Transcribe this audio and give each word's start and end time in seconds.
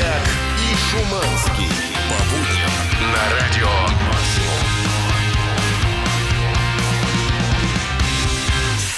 Чак 0.00 0.22
и 0.56 0.74
Шуманский. 0.88 1.68
По 2.08 2.16
будням 2.30 2.72
на 3.12 3.22
радио 3.36 3.68
«Максимум». 4.08 4.60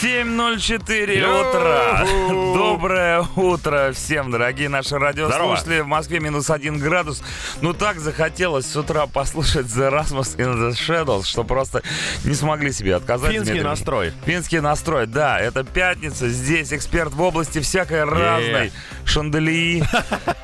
7.04 0.01 1.51
утра. 1.51 2.07
Доброе 2.29 3.25
утро 3.37 3.93
всем, 3.93 4.31
дорогие 4.31 4.69
наши 4.69 4.99
радиослушатели. 4.99 5.81
В 5.81 5.87
Москве 5.87 6.21
минус 6.21 6.51
один 6.51 6.79
градус. 6.79 7.23
Ну 7.61 7.73
так 7.73 7.99
захотелось 7.99 8.67
с 8.67 8.77
утра 8.77 9.07
послушать 9.07 9.67
The 9.67 9.93
Rasmus 9.93 10.37
in 10.37 10.57
the 10.57 10.71
Shadows, 10.71 11.25
что 11.25 11.45
просто 11.45 11.83
не 12.25 12.35
смогли 12.35 12.73
себе 12.73 12.97
отказать. 12.97 13.31
Финский 13.31 13.53
Дмитрий. 13.53 13.69
настрой. 13.69 14.13
Финский 14.25 14.61
настрой, 14.61 15.07
да. 15.07 15.39
Это 15.41 15.65
пятница. 15.65 16.29
Здесь 16.29 16.73
эксперт 16.73 17.13
в 17.13 17.23
области 17.23 17.61
всякой 17.61 18.05
разной. 18.05 18.73
Шанделии. 19.09 19.85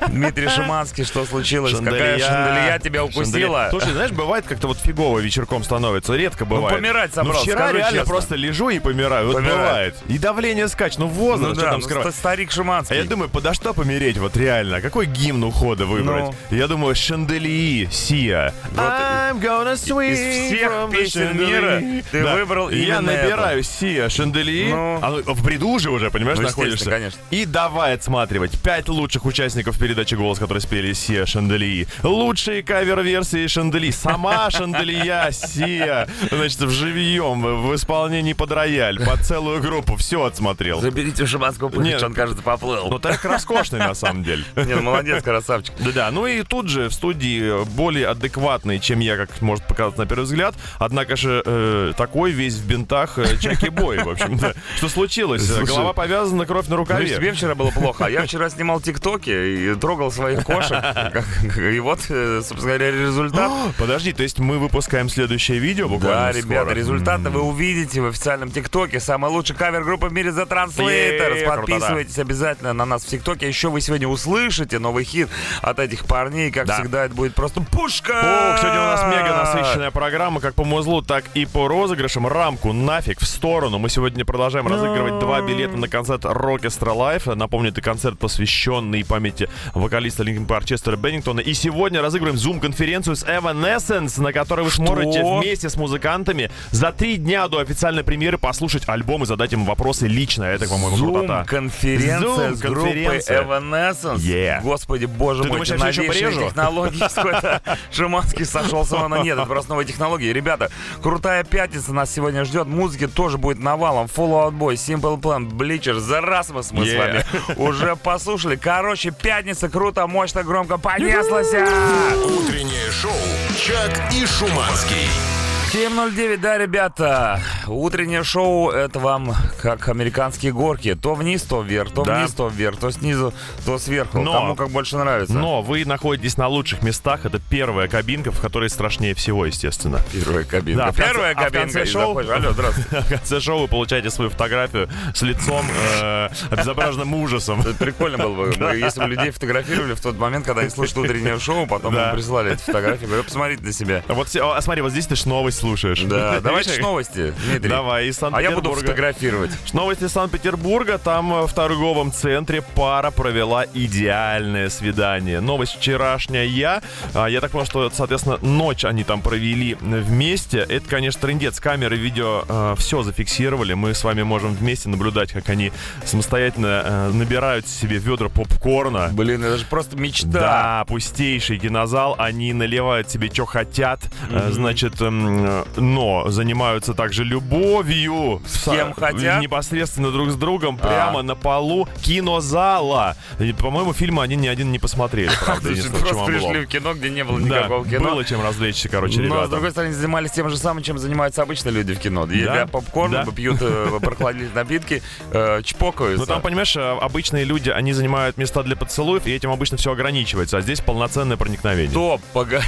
Дмитрий 0.07 0.47
Шиманский, 0.49 1.03
что 1.03 1.25
случилось? 1.25 1.73
Какая 1.73 2.19
шанделия 2.19 2.79
тебя 2.79 3.03
укусила? 3.03 3.25
Шанделия. 3.25 3.69
Слушай, 3.69 3.93
знаешь, 3.93 4.11
бывает 4.11 4.45
как-то 4.47 4.67
вот 4.67 4.77
фигово 4.79 5.19
вечерком 5.19 5.63
становится. 5.63 6.15
Редко 6.15 6.45
бывает. 6.45 6.75
помирать 6.77 7.11
Ну, 7.11 7.23
собрался, 7.23 7.41
вчера 7.43 7.57
скажу 7.59 7.77
реально 7.77 7.97
честно. 7.99 8.13
просто 8.13 8.35
лежу 8.35 8.69
и 8.69 8.79
помираю. 8.79 9.27
Вот 9.27 9.43
бывает. 9.43 9.95
И 10.07 10.17
давление 10.17 10.67
скачет. 10.67 10.99
Ну, 10.99 11.07
возраст, 11.07 11.49
Ну 11.49 11.53
что 11.55 11.63
да, 11.63 11.71
там 11.71 11.79
ну, 11.79 11.85
скрывать. 11.85 12.07
ста- 12.13 12.19
старик 12.19 12.51
Шиманский. 12.51 12.95
А 12.95 12.99
я 12.99 13.05
думаю, 13.05 13.29
подо 13.29 13.53
что 13.53 13.73
помереть, 13.73 14.17
вот 14.17 14.35
реально? 14.37 14.81
Какой 14.81 15.05
гимн 15.05 15.43
ухода 15.43 15.85
выбрать? 15.85 16.33
Ну. 16.49 16.55
Я 16.57 16.67
думаю, 16.67 16.95
Шанделии, 16.95 17.87
Сия. 17.91 18.53
Вот 18.71 18.79
I'm 18.79 19.39
gonna 19.41 19.73
swing 19.73 20.11
из 20.11 20.47
всех 20.47 20.71
песен 20.91 21.37
мира 21.37 21.81
ты 22.11 22.23
Да. 22.23 22.35
выбрал 22.35 22.69
И 22.69 22.79
Я 22.79 23.01
набираю 23.01 23.63
Сия, 23.63 24.09
Шанделии. 24.09 24.69
Ну. 24.71 24.99
А 25.01 25.09
ну, 25.25 25.33
в 25.33 25.43
бреду 25.43 25.77
же 25.79 25.91
уже, 25.91 26.09
понимаешь, 26.11 26.37
Ну, 26.39 26.45
находишься. 26.45 26.89
конечно. 26.89 27.19
И 27.31 27.45
давай 27.45 27.93
отсматривать 27.93 28.48
пять 28.57 28.89
лучших 28.89 29.25
участников 29.25 29.77
передачи 29.77 30.15
«Голос», 30.15 30.39
которые 30.39 30.61
спели 30.61 30.93
Сия 30.93 31.25
Шанделии. 31.25 31.87
Лучшие 32.03 32.63
кавер-версии 32.63 33.47
Шанделии. 33.47 33.91
Сама 33.91 34.49
Шанделия 34.49 35.31
Сия. 35.31 36.07
Значит, 36.31 36.61
в 36.61 36.69
живьем, 36.69 37.41
в 37.67 37.75
исполнении 37.75 38.33
под 38.33 38.51
рояль, 38.51 38.99
под 39.03 39.21
целую 39.21 39.61
группу. 39.61 39.95
Все 39.95 40.23
отсмотрел. 40.23 40.81
Заберите 40.81 41.25
путь, 41.69 41.85
Нет. 41.85 42.03
он, 42.03 42.13
кажется, 42.13 42.41
поплыл. 42.41 42.87
Ну, 42.89 42.99
трек 42.99 43.23
роскошный, 43.25 43.79
на 43.79 43.93
самом 43.93 44.23
деле. 44.23 44.43
Не, 44.55 44.75
ну, 44.75 44.81
молодец, 44.81 45.23
красавчик. 45.23 45.73
Да-да, 45.79 46.11
ну 46.11 46.25
и 46.27 46.43
тут 46.43 46.69
же 46.69 46.89
в 46.89 46.93
студии 46.93 47.63
более 47.65 48.07
адекватный, 48.07 48.79
чем 48.79 48.99
я, 48.99 49.17
как 49.17 49.41
может 49.41 49.65
показаться 49.67 50.01
на 50.01 50.07
первый 50.07 50.23
взгляд. 50.23 50.55
Однако 50.77 51.15
же 51.15 51.41
э, 51.45 51.93
такой 51.97 52.31
весь 52.31 52.55
в 52.55 52.65
бинтах 52.65 53.17
э, 53.17 53.37
Чаки 53.37 53.69
Бой, 53.69 53.99
в 53.99 54.09
общем-то. 54.09 54.55
Что 54.77 54.89
случилось? 54.89 55.45
Слушай, 55.45 55.67
Голова 55.67 55.93
повязана, 55.93 56.45
кровь 56.45 56.67
на 56.67 56.77
Ну, 56.77 56.85
тебе 56.85 56.95
рукаве. 56.95 57.31
вчера 57.33 57.55
было 57.55 57.71
плохо, 57.71 58.05
а 58.05 58.09
я 58.09 58.25
вчера 58.25 58.38
снимал 58.49 58.79
тиктоки 58.79 59.29
и 59.29 59.75
трогал 59.75 60.11
своих 60.11 60.43
кошек. 60.45 60.77
И 61.57 61.79
вот, 61.79 61.99
э, 62.09 62.41
собственно 62.43 62.77
говоря, 62.77 62.91
результат. 62.91 63.51
Подожди, 63.77 64.13
то 64.13 64.23
есть 64.23 64.39
мы 64.39 64.59
выпускаем 64.59 65.09
следующее 65.09 65.59
видео 65.59 65.89
буквально 65.89 66.31
Да, 66.31 66.39
ребята, 66.39 66.73
результаты 66.73 67.29
вы 67.29 67.41
увидите 67.41 68.01
в 68.01 68.05
официальном 68.07 68.51
ТикТоке. 68.51 68.99
Самая 68.99 69.31
лучшая 69.31 69.57
кавер-группа 69.57 70.07
в 70.07 70.13
мире 70.13 70.29
Translators. 70.29 71.39
Е, 71.39 71.45
Подписывайтесь 71.45 72.17
обязательно 72.19 72.73
на 72.73 72.85
нас 72.85 73.03
в 73.03 73.07
ТикТоке. 73.07 73.47
Еще 73.47 73.69
вы 73.69 73.81
сегодня 73.81 74.07
услышите 74.07 74.79
новый 74.79 75.03
хит 75.03 75.29
от 75.61 75.79
этих 75.79 76.05
парней. 76.05 76.51
Как 76.51 76.67
Да. 76.67 76.75
всегда, 76.75 77.05
это 77.05 77.15
будет 77.15 77.33
просто 77.35 77.61
пушка! 77.61 78.57
Сегодня 78.59 78.79
у 78.79 78.83
нас 78.83 79.03
мега 79.03 79.35
насыщенная 79.35 79.91
программа, 79.91 80.39
как 80.39 80.53
по 80.53 80.63
музлу, 80.63 81.01
так 81.01 81.23
и 81.33 81.45
по 81.45 81.67
розыгрышам. 81.67 82.27
Рамку 82.27 82.73
нафиг 82.73 83.19
в 83.19 83.25
сторону. 83.25 83.79
Мы 83.79 83.89
сегодня 83.89 84.25
продолжаем 84.25 84.67
разыгрывать 84.67 85.19
два 85.19 85.41
билета 85.41 85.77
на 85.77 85.87
концерт 85.87 86.25
Rockestra 86.25 86.93
Live. 86.95 87.33
Напомню, 87.35 87.69
это 87.71 87.81
концерт, 87.81 88.19
посвященный 88.29 89.03
памяти 89.03 89.49
вокалиста 89.73 90.21
Линкен 90.21 90.45
Парк 90.45 90.65
Честера 90.65 90.95
Беннингтона. 90.95 91.39
И 91.39 91.55
сегодня 91.55 91.99
разыгрываем 91.99 92.37
зум-конференцию 92.37 93.15
с 93.15 93.23
Evanescence, 93.23 94.21
на 94.21 94.31
которой 94.31 94.61
вы 94.61 94.69
сможете 94.69 95.23
вместе 95.23 95.67
с 95.67 95.75
музыкантами 95.75 96.51
за 96.69 96.91
три 96.91 97.17
дня 97.17 97.47
до 97.47 97.57
официальной 97.57 98.03
премьеры 98.03 98.37
послушать 98.37 98.83
альбом 98.87 99.23
и 99.23 99.25
задать 99.25 99.51
им 99.53 99.65
вопросы 99.65 100.05
лично. 100.05 100.43
Это, 100.43 100.67
по-моему, 100.69 100.97
крутота. 100.97 101.37
Зум-конференция 101.39 102.53
с 102.53 102.59
группой. 102.59 103.17
Evanescence. 103.17 104.17
Yeah. 104.17 104.61
Господи, 104.61 105.05
боже 105.05 105.41
Ты 105.41 105.49
мой, 105.49 105.65
думаешь, 105.65 105.97
я 105.97 106.03
порежу? 106.03 106.49
технологии. 106.49 106.99
Какой-то 106.99 107.61
Шиманский 107.91 108.45
сошел 108.45 108.85
с 108.85 108.91
ума, 108.91 109.19
нет, 109.23 109.39
это 109.39 109.47
просто 109.47 109.71
новые 109.71 109.87
технологии. 109.87 110.31
Ребята, 110.31 110.69
крутая 111.01 111.43
пятница 111.43 111.93
нас 111.93 112.13
сегодня 112.13 112.45
ждет. 112.45 112.67
Музыки 112.67 113.07
тоже 113.07 113.39
будет 113.39 113.57
навалом. 113.57 114.05
Fallout 114.05 114.51
Boy, 114.51 114.73
Simple 114.73 115.19
Plan, 115.19 115.49
Bleachers, 115.49 115.97
The 115.99 116.23
Rasmus 116.23 116.67
мы 116.73 116.85
с 116.85 116.93
вами 116.93 117.25
уже 117.57 117.95
послушали. 117.95 118.18
Короче, 118.57 119.11
пятница 119.11 119.69
круто, 119.69 120.05
мощно, 120.07 120.43
громко 120.43 120.77
понеслась. 120.77 121.47
Утреннее 121.47 122.91
шоу 122.91 123.11
«Чак 123.57 124.13
и 124.13 124.25
Шуманский». 124.25 125.38
7.09, 125.73 126.37
да, 126.37 126.57
ребята. 126.57 127.39
Утреннее 127.67 128.23
шоу— 128.23 128.69
это 128.71 128.97
вам 128.99 129.35
как 129.61 129.87
американские 129.87 130.51
горки. 130.51 130.95
То 130.95 131.13
вниз, 131.13 131.43
то 131.43 131.61
вверх, 131.61 131.91
то 131.93 132.03
Да. 132.03 132.17
вниз, 132.19 132.31
то 132.33 132.47
вверх, 132.47 132.79
то 132.79 132.89
снизу, 132.89 133.35
то 133.67 133.77
сверху. 133.77 134.19
Но- 134.19 134.33
Кому 134.33 134.55
как 134.55 134.69
больше 134.71 134.97
нравится. 134.97 135.35
Но 135.35 135.61
вы 135.61 135.85
находитесь 135.85 136.37
на 136.37 136.47
лучших 136.47 136.81
местах. 136.81 137.25
Это 137.25 137.39
первая 137.51 137.87
кабинка, 137.87 138.31
в 138.31 138.39
которой 138.41 138.67
страшнее 138.71 139.13
всего, 139.13 139.45
естественно. 139.45 140.01
Первая 140.11 140.43
кабинка. 140.43 140.85
Да, 140.85 140.91
в 140.91 140.95
конце- 140.95 141.11
Первая 141.11 141.31
а 141.33 141.35
в 141.35 141.37
кабинка. 141.43 141.59
конце 141.59 141.85
шоу- 141.85 142.07
заходишь. 142.15 142.29
Алло, 142.31 142.51
здравствуйте. 142.51 142.89
В 143.01 143.09
конце 143.09 143.39
шоу 143.39 143.59
вы 143.61 143.67
получаете 143.67 144.09
свою 144.09 144.31
фотографию 144.31 144.89
с 145.13 145.21
лицом, 145.21 145.63
э, 146.01 146.29
обезображенным 146.49 147.13
ужасом. 147.13 147.61
Прикольно 147.77 148.17
было 148.17 148.45
бы, 148.45 148.75
если 148.75 149.01
бы 149.01 149.07
людей 149.07 149.29
фотографировали 149.29 149.93
в 149.93 150.01
тот 150.01 150.17
момент, 150.17 150.45
когда 150.47 150.61
они 150.61 150.71
слушают 150.71 150.97
утреннее 151.09 151.37
шоу, 151.39 151.67
потом 151.67 151.95
им 151.95 152.11
прислали 152.15 152.53
эти 152.53 152.61
фотографии. 152.61 153.05
Говорю, 153.05 153.23
посмотрите 153.23 153.61
на 153.63 153.71
себя. 153.71 154.03
Вот, 154.07 154.35
а, 154.35 154.59
смотри, 154.61 154.81
вот 154.81 154.91
здесь 154.91 155.05
ты 155.05 155.15
новость 155.29 155.58
слушаешь. 155.59 156.01
Да, 156.01 156.39
ж 156.63 156.77
новости, 156.79 157.33
Дмитрий. 157.45 157.69
Давай, 157.69 158.07
из 158.07 158.17
А 158.21 158.25
я 158.41 158.51
буду 158.51 158.69
Санкт-Петербурга. 158.69 158.81
фотографировать. 158.81 159.51
Новости 159.73 160.07
Санкт-Петербурга. 160.07 160.97
Там 160.97 161.33
э, 161.33 161.47
в 161.47 161.53
торговом 161.53 162.11
центре 162.11 162.61
пара 162.75 163.11
провела 163.11 163.65
идеальное 163.73 164.69
свидание. 164.69 165.39
Новость 165.39 165.77
вчерашняя. 165.77 166.81
А, 167.13 167.27
Я 167.27 167.41
так 167.41 167.51
понял, 167.51 167.65
что, 167.65 167.89
соответственно, 167.89 168.37
ночь 168.41 168.85
они 168.85 169.03
там 169.03 169.21
провели 169.21 169.75
вместе. 169.75 170.59
Это, 170.59 170.87
конечно, 170.89 171.21
трендец. 171.21 171.59
Камеры, 171.59 171.97
видео, 171.97 172.75
все 172.77 173.03
зафиксировали. 173.03 173.73
Мы 173.73 173.93
с 173.93 174.03
вами 174.03 174.23
можем 174.23 174.53
вместе 174.55 174.89
наблюдать, 174.89 175.31
как 175.31 175.49
они 175.49 175.71
самостоятельно 176.05 176.81
э, 176.85 177.11
набирают 177.13 177.67
себе 177.67 177.97
ведра 177.97 178.29
попкорна. 178.29 179.09
Блин, 179.11 179.43
это 179.43 179.57
же 179.57 179.65
просто 179.65 179.95
мечта. 179.97 180.27
Да, 180.29 180.85
пустейший 180.87 181.59
кинозал, 181.59 182.15
они 182.17 182.53
наливают 182.53 183.09
себе, 183.09 183.29
что 183.31 183.45
хотят, 183.45 183.99
э, 184.31 184.49
значит, 184.51 185.01
эм, 185.01 185.45
э, 185.45 185.48
но 185.77 186.29
занимаются 186.29 186.93
также 186.93 187.23
любовью. 187.23 188.41
С 188.45 188.63
кем 188.69 188.93
хотят? 188.93 189.41
Непосредственно 189.41 190.11
друг 190.11 190.29
с 190.31 190.35
другом, 190.35 190.79
А. 190.81 190.87
прямо 190.87 191.21
на 191.21 191.35
полу 191.35 191.87
кинозала. 192.01 193.15
По-моему, 193.59 193.93
фильма 193.93 194.23
они 194.23 194.35
ни 194.35 194.47
один 194.47 194.71
не 194.71 194.79
посмотрели, 194.79 195.31
правда, 195.45 195.69
просто 195.99 196.25
пришли 196.25 196.65
в 196.65 196.67
кино, 196.67 196.93
где 196.93 197.09
не 197.09 197.23
было 197.23 197.39
никакого 197.39 197.85
кино. 197.87 198.09
было 198.11 198.25
чем 198.25 198.41
развлечься, 198.41 198.89
короче, 198.89 199.17
Но, 199.19 199.23
с 199.23 199.25
ребята. 199.27 199.47
другой 199.49 199.71
стороны, 199.71 199.93
занимались 199.93 200.31
тем 200.31 200.49
же 200.49 200.57
самым, 200.57 200.83
чем 200.83 200.97
занимаются 200.97 201.41
обычные 201.41 201.73
люди 201.73 201.93
в 201.93 201.99
кино. 201.99 202.25
Едят 202.25 202.71
попкорн, 202.71 203.29
пьют 203.33 203.57
э, 203.61 203.99
прохладительные 204.01 204.53
напитки, 204.55 205.01
э, 205.31 205.61
чпокаются. 205.63 206.19
Ну 206.19 206.25
там, 206.25 206.41
понимаешь, 206.41 206.75
э, 206.75 206.81
обычные 206.81 207.43
люди, 207.45 207.69
они 207.69 207.93
занимают 207.93 208.37
места 208.37 208.63
для 208.63 208.75
поцелуев, 208.75 209.25
и 209.27 209.33
этим 209.33 209.51
обычно 209.51 209.77
все 209.77 209.91
ограничивается, 209.91 210.57
а 210.57 210.61
здесь 210.61 210.81
полноценное 210.81 211.37
проникновение. 211.37 211.91
Стоп, 211.91 212.21
погоди. 212.33 212.65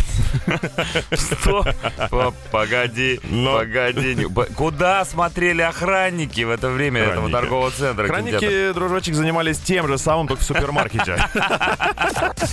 Стоп, 1.15 1.67
По- 2.09 2.33
погоди, 2.71 3.19
Но- 3.23 3.57
погоди. 3.59 4.27
Куда 4.55 5.05
смотрели 5.05 5.61
охранники 5.61 6.41
в 6.41 6.49
это 6.49 6.69
время 6.69 7.01
этого 7.01 7.13
Охранники. 7.25 7.33
торгового 7.33 7.71
центра? 7.71 8.03
Охранники, 8.05 8.71
дружочек, 8.73 9.15
занимались 9.15 9.59
тем 9.59 9.87
же 9.87 9.97
самым, 9.97 10.27
только 10.27 10.43
в 10.43 10.45
супермаркете. 10.45 11.17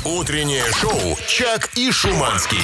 Утреннее 0.04 0.64
шоу 0.80 1.16
«Чак 1.26 1.70
и 1.76 1.90
Шуманский». 1.92 2.58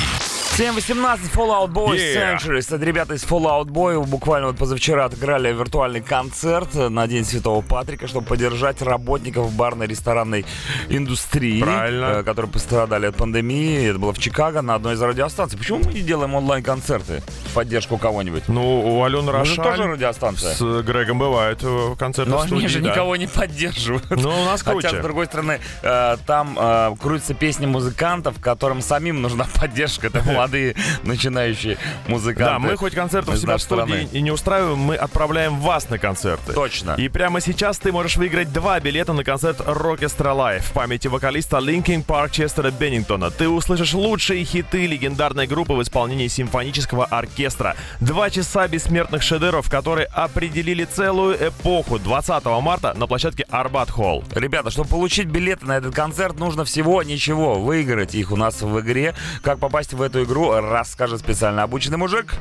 7.18 0.59 1.33
Fallout 1.35 1.73
Boy 1.73 1.97
Yeah. 1.97 2.39
Centuries. 2.39 2.73
Это 2.73 2.85
ребята 2.85 3.15
из 3.15 3.25
Fallout 3.25 3.67
Boy 3.67 4.01
буквально 4.07 4.47
вот 4.49 4.57
позавчера 4.57 5.07
отыграли 5.07 5.53
виртуальный 5.53 6.01
концерт 6.01 6.75
на 6.75 7.09
День 7.09 7.25
Святого 7.25 7.61
Патрика, 7.61 8.07
чтобы 8.07 8.27
поддержать 8.29 8.81
работников 8.81 9.53
барной 9.53 9.89
ресторанной 9.89 10.47
индустрии, 10.89 11.61
Правильно. 11.61 12.05
э, 12.21 12.23
которые 12.23 12.53
пострадали 12.53 13.07
от 13.07 13.17
пандемии. 13.17 13.89
Это 13.91 13.99
было 13.99 14.13
в 14.13 14.19
Чикаго 14.19 14.63
на 14.63 14.77
одной 14.77 14.95
из 14.95 15.03
радиостанций. 15.03 15.59
Почему 15.59 15.81
мы 15.85 15.93
не 15.93 16.03
делаем 16.03 16.35
онлайн-концерты 16.37 17.23
в 17.51 17.55
поддержку 17.55 17.99
кого-нибудь? 17.99 18.45
Ну, 18.47 18.97
у 18.99 19.03
Алены 19.03 19.33
же 19.45 19.57
тоже 19.57 19.63
Рошаль 19.71 19.91
радиостанция. 19.91 20.55
с 20.55 20.83
Грегом 20.83 21.19
бывает 21.19 21.59
э, 21.63 21.97
концерты 21.99 22.31
Но 22.31 22.39
в 22.39 22.41
они 22.43 22.49
студии, 22.51 22.67
же 22.69 22.79
да. 22.81 22.91
никого 22.91 23.17
не 23.17 23.27
поддерживают. 23.27 24.09
Ну, 24.11 24.29
у 24.29 24.45
нас 24.45 24.63
Хотя, 24.63 24.81
круче. 24.89 25.01
с 25.01 25.03
другой 25.03 25.27
стороны, 25.27 25.59
э, 25.83 26.17
там 26.29 26.57
э, 26.61 26.95
крутятся 27.03 27.35
песни 27.35 27.67
музыкантов, 27.67 28.39
которым 28.41 28.83
самим 28.83 29.21
нужна 29.21 29.47
поддержка. 29.61 30.07
Это 30.07 30.21
молодые 30.45 30.75
начинающие 31.05 31.79
музыканты. 32.07 32.45
Да, 32.45 32.59
мы 32.59 32.77
хоть 32.77 32.95
концертов 32.95 33.39
себя 33.39 33.57
в 33.57 33.63
студии 33.63 34.09
и 34.13 34.21
не 34.21 34.31
устраиваем, 34.31 34.79
мы 34.79 34.97
отправляем 34.97 35.59
вас 35.59 35.89
на 35.89 35.99
концерты. 35.99 36.53
Точно. 36.53 36.93
И 36.93 37.09
прямо 37.09 37.41
сейчас 37.41 37.79
ты 37.79 37.93
можешь 37.93 38.17
выиграть 38.17 38.53
два 38.53 38.79
билета 38.81 39.13
на 39.13 39.25
концерт 39.25 39.61
Rockestra 39.61 40.37
Live 40.37 40.63
в 40.63 40.73
памяти 40.73 41.09
вокалиста 41.09 41.59
Linkin 41.59 42.05
Park 42.05 42.31
Честера 42.31 42.71
Беннингтона. 42.71 43.31
Ты 43.31 43.49
услышишь 43.49 43.95
лучшие 43.95 44.45
хиты 44.45 44.87
легендарной 44.87 45.47
группы 45.47 45.73
в 45.73 45.83
исполнении 45.83 46.29
симфонического 46.29 47.07
оркестра. 47.07 47.75
Два 48.01 48.31
часа 48.31 48.69
бессмертных 48.69 49.23
шедевров, 49.23 49.71
которые 49.71 50.07
определили 50.07 50.85
целую 50.85 51.37
эпоху 51.49 51.99
20 51.99 52.45
марта 52.45 52.95
на 52.97 53.07
площадке 53.07 53.45
Арбат 53.49 53.91
Холл. 53.91 54.25
Ребята, 54.33 54.71
чтобы 54.71 54.89
получить 54.91 55.27
билеты 55.27 55.65
на 55.67 55.79
этот 55.79 55.95
концерт, 55.95 56.39
нужно 56.39 56.65
всего 56.65 57.03
ничего. 57.03 57.55
Выиграть 57.55 58.15
их 58.15 58.31
у 58.31 58.37
нас 58.37 58.61
в 58.61 58.81
игре. 58.81 59.15
Как 59.43 59.59
попасть 59.59 59.95
в 59.95 60.03
эту 60.03 60.25
игру, 60.25 60.34
расскажет 60.35 61.21
специально 61.21 61.63
обученный 61.63 61.99
мужик. 61.99 62.35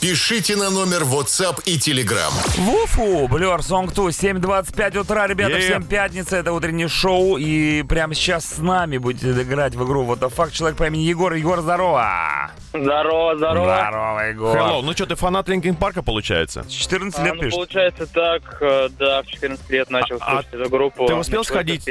Пишите 0.00 0.56
на 0.56 0.68
номер 0.68 1.02
WhatsApp 1.02 1.62
и 1.64 1.78
Telegram. 1.78 2.30
Вуфу, 2.58 3.26
Blur 3.26 3.60
Song 3.60 3.90
2, 3.90 4.08
7.25 4.10 4.98
утра, 4.98 5.26
ребята, 5.26 5.56
yeah. 5.56 5.60
всем 5.60 5.82
пятница, 5.82 6.36
это 6.36 6.52
утреннее 6.52 6.88
шоу, 6.88 7.38
и 7.38 7.82
прямо 7.84 8.14
сейчас 8.14 8.44
с 8.44 8.58
нами 8.58 8.98
будете 8.98 9.30
играть 9.30 9.74
в 9.74 9.84
игру 9.84 10.02
Вот 10.02 10.18
the 10.20 10.30
Fuck, 10.30 10.50
человек 10.50 10.76
по 10.76 10.84
имени 10.84 11.02
Егор. 11.02 11.32
Егор, 11.32 11.62
здорово! 11.62 12.50
Здорово, 12.74 13.36
здорово. 13.36 13.86
Здорово, 13.88 14.20
Егор. 14.28 14.56
Hello. 14.56 14.82
Ну 14.82 14.92
что, 14.94 15.06
ты 15.06 15.14
фанат 15.14 15.48
Линкин 15.48 15.76
Парка, 15.76 16.02
получается? 16.02 16.64
С 16.64 16.72
14 16.72 17.20
лет 17.20 17.30
а, 17.30 17.34
ну, 17.34 17.40
пишешь? 17.40 17.54
получается 17.54 18.06
так, 18.12 18.58
э, 18.60 18.88
да, 18.98 19.22
в 19.22 19.26
14 19.26 19.70
лет 19.70 19.90
начал 19.90 20.16
а, 20.20 20.30
слушать 20.32 20.48
а 20.54 20.56
эту 20.56 20.70
группу. 20.70 21.06
Ты 21.06 21.14
успел 21.14 21.44
сходить 21.44 21.88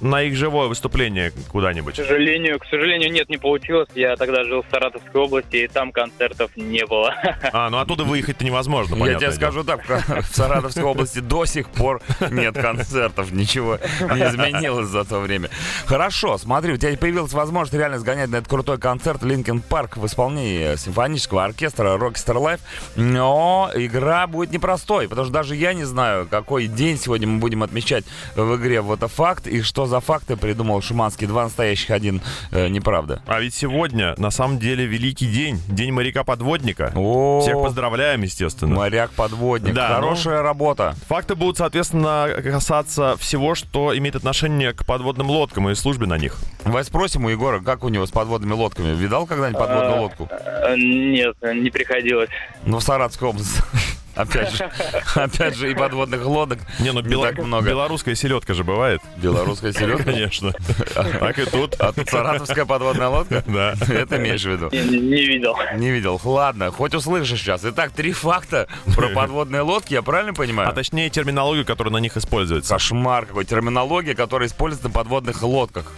на 0.00 0.22
их 0.22 0.36
живое 0.36 0.68
выступление 0.68 1.32
куда-нибудь? 1.50 1.94
К 1.94 1.96
сожалению, 1.96 2.58
к 2.58 2.66
сожалению, 2.66 3.10
нет, 3.10 3.30
не 3.30 3.38
получилось. 3.38 3.88
Я 3.94 4.16
тогда 4.16 4.44
жил 4.44 4.62
в 4.62 4.66
Саратовской 4.70 5.18
области, 5.18 5.56
и 5.56 5.66
там 5.66 5.92
концертов 5.92 6.50
не 6.56 6.84
было. 6.84 7.14
А, 7.50 7.70
ну 7.70 7.78
оттуда 7.78 8.04
выехать-то 8.04 8.44
невозможно, 8.44 9.02
Я 9.06 9.14
тебе 9.14 9.32
скажу 9.32 9.64
так, 9.64 9.80
в 9.86 10.34
Саратовской 10.34 10.82
области 10.82 11.20
до 11.20 11.46
сих 11.46 11.70
пор 11.70 12.02
нет 12.30 12.54
концертов, 12.54 13.32
ничего 13.32 13.78
не 14.00 14.20
изменилось 14.20 14.88
за 14.88 15.04
то 15.04 15.20
время. 15.20 15.48
Хорошо, 15.86 16.36
смотри, 16.36 16.74
у 16.74 16.76
тебя 16.76 16.96
появилась 16.96 17.32
возможность 17.32 17.74
реально 17.74 17.98
сгонять 17.98 18.28
на 18.28 18.36
этот 18.36 18.48
крутой 18.48 18.78
концерт 18.78 19.22
Линкен 19.22 19.60
Парк 19.60 19.96
в 19.96 20.06
исполнении 20.18 20.74
симфонического 20.74 21.44
оркестра 21.44 21.96
Rockstar 21.96 22.36
Life, 22.36 22.60
но 22.96 23.70
игра 23.74 24.26
будет 24.26 24.50
непростой, 24.50 25.08
потому 25.08 25.26
что 25.26 25.32
даже 25.32 25.54
я 25.54 25.74
не 25.74 25.84
знаю, 25.84 26.26
какой 26.28 26.66
день 26.66 26.98
сегодня 26.98 27.28
мы 27.28 27.38
будем 27.38 27.62
отмечать 27.62 28.04
в 28.34 28.56
игре 28.56 28.80
вот 28.80 28.98
это 28.98 29.06
факт 29.06 29.46
и 29.46 29.62
что 29.62 29.86
за 29.86 30.00
факты 30.00 30.36
придумал 30.36 30.82
Шуманский. 30.82 31.28
Два 31.28 31.44
настоящих, 31.44 31.90
один 31.90 32.20
э, 32.50 32.66
неправда. 32.66 33.22
А 33.28 33.38
ведь 33.38 33.54
сегодня 33.54 34.14
на 34.18 34.30
самом 34.32 34.58
деле 34.58 34.86
великий 34.86 35.26
день, 35.26 35.60
день 35.68 35.92
моряка-подводника. 35.92 36.92
О, 36.96 37.40
Всех 37.40 37.62
поздравляем, 37.62 38.22
естественно. 38.22 38.74
Моряк-подводник. 38.74 39.72
Да, 39.72 39.94
Хорошая 39.94 40.38
ну, 40.38 40.42
работа. 40.42 40.96
Факты 41.06 41.36
будут, 41.36 41.58
соответственно, 41.58 42.28
касаться 42.42 43.16
всего, 43.18 43.54
что 43.54 43.96
имеет 43.96 44.16
отношение 44.16 44.72
к 44.72 44.84
подводным 44.84 45.30
лодкам 45.30 45.68
и 45.68 45.76
службе 45.76 46.06
на 46.06 46.18
них. 46.18 46.36
Давай 46.64 46.82
спросим 46.82 47.24
у 47.24 47.28
Егора, 47.28 47.60
как 47.60 47.84
у 47.84 47.88
него 47.88 48.04
с 48.04 48.10
подводными 48.10 48.54
лодками. 48.54 48.94
Видал 48.94 49.26
когда-нибудь 49.26 49.60
подводную 49.60 50.06
а, 50.06 50.07
лодку? 50.08 50.28
Нет, 50.76 51.36
не 51.42 51.70
приходилось. 51.70 52.30
Ну, 52.64 52.78
в 52.78 52.82
Саратовской 52.82 53.28
области. 53.28 53.62
Опять 54.18 54.52
же, 54.52 54.68
опять 55.14 55.54
же, 55.54 55.70
и 55.70 55.74
подводных 55.76 56.26
лодок 56.26 56.58
не, 56.80 56.90
ну, 56.90 57.00
не 57.00 57.08
бел... 57.08 57.22
так 57.22 57.38
много. 57.38 57.68
Белорусская 57.68 58.16
селедка 58.16 58.52
же 58.52 58.64
бывает. 58.64 59.00
Белорусская 59.16 59.72
селедка? 59.72 60.02
Конечно. 60.02 60.52
Так 60.92 61.38
и 61.38 61.44
тут. 61.44 61.76
А 61.78 61.92
тут 61.92 62.08
саратовская 62.08 62.64
подводная 62.64 63.06
лодка? 63.06 63.44
Да. 63.46 63.74
Это 63.88 64.16
имеешь 64.16 64.42
в 64.42 64.50
виду? 64.50 64.70
Не, 64.72 64.98
не 64.98 65.24
видел. 65.24 65.56
Не 65.76 65.90
видел. 65.90 66.20
Ладно, 66.24 66.72
хоть 66.72 66.94
услышишь 66.94 67.40
сейчас. 67.40 67.64
Итак, 67.64 67.92
три 67.92 68.10
факта 68.12 68.66
про 68.96 69.08
подводные 69.10 69.62
лодки, 69.62 69.94
я 69.94 70.02
правильно 70.02 70.34
понимаю? 70.34 70.68
А 70.68 70.72
точнее 70.72 71.10
терминологию, 71.10 71.64
которая 71.64 71.92
на 71.92 71.98
них 71.98 72.16
используется. 72.16 72.74
Кошмар 72.74 73.24
какой. 73.24 73.44
Терминология, 73.44 74.16
которая 74.16 74.48
используется 74.48 74.88
на 74.88 74.94
подводных 74.94 75.40
лодках. 75.44 75.92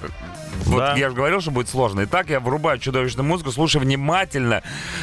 Вот 0.66 0.78
да. 0.78 0.94
я 0.96 1.08
же 1.08 1.14
говорил, 1.14 1.40
что 1.40 1.50
будет 1.50 1.68
сложно. 1.68 2.04
Итак, 2.04 2.30
я 2.30 2.40
врубаю 2.40 2.78
чудовищную 2.78 3.26
музыку, 3.26 3.50
слушай 3.50 3.80
внимательно, 3.80 4.62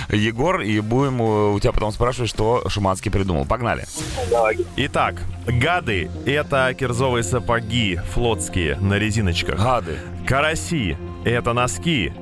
Егор, 0.10 0.62
и 0.62 0.80
будем 0.80 1.22
э, 1.22 1.52
у 1.54 1.60
тебя 1.60 1.72
потом 1.72 1.92
спрашивать, 1.92 2.30
что 2.30 2.68
Шуманский 2.70 3.12
придумал. 3.12 3.46
Погнали. 3.46 3.86
Итак, 4.76 5.16
гады— 5.46 6.10
это 6.26 6.74
кирзовые 6.74 7.24
сапоги 7.24 8.00
флотские 8.14 8.76
на 8.78 8.98
резиночках. 8.98 9.60
Гады. 9.60 9.98
Караси— 10.26 10.98
это 11.26 11.54
носки. 11.54 12.14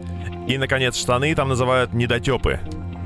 И, 0.47 0.57
наконец, 0.57 0.95
штаны 0.95 1.33
там 1.35 1.49
называют 1.49 1.93
недотепы. 1.93 2.59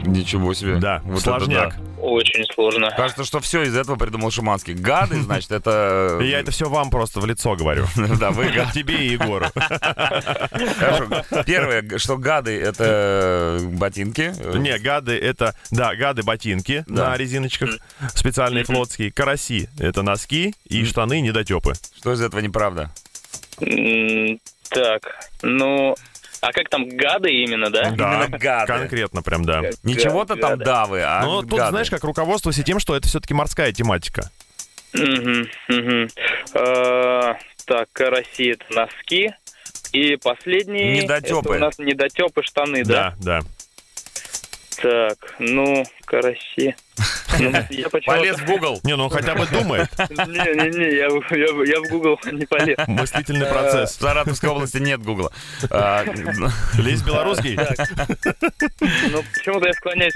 Ничего 0.06 0.54
себе. 0.54 0.76
Да, 0.76 1.02
вот 1.06 1.22
сложняк. 1.22 1.76
Да. 1.76 2.02
Очень 2.02 2.46
сложно. 2.54 2.92
Кажется, 2.96 3.26
что 3.26 3.40
все 3.40 3.64
из 3.64 3.76
этого 3.76 3.98
придумал 3.98 4.32
Шуманский. 4.32 4.74
Гады, 4.74 5.22
значит, 5.22 5.52
это... 5.52 6.20
Я 6.22 6.40
это 6.40 6.52
все 6.52 6.70
вам 6.70 6.90
просто 6.90 7.20
в 7.20 7.26
лицо 7.26 7.56
говорю. 7.56 7.86
Да, 8.20 8.32
вы 8.32 8.50
гады. 8.50 8.72
Тебе 8.74 8.96
и 8.96 9.12
Егору. 9.12 9.46
Хорошо. 9.54 11.24
Первое, 11.46 11.98
что 11.98 12.18
гады— 12.18 12.60
это 12.62 13.60
ботинки. 13.64 14.34
Не, 14.58 14.78
гады— 14.80 15.18
это... 15.20 15.56
Да, 15.72 15.96
гады— 15.96 16.24
ботинки 16.24 16.84
на 16.88 17.16
резиночках. 17.18 17.78
Специальные 18.14 18.64
флотские. 18.64 19.12
Караси— 19.12 19.70
это 19.80 20.02
носки. 20.02 20.54
И 20.66 20.86
штаны— 20.86 21.20
недотепы. 21.22 21.74
Что 21.98 22.14
из 22.14 22.22
этого 22.22 22.40
неправда? 22.40 22.92
Так, 24.70 25.02
ну, 25.42 25.96
а 26.42 26.52
как 26.52 26.70
там, 26.70 26.88
гады 26.88 27.32
именно, 27.32 27.70
да? 27.70 27.92
Да, 27.92 28.26
именно 28.26 28.28
гады. 28.38 28.68
конкретно 28.68 29.22
прям, 29.22 29.44
да. 29.46 29.62
Ничего-то 29.84 30.36
там 30.36 30.60
давы, 30.60 31.02
а 31.02 31.22
Ну, 31.24 31.42
тут, 31.44 31.60
знаешь, 31.60 31.90
как 31.90 32.04
руководствуйся 32.04 32.64
тем, 32.64 32.80
что 32.80 32.96
это 32.96 33.08
все-таки 33.08 33.34
морская 33.34 33.72
тематика. 33.72 34.32
Угу, 34.94 35.48
угу. 35.70 36.08
Так, 37.66 37.88
это 37.94 38.64
носки. 38.72 39.32
И 39.92 40.16
последний... 40.18 41.02
Недотепы. 41.02 41.50
Это 41.50 41.50
у 41.50 41.60
нас 41.60 41.80
недотепы 41.80 42.44
штаны, 42.44 42.84
да? 42.84 43.16
Да, 43.20 43.42
да. 43.42 43.48
Так, 44.82 45.18
ну, 45.40 45.86
караси. 46.06 46.76
Ну, 47.40 47.52
полез 48.06 48.38
в 48.38 48.46
Google. 48.46 48.80
Не, 48.84 48.96
ну 48.96 49.06
он 49.06 49.10
хотя 49.10 49.36
бы 49.36 49.46
думает. 49.48 49.90
Не-не-не, 50.10 50.96
я, 50.96 51.08
я, 51.08 51.80
в 51.82 51.90
Google 51.90 52.20
не 52.32 52.46
полез. 52.46 52.78
Мыслительный 52.88 53.46
процесс. 53.46 53.98
В 53.98 54.02
Саратовской 54.02 54.50
области 54.50 54.78
нет 54.78 55.02
Гугла. 55.02 55.32
А, 55.70 56.04
Лезь 56.78 57.02
белорусский. 57.02 57.58
Ну, 59.12 59.24
почему-то 59.34 59.68
я 59.68 59.74
склоняюсь 59.74 60.14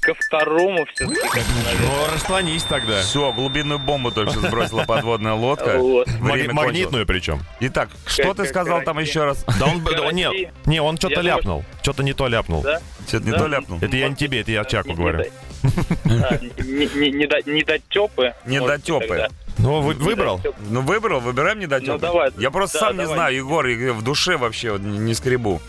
ко 0.00 0.14
второму 0.14 0.86
все-таки. 0.92 1.40
Ну, 1.80 2.12
расклонись 2.12 2.62
тогда. 2.64 3.00
Все, 3.02 3.32
глубинную 3.32 3.78
бомбу 3.78 4.10
только 4.10 4.32
что 4.32 4.40
сбросила 4.40 4.84
подводная 4.84 5.34
лодка. 5.34 5.78
Вот. 5.88 6.08
Магнитную 6.20 7.06
причем. 7.06 7.40
Итак, 7.60 7.88
что 8.06 8.34
ты 8.34 8.46
сказал 8.46 8.82
там 8.82 8.98
еще 8.98 9.24
раз? 9.24 9.44
Да 9.58 9.66
он, 9.66 9.82
нет, 10.12 10.32
не, 10.66 10.80
он 10.80 10.96
что-то 10.96 11.20
ляпнул. 11.20 11.64
Что-то 11.82 12.02
не 12.02 12.12
то 12.12 12.28
ляпнул. 12.28 12.64
Что-то 13.06 13.24
не 13.24 13.32
то 13.32 13.46
ляпнул. 13.46 13.78
Это 13.80 13.96
я 13.96 14.08
не 14.08 14.16
тебе, 14.16 14.40
это 14.40 14.52
я 14.52 14.64
Чаку 14.64 14.94
говорю. 14.94 15.24
Недотепы. 17.46 18.34
Недотепы. 18.46 19.28
Ну, 19.58 19.80
вы, 19.80 19.94
выбрал? 19.94 20.40
Ну, 20.70 20.82
выбрал, 20.82 21.20
выбираем 21.20 21.58
недотепы. 21.58 21.92
Ну, 21.92 21.98
давай. 21.98 22.30
Я 22.38 22.50
просто 22.50 22.78
сам 22.78 22.96
не 22.96 23.06
знаю, 23.06 23.34
Егор, 23.34 23.66
в 23.66 24.02
душе 24.02 24.36
вообще 24.36 24.78
не 24.78 25.14
скребу. 25.14 25.60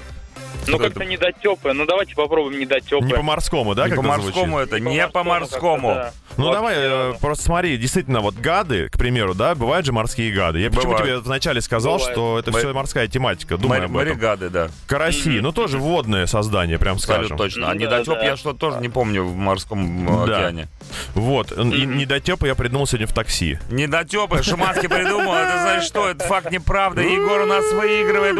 Ну, 0.68 0.78
как-то 0.78 1.04
недотепы. 1.06 1.74
Ну, 1.74 1.86
давайте 1.86 2.16
попробуем 2.16 2.60
недотепы. 2.60 3.06
Не 3.06 3.14
по-морскому, 3.14 3.76
да? 3.76 3.88
Не 3.88 3.96
по-морскому 3.96 4.60
это, 4.60 4.80
не 4.80 5.08
по-морскому. 5.08 6.12
Ну, 6.38 6.52
давай, 6.54 6.76
э, 6.78 7.14
просто 7.20 7.44
смотри, 7.44 7.78
действительно, 7.78 8.22
вот 8.22 8.36
гады, 8.36 8.88
к 8.88 8.98
примеру, 8.98 9.34
да, 9.34 9.56
бывают 9.56 9.86
же 9.86 9.92
морские 9.92 10.32
гады. 10.32 10.60
Я 10.60 10.70
почему 10.70 10.98
тебе 10.98 11.18
вначале 11.18 11.60
сказал, 11.60 12.00
что 12.00 12.40
это 12.40 12.52
все 12.52 12.74
морская 12.74 13.08
тематика, 13.08 13.58
думаю 13.58 13.86
об 13.86 13.98
этом. 13.98 14.10
Морегады, 14.10 14.50
да. 14.50 14.70
Караси, 14.88 15.42
ну, 15.42 15.52
тоже 15.52 15.78
водное 15.78 16.26
создание, 16.28 16.80
прям 16.80 16.98
скажем. 17.00 17.38
точно. 17.38 17.70
А 17.70 17.76
недотеп 17.76 18.22
я 18.24 18.38
что 18.38 18.54
тоже 18.54 18.80
не 18.80 18.88
помню 18.90 19.24
в 19.24 19.36
морском 19.36 20.08
э, 20.08 20.24
океане. 20.24 20.68
Вот, 21.14 21.52
и 21.52 21.86
недотепы 21.86 22.48
я 22.48 22.56
придумал 22.56 22.88
сегодня 22.88 23.08
в 23.08 23.14
такси. 23.14 23.60
Недотепы, 23.70 24.42
Шуманский 24.42 24.88
придумал, 24.88 25.34
это 25.34 25.60
значит 25.62 25.84
что? 25.84 26.10
Это 26.10 26.24
факт 26.26 26.52
неправда. 26.52 27.02
Егор 27.10 27.42
у 27.42 27.46
нас 27.46 27.70
выигрывает. 27.74 28.38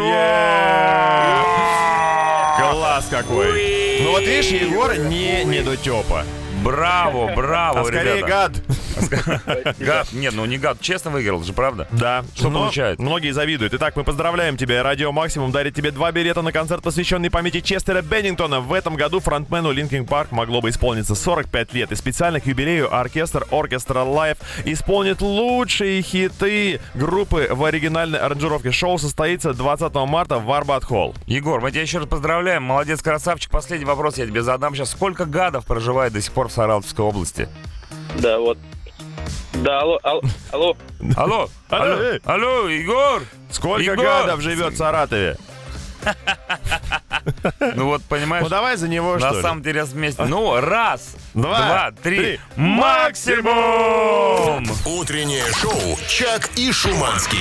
Класс 2.58 3.06
какой! 3.10 4.00
Ну 4.02 4.12
вот 4.12 4.22
видишь, 4.22 4.46
Егор 4.46 4.96
не 4.96 5.44
недотепа. 5.44 6.24
Браво, 6.62 7.34
браво, 7.34 7.80
а 7.80 7.84
скорее 7.84 8.18
ребята. 8.18 8.26
гад. 8.26 8.62
Гад, 9.78 10.12
нет, 10.12 10.34
ну 10.34 10.44
не 10.44 10.58
гад, 10.58 10.80
честно 10.80 11.10
выиграл 11.10 11.42
же, 11.42 11.52
правда? 11.52 11.88
Да. 11.90 12.24
Что 12.34 12.50
Но 12.50 12.60
получает? 12.60 12.98
Многие 12.98 13.30
завидуют. 13.32 13.72
Итак, 13.74 13.96
мы 13.96 14.04
поздравляем 14.04 14.56
тебя. 14.56 14.82
Радио 14.82 15.10
Максимум 15.12 15.52
дарит 15.52 15.74
тебе 15.74 15.90
два 15.90 16.12
билета 16.12 16.42
на 16.42 16.52
концерт, 16.52 16.82
посвященный 16.82 17.30
памяти 17.30 17.60
Честера 17.60 18.02
Беннингтона. 18.02 18.60
В 18.60 18.72
этом 18.72 18.96
году 18.96 19.20
фронтмену 19.20 19.70
Linkin 19.72 20.06
Park 20.06 20.32
могло 20.32 20.60
бы 20.60 20.68
исполниться 20.70 21.14
45 21.14 21.72
лет. 21.72 21.92
И 21.92 21.94
специально 21.94 22.40
к 22.40 22.46
юбилею 22.46 22.94
оркестр 22.94 23.46
Rockestra 23.50 24.02
Live 24.02 24.36
исполнит 24.64 25.22
лучшие 25.22 26.02
хиты 26.02 26.80
группы 26.94 27.48
в 27.50 27.64
оригинальной 27.64 28.18
аранжировке. 28.18 28.70
Шоу 28.70 28.98
состоится 28.98 29.54
20 29.54 29.94
марта 30.06 30.38
в 30.38 30.50
Арбат 30.52 30.84
Холл. 30.84 31.14
Егор, 31.26 31.60
мы 31.60 31.70
тебя 31.70 31.82
еще 31.82 31.98
раз 31.98 32.08
поздравляем. 32.08 32.64
Молодец, 32.64 33.00
красавчик. 33.02 33.50
Последний 33.50 33.86
вопрос 33.86 34.18
я 34.18 34.26
тебе 34.26 34.42
задам 34.42 34.74
сейчас. 34.74 34.90
Сколько 34.90 35.24
гадов 35.24 35.64
проживает 35.64 36.12
до 36.12 36.20
сих 36.20 36.32
пор 36.32 36.49
в 36.50 36.52
Саратовской 36.52 37.04
области? 37.04 37.48
Да, 38.18 38.38
вот. 38.38 38.58
Да, 39.54 39.80
алло, 39.80 39.98
алло, 40.02 40.22
алло. 40.52 40.76
Алло, 41.16 41.48
алло, 41.68 42.18
алло, 42.24 42.68
Егор! 42.68 43.22
Сколько 43.50 43.82
Егор! 43.82 44.04
гадов 44.04 44.40
живет 44.40 44.74
в 44.74 44.76
Саратове? 44.76 45.36
Ну 47.60 47.84
вот, 47.86 48.02
понимаешь, 48.04 48.44
Ну 48.44 48.48
давай 48.48 48.76
за 48.78 48.88
него, 48.88 49.18
что 49.18 49.30
на 49.30 49.34
ли? 49.36 49.42
самом 49.42 49.62
деле 49.62 49.84
вместе. 49.84 50.22
Ну, 50.22 50.58
раз, 50.58 51.16
Два, 51.34 51.58
два, 51.58 51.90
три, 52.02 52.16
три. 52.18 52.40
максимум! 52.56 54.66
Утреннее 54.86 55.44
шоу 55.52 55.98
«Чак 56.08 56.48
и 56.56 56.72
Шуманский». 56.72 57.38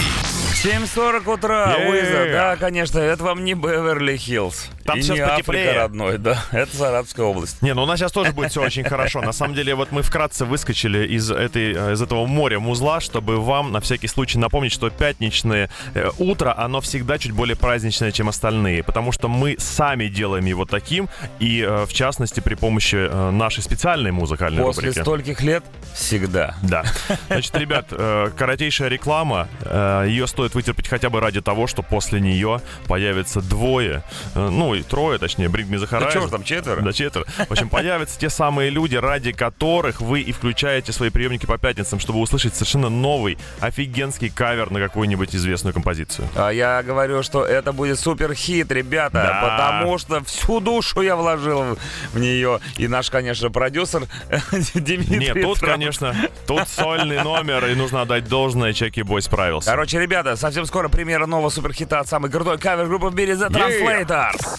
7.40 0.64 1.34
утра. 1.34 1.76
Уиза. 1.88 2.28
Да, 2.32 2.56
конечно, 2.58 3.00
это 3.00 3.24
вам 3.24 3.46
не 3.46 3.54
Беверли-Хиллз. 3.54 4.68
Там 4.90 5.00
и 5.00 5.02
сейчас 5.02 5.16
не 5.16 5.22
Африка 5.22 5.38
потеплее. 5.46 5.74
родной, 5.74 6.18
да. 6.18 6.44
Это 6.52 6.76
Саратовская 6.76 7.26
область. 7.26 7.62
Не, 7.62 7.74
ну 7.74 7.84
у 7.84 7.86
нас 7.86 8.00
сейчас 8.00 8.12
тоже 8.12 8.32
будет 8.32 8.52
все 8.52 8.62
очень 8.62 8.84
хорошо. 8.84 9.22
На 9.22 9.32
самом 9.32 9.56
деле, 9.56 9.76
вот 9.76 9.92
мы 9.92 10.02
вкратце 10.02 10.46
выскочили 10.46 11.08
из, 11.08 11.30
этой, 11.32 11.74
э, 11.74 11.94
из 11.94 12.02
этого 12.02 12.26
моря 12.26 12.60
музла, 12.60 13.00
чтобы 13.00 13.40
вам 13.42 13.72
на 13.72 13.80
всякий 13.82 14.08
случай 14.08 14.38
напомнить, 14.38 14.72
что 14.72 14.90
пятничное 14.90 15.70
э, 15.94 16.10
утро, 16.18 16.54
оно 16.58 16.82
всегда 16.82 17.18
чуть 17.18 17.32
более 17.32 17.56
праздничное, 17.56 18.12
чем 18.12 18.30
остальные. 18.30 18.84
Потому 18.84 19.12
что 19.12 19.28
мы 19.28 19.56
сами 19.60 20.08
делаем 20.08 20.46
его 20.46 20.66
таким, 20.66 21.10
и 21.40 21.62
э, 21.62 21.86
в 21.86 21.94
частности 21.94 22.40
при 22.40 22.56
помощи 22.56 22.96
э, 22.96 23.32
нашей 23.32 23.64
специальной 23.64 24.12
музыкальной 24.12 24.64
После 24.64 24.88
рубрики. 24.90 25.02
стольких 25.02 25.42
лет 25.42 25.64
всегда. 25.94 26.56
Да. 26.64 26.84
Значит, 27.28 27.56
ребят, 27.58 27.88
э, 27.92 28.30
коротейшая 28.38 28.90
реклама. 28.90 29.48
э, 29.62 30.06
Ее 30.08 30.28
стоит 30.28 30.56
вытерпеть 30.56 30.88
хотя 30.88 31.10
бы 31.10 31.20
ради 31.20 31.42
того, 31.42 31.68
что 31.68 31.82
после 31.84 32.20
нее 32.20 32.62
появится 32.88 33.42
двое, 33.42 34.04
э, 34.36 34.50
ну 34.50 34.74
и 34.80 34.84
трое, 34.84 35.18
точнее, 35.20 35.48
Bring 35.48 35.68
Me 35.70 35.78
the 35.78 35.88
Да 35.90 36.00
Horizon. 36.00 36.14
чего 36.14 36.28
ж 36.28 36.30
там, 36.32 36.44
четверо? 36.44 36.82
Да, 36.82 36.94
четверо. 36.94 37.26
В 37.48 37.52
общем, 37.52 37.70
появятся 37.70 38.20
те 38.20 38.30
самые 38.30 38.70
люди, 38.70 38.96
ради 38.96 39.32
которых 39.32 40.02
вы 40.02 40.22
и 40.22 40.32
включаете 40.32 40.92
свои 40.92 41.10
приемники 41.10 41.46
по 41.46 41.58
пятницам, 41.58 42.00
чтобы 42.00 42.20
услышать 42.20 42.54
совершенно 42.56 42.90
новый, 42.90 43.38
офигенский 43.60 44.30
кавер 44.30 44.72
на 44.72 44.80
какую-нибудь 44.80 45.36
известную 45.36 45.74
композицию. 45.74 46.28
А 46.36 46.50
я 46.50 46.82
говорю, 46.84 47.24
что 47.24 47.46
это 47.46 47.72
будет 47.74 48.00
супер 48.00 48.34
хит, 48.34 48.72
ребята, 48.72 49.14
Да. 49.14 49.42
потому 49.42 49.98
что 49.98 50.24
всю 50.24 50.60
душу 50.60 51.02
я 51.02 51.16
вложил 51.16 51.78
в- 52.14 52.20
нее. 52.20 52.60
И 52.78 52.88
наш, 52.88 53.10
конечно, 53.10 53.50
продюсер 53.50 54.04
Дмитрий 54.74 55.18
Нет, 55.20 55.42
тут, 55.42 55.60
Трамп. 55.60 55.74
конечно, 55.74 56.16
тут 56.48 56.68
сольный 56.68 57.22
номер, 57.24 57.66
и 57.68 57.76
нужно 57.76 58.02
отдать 58.02 58.28
должное, 58.28 58.74
Чеки 58.74 59.02
Бой 59.02 59.22
справился. 59.22 59.70
Короче, 59.70 60.00
ребята, 60.00 60.36
совсем 60.36 60.66
скоро 60.66 60.90
премьера 60.90 61.26
нового 61.26 61.50
суперхита 61.50 62.00
от 62.00 62.08
самой 62.08 62.32
крутой 62.32 62.58
кавер-группы 62.58 63.08
в 63.08 63.16
мире 63.16 63.34
The 63.34 63.50
Translators. 63.50 64.59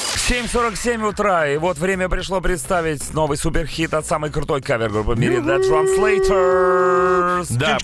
7.47 0.31 1.09
утра, 1.09 1.49
и 1.49 1.57
вот 1.57 1.77
время 1.77 2.07
пришло 2.07 2.39
представить 2.39 3.13
новый 3.13 3.35
суперхит 3.35 3.93
от 3.93 4.05
самой 4.05 4.31
крутой 4.31 4.61
кавер-группы 4.61 5.11
в 5.11 5.19
мире 5.19 5.39
The 5.39 5.59
Translators. 5.59 7.47
Да. 7.49 7.77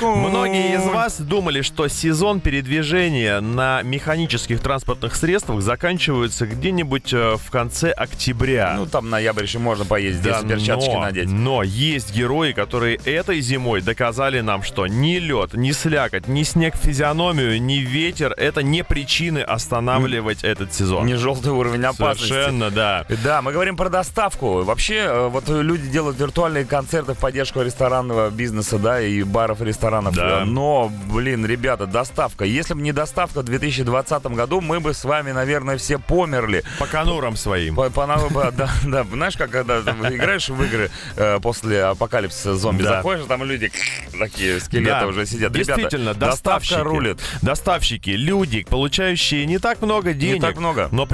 Многие 0.00 0.74
из 0.76 0.86
вас 0.86 1.20
думали, 1.20 1.60
что 1.60 1.88
сезон 1.88 2.40
передвижения 2.40 3.42
на 3.42 3.82
механических 3.82 4.60
транспортных 4.60 5.14
средствах 5.14 5.60
заканчивается 5.60 6.46
где-нибудь 6.46 7.12
э, 7.12 7.36
в 7.36 7.50
конце 7.50 7.90
октября. 7.90 8.72
Ну, 8.78 8.86
там 8.86 9.10
ноябрь 9.10 9.42
еще 9.42 9.58
можно 9.58 9.84
поездить, 9.84 10.24
если 10.24 10.48
перчаточки 10.48 10.94
но, 10.94 11.00
надеть. 11.00 11.28
но 11.28 11.62
есть 11.62 12.14
герои, 12.14 12.52
которые 12.52 12.96
этой 13.04 13.42
зимой 13.42 13.82
доказали 13.82 14.40
нам, 14.40 14.62
что 14.62 14.86
ни 14.86 15.16
лед, 15.18 15.52
ни 15.52 15.72
слякоть, 15.72 16.26
ни 16.26 16.42
снег 16.42 16.74
в 16.74 16.78
физиономию, 16.78 17.60
ни 17.60 17.80
ветер— 17.80 18.32
это 18.38 18.62
не 18.62 18.82
причины 18.82 19.40
останавливать 19.40 20.42
этот 20.42 20.72
сезон. 20.72 21.04
Не 21.04 21.16
желтый 21.16 21.52
уровень 21.52 21.81
опасности. 21.84 22.28
Совершенно, 22.28 22.70
да. 22.70 23.04
Да, 23.24 23.42
мы 23.42 23.52
говорим 23.52 23.76
про 23.76 23.88
доставку. 23.88 24.62
Вообще, 24.62 24.96
э, 24.96 25.28
вот 25.28 25.48
люди 25.48 25.88
делают 25.88 26.18
виртуальные 26.18 26.64
концерты 26.64 27.14
в 27.14 27.18
поддержку 27.18 27.62
ресторанного 27.62 28.30
бизнеса, 28.30 28.78
да, 28.78 29.00
и 29.00 29.22
баров, 29.22 29.60
и 29.62 29.64
ресторанов. 29.64 30.14
Да. 30.14 30.44
Но, 30.44 30.90
блин, 31.12 31.44
ребята, 31.46 31.86
доставка. 31.86 32.44
Если 32.44 32.74
бы 32.74 32.80
не 32.82 32.92
доставка 32.92 33.40
в 33.40 33.44
2020 33.44 34.26
году, 34.26 34.60
мы 34.60 34.80
бы 34.80 34.94
с 34.94 35.04
вами, 35.04 35.32
наверное, 35.32 35.76
все 35.78 35.98
померли. 35.98 36.62
По 36.78 36.86
конурам 36.86 37.36
своим. 37.36 37.74
По- 37.74 37.90
по- 37.90 38.06
по- 38.06 38.50
да, 38.52 38.70
да, 38.84 39.04
знаешь, 39.04 39.36
как 39.36 39.50
когда 39.50 39.78
играешь 39.80 40.48
в 40.48 40.62
игры 40.62 40.90
э, 41.16 41.38
после 41.40 41.84
апокалипсиса 41.84 42.56
зомби, 42.56 42.82
Да. 42.82 42.96
заходишь, 42.96 43.24
там 43.26 43.44
люди 43.44 43.70
такие 44.18 44.60
скелеты 44.60 44.90
Да, 44.90 45.06
уже 45.06 45.26
сидят. 45.26 45.52
Действительно, 45.52 46.10
Ребята, 46.10 46.20
доставщики, 46.26 46.70
доставка 46.74 46.84
рулит. 46.90 47.20
доставщики, 47.42 48.10
люди, 48.10 48.64
получающие 48.68 49.46
не 49.46 49.58
так 49.58 49.80
много 49.82 50.12
денег, 50.14 50.40
так 50.42 50.56
много. 50.56 50.88
но 50.90 51.06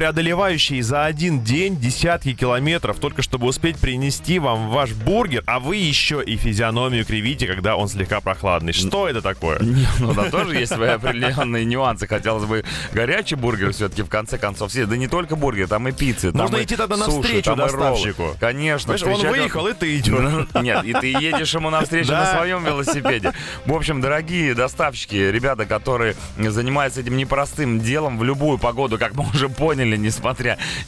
преодолевающие 0.49 0.83
за 0.83 1.05
один 1.05 1.43
день 1.43 1.77
десятки 1.79 2.33
километров, 2.33 2.99
только 2.99 3.23
чтобы 3.23 3.47
успеть 3.47 3.77
принести 3.77 4.39
вам 4.39 4.71
ваш 4.71 4.93
бургер, 4.93 5.43
а 5.47 5.61
вы 5.61 5.77
еще 5.77 6.23
и 6.25 6.37
физиономию 6.37 7.05
кривите, 7.05 7.47
когда 7.47 7.77
он 7.77 7.89
слегка 7.89 8.21
прохладный. 8.21 8.73
Что 8.73 9.09
это 9.09 9.21
такое? 9.21 9.59
Не, 9.61 9.87
ну 10.01 10.15
там 10.15 10.31
тоже 10.31 10.57
есть 10.57 10.73
свои 10.73 10.89
определенные 10.91 11.65
нюансы. 11.67 12.07
Хотелось 12.07 12.45
бы 12.45 12.65
горячий 12.93 13.35
бургер 13.35 13.73
все-таки 13.73 14.03
в 14.03 14.09
конце 14.09 14.39
концов. 14.39 14.71
Все, 14.71 14.87
да 14.87 14.97
не 14.97 15.07
только 15.09 15.37
бургер, 15.37 15.69
там 15.69 15.87
и 15.89 15.93
пиццы. 15.93 16.33
там 16.33 16.43
Нужно 16.43 16.57
и 16.57 16.65
идти 16.65 16.77
тогда 16.77 16.97
навстречу 16.97 17.43
там 17.43 17.59
доставщику. 17.59 18.35
Конечно. 18.41 18.97
Знаешь, 18.97 19.21
он 19.21 19.29
выехал, 19.29 19.67
и 19.67 19.75
ты 19.75 19.99
идешь. 19.99 20.47
Нет, 20.55 20.85
и 20.85 20.93
ты 20.95 21.07
едешь 21.09 21.55
ему 21.55 21.69
навстречу 21.71 22.09
Да. 22.09 22.21
на 22.21 22.39
своем 22.39 22.65
велосипеде. 22.65 23.33
В 23.67 23.73
общем, 23.75 24.01
дорогие 24.01 24.55
доставщики, 24.55 25.17
ребята, 25.17 25.67
которые 25.67 26.15
занимаются 26.39 27.01
этим 27.03 27.17
непростым 27.17 27.81
делом 27.81 28.19
в 28.19 28.25
любую 28.25 28.59
погоду, 28.59 28.99
как 28.99 29.15
мы 29.15 29.29
уже 29.29 29.49
поняли, 29.49 29.97
несмотря 29.97 30.38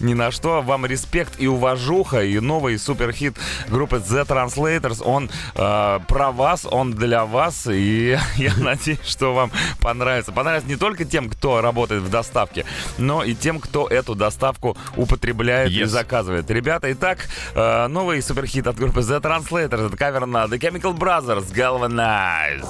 ни 0.00 0.14
на 0.14 0.30
что, 0.30 0.62
вам 0.62 0.86
респект 0.86 1.34
и 1.38 1.46
уважуха. 1.46 2.22
И 2.22 2.38
новый 2.40 2.78
суперхит 2.78 3.36
группы 3.68 3.96
The 3.96 4.26
Translators, 4.26 5.02
он 5.04 5.30
э, 5.54 5.98
про 6.06 6.30
вас, 6.30 6.66
он 6.70 6.92
для 6.92 7.24
вас. 7.24 7.66
И 7.66 8.18
я 8.36 8.52
надеюсь, 8.56 9.00
что 9.04 9.34
вам 9.34 9.50
понравится. 9.80 10.32
Понравится 10.32 10.68
не 10.68 10.76
только 10.76 11.04
тем, 11.04 11.28
кто 11.28 11.60
работает 11.60 12.02
в 12.02 12.10
доставке, 12.10 12.64
но 12.98 13.22
и 13.24 13.34
тем, 13.34 13.58
кто 13.60 13.86
эту 13.88 14.14
доставку 14.14 14.76
употребляет 14.96 15.70
и 15.70 15.80
Yes. 15.80 15.86
заказывает. 15.86 16.50
Ребята, 16.50 16.92
итак, 16.92 17.28
э, 17.54 17.86
новый 17.88 18.22
суперхит 18.22 18.66
от 18.66 18.76
группы 18.76 19.00
The 19.00 19.20
Translators. 19.20 19.86
Это 19.88 19.96
кавер 19.96 20.26
на 20.26 20.44
The 20.44 20.58
Chemical 20.58 20.96
Brothers 20.96 21.52
Galvanize. 21.54 22.66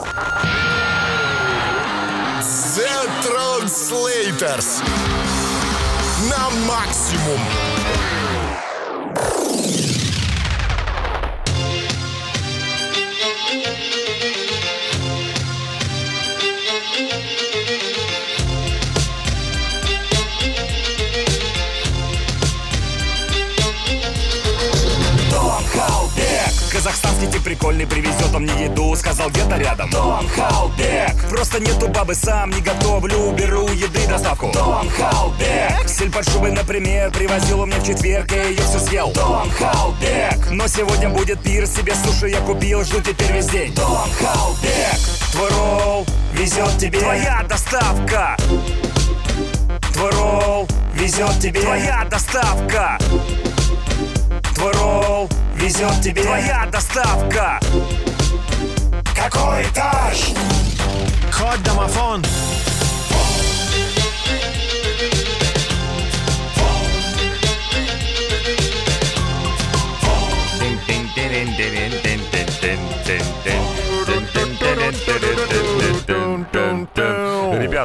The 2.76 3.08
Translators. 3.22 4.82
На 6.28 6.50
максимум. 6.66 7.69
Казахстанский 26.80 27.30
тип 27.30 27.42
прикольный 27.42 27.86
привезет 27.86 28.34
он 28.34 28.44
мне 28.44 28.64
еду 28.64 28.96
Сказал 28.96 29.28
где-то 29.28 29.58
рядом 29.58 29.90
Том 29.90 30.26
Халбек. 30.28 31.28
Просто 31.28 31.60
нету 31.60 31.88
бабы, 31.88 32.14
сам 32.14 32.48
не 32.48 32.62
готовлю 32.62 33.32
Беру 33.32 33.68
еды 33.68 34.06
доставку. 34.08 34.50
Том 34.50 34.88
Халбек. 34.88 35.86
Сель 35.86 36.10
под 36.10 36.26
шубой, 36.26 36.52
например, 36.52 37.10
привозил 37.10 37.60
он 37.60 37.68
мне 37.68 37.80
в 37.80 37.86
четверг 37.86 38.32
Я 38.32 38.44
ее 38.44 38.62
все 38.62 38.78
съел. 38.78 39.12
Том 39.12 39.50
Халбек. 39.50 40.50
Но 40.50 40.66
сегодня 40.68 41.10
будет 41.10 41.42
пир, 41.42 41.66
себе 41.66 41.94
суши 41.94 42.30
я 42.30 42.40
купил 42.40 42.82
Жду 42.82 43.02
теперь 43.02 43.30
весь 43.30 43.48
день. 43.48 43.74
Том 43.74 44.08
Халбек. 44.18 44.98
Твой 45.32 45.50
ролл 45.50 46.06
везет 46.32 46.78
тебе. 46.78 46.98
Твоя 46.98 47.44
доставка. 47.46 48.38
Твой 49.92 50.10
ролл 50.12 50.66
везет 50.94 51.38
тебе. 51.40 51.60
Твоя 51.60 52.06
доставка. 52.10 52.98
Твой 54.54 54.72
ролл 54.72 55.28
везет 55.60 56.00
тебе 56.00 56.22
Твоя 56.22 56.66
доставка 56.72 57.60
Какой 59.14 59.62
этаж? 59.64 60.32
Код 61.36 61.62
домофон. 61.62 62.24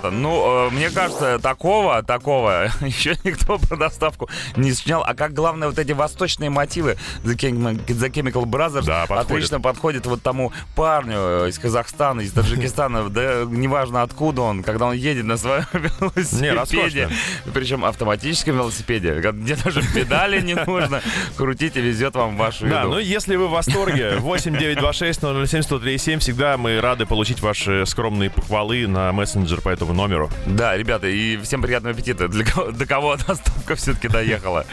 Ну, 0.04 0.68
э, 0.68 0.70
мне 0.72 0.90
кажется, 0.90 1.40
такого, 1.40 2.04
такого 2.04 2.70
еще 2.82 3.16
никто 3.24 3.58
про 3.58 3.78
доставку 3.78 4.30
не 4.56 4.72
снял. 4.74 5.04
А 5.06 5.14
как 5.14 5.34
главное, 5.34 5.68
вот 5.68 5.80
эти 5.80 5.92
восточные 5.92 6.50
мотивы 6.50 6.98
The, 7.24 7.36
Chem- 7.36 7.86
The 7.86 8.10
Chemical 8.12 8.44
Brothers 8.46 8.86
Да, 8.86 9.06
подходит. 9.08 9.32
отлично 9.32 9.62
подходят 9.62 10.06
вот 10.06 10.22
тому 10.22 10.52
парню 10.76 11.48
из 11.48 11.58
Казахстана, 11.60 12.22
из 12.22 12.32
Таджикистана, 12.32 13.10
да 13.10 13.44
неважно 13.48 14.02
откуда 14.02 14.42
он, 14.44 14.64
когда 14.64 14.86
он 14.88 14.94
едет 14.96 15.26
на 15.26 15.38
своем 15.38 15.66
велосипеде, 15.74 16.54
роскошно. 16.54 17.10
причем 17.54 17.86
автоматическом 17.86 18.56
велосипеде, 18.56 19.14
где 19.34 19.56
даже 19.56 19.82
педали 19.94 20.42
не 20.42 20.56
нужно, 20.56 21.02
крутить 21.38 21.76
и 21.78 21.82
везет 21.82 22.16
вам 22.16 22.38
вашу 22.38 22.68
Да, 22.68 22.82
еду. 22.82 22.92
ну 22.94 23.00
если 23.00 23.36
вы 23.36 23.48
в 23.48 23.52
восторге, 23.52 24.18
8926 24.20 25.20
007 25.22 25.30
1037 25.30 26.20
всегда 26.20 26.58
мы 26.58 26.80
рады 26.82 27.06
получить 27.06 27.42
ваши 27.42 27.86
скромные 27.86 28.30
похвалы 28.30 28.88
на 28.88 29.12
мессенджер 29.12 29.62
по 29.62 29.70
этому 29.86 29.94
номеру. 29.94 30.30
Да, 30.46 30.76
ребята, 30.76 31.08
и 31.08 31.38
всем 31.38 31.62
приятного 31.62 31.94
аппетита. 31.94 32.28
Для 32.28 32.44
кого, 32.44 32.72
до 32.72 32.86
кого 32.86 33.16
доставка 33.28 33.76
все-таки 33.76 34.08
доехала? 34.08 34.66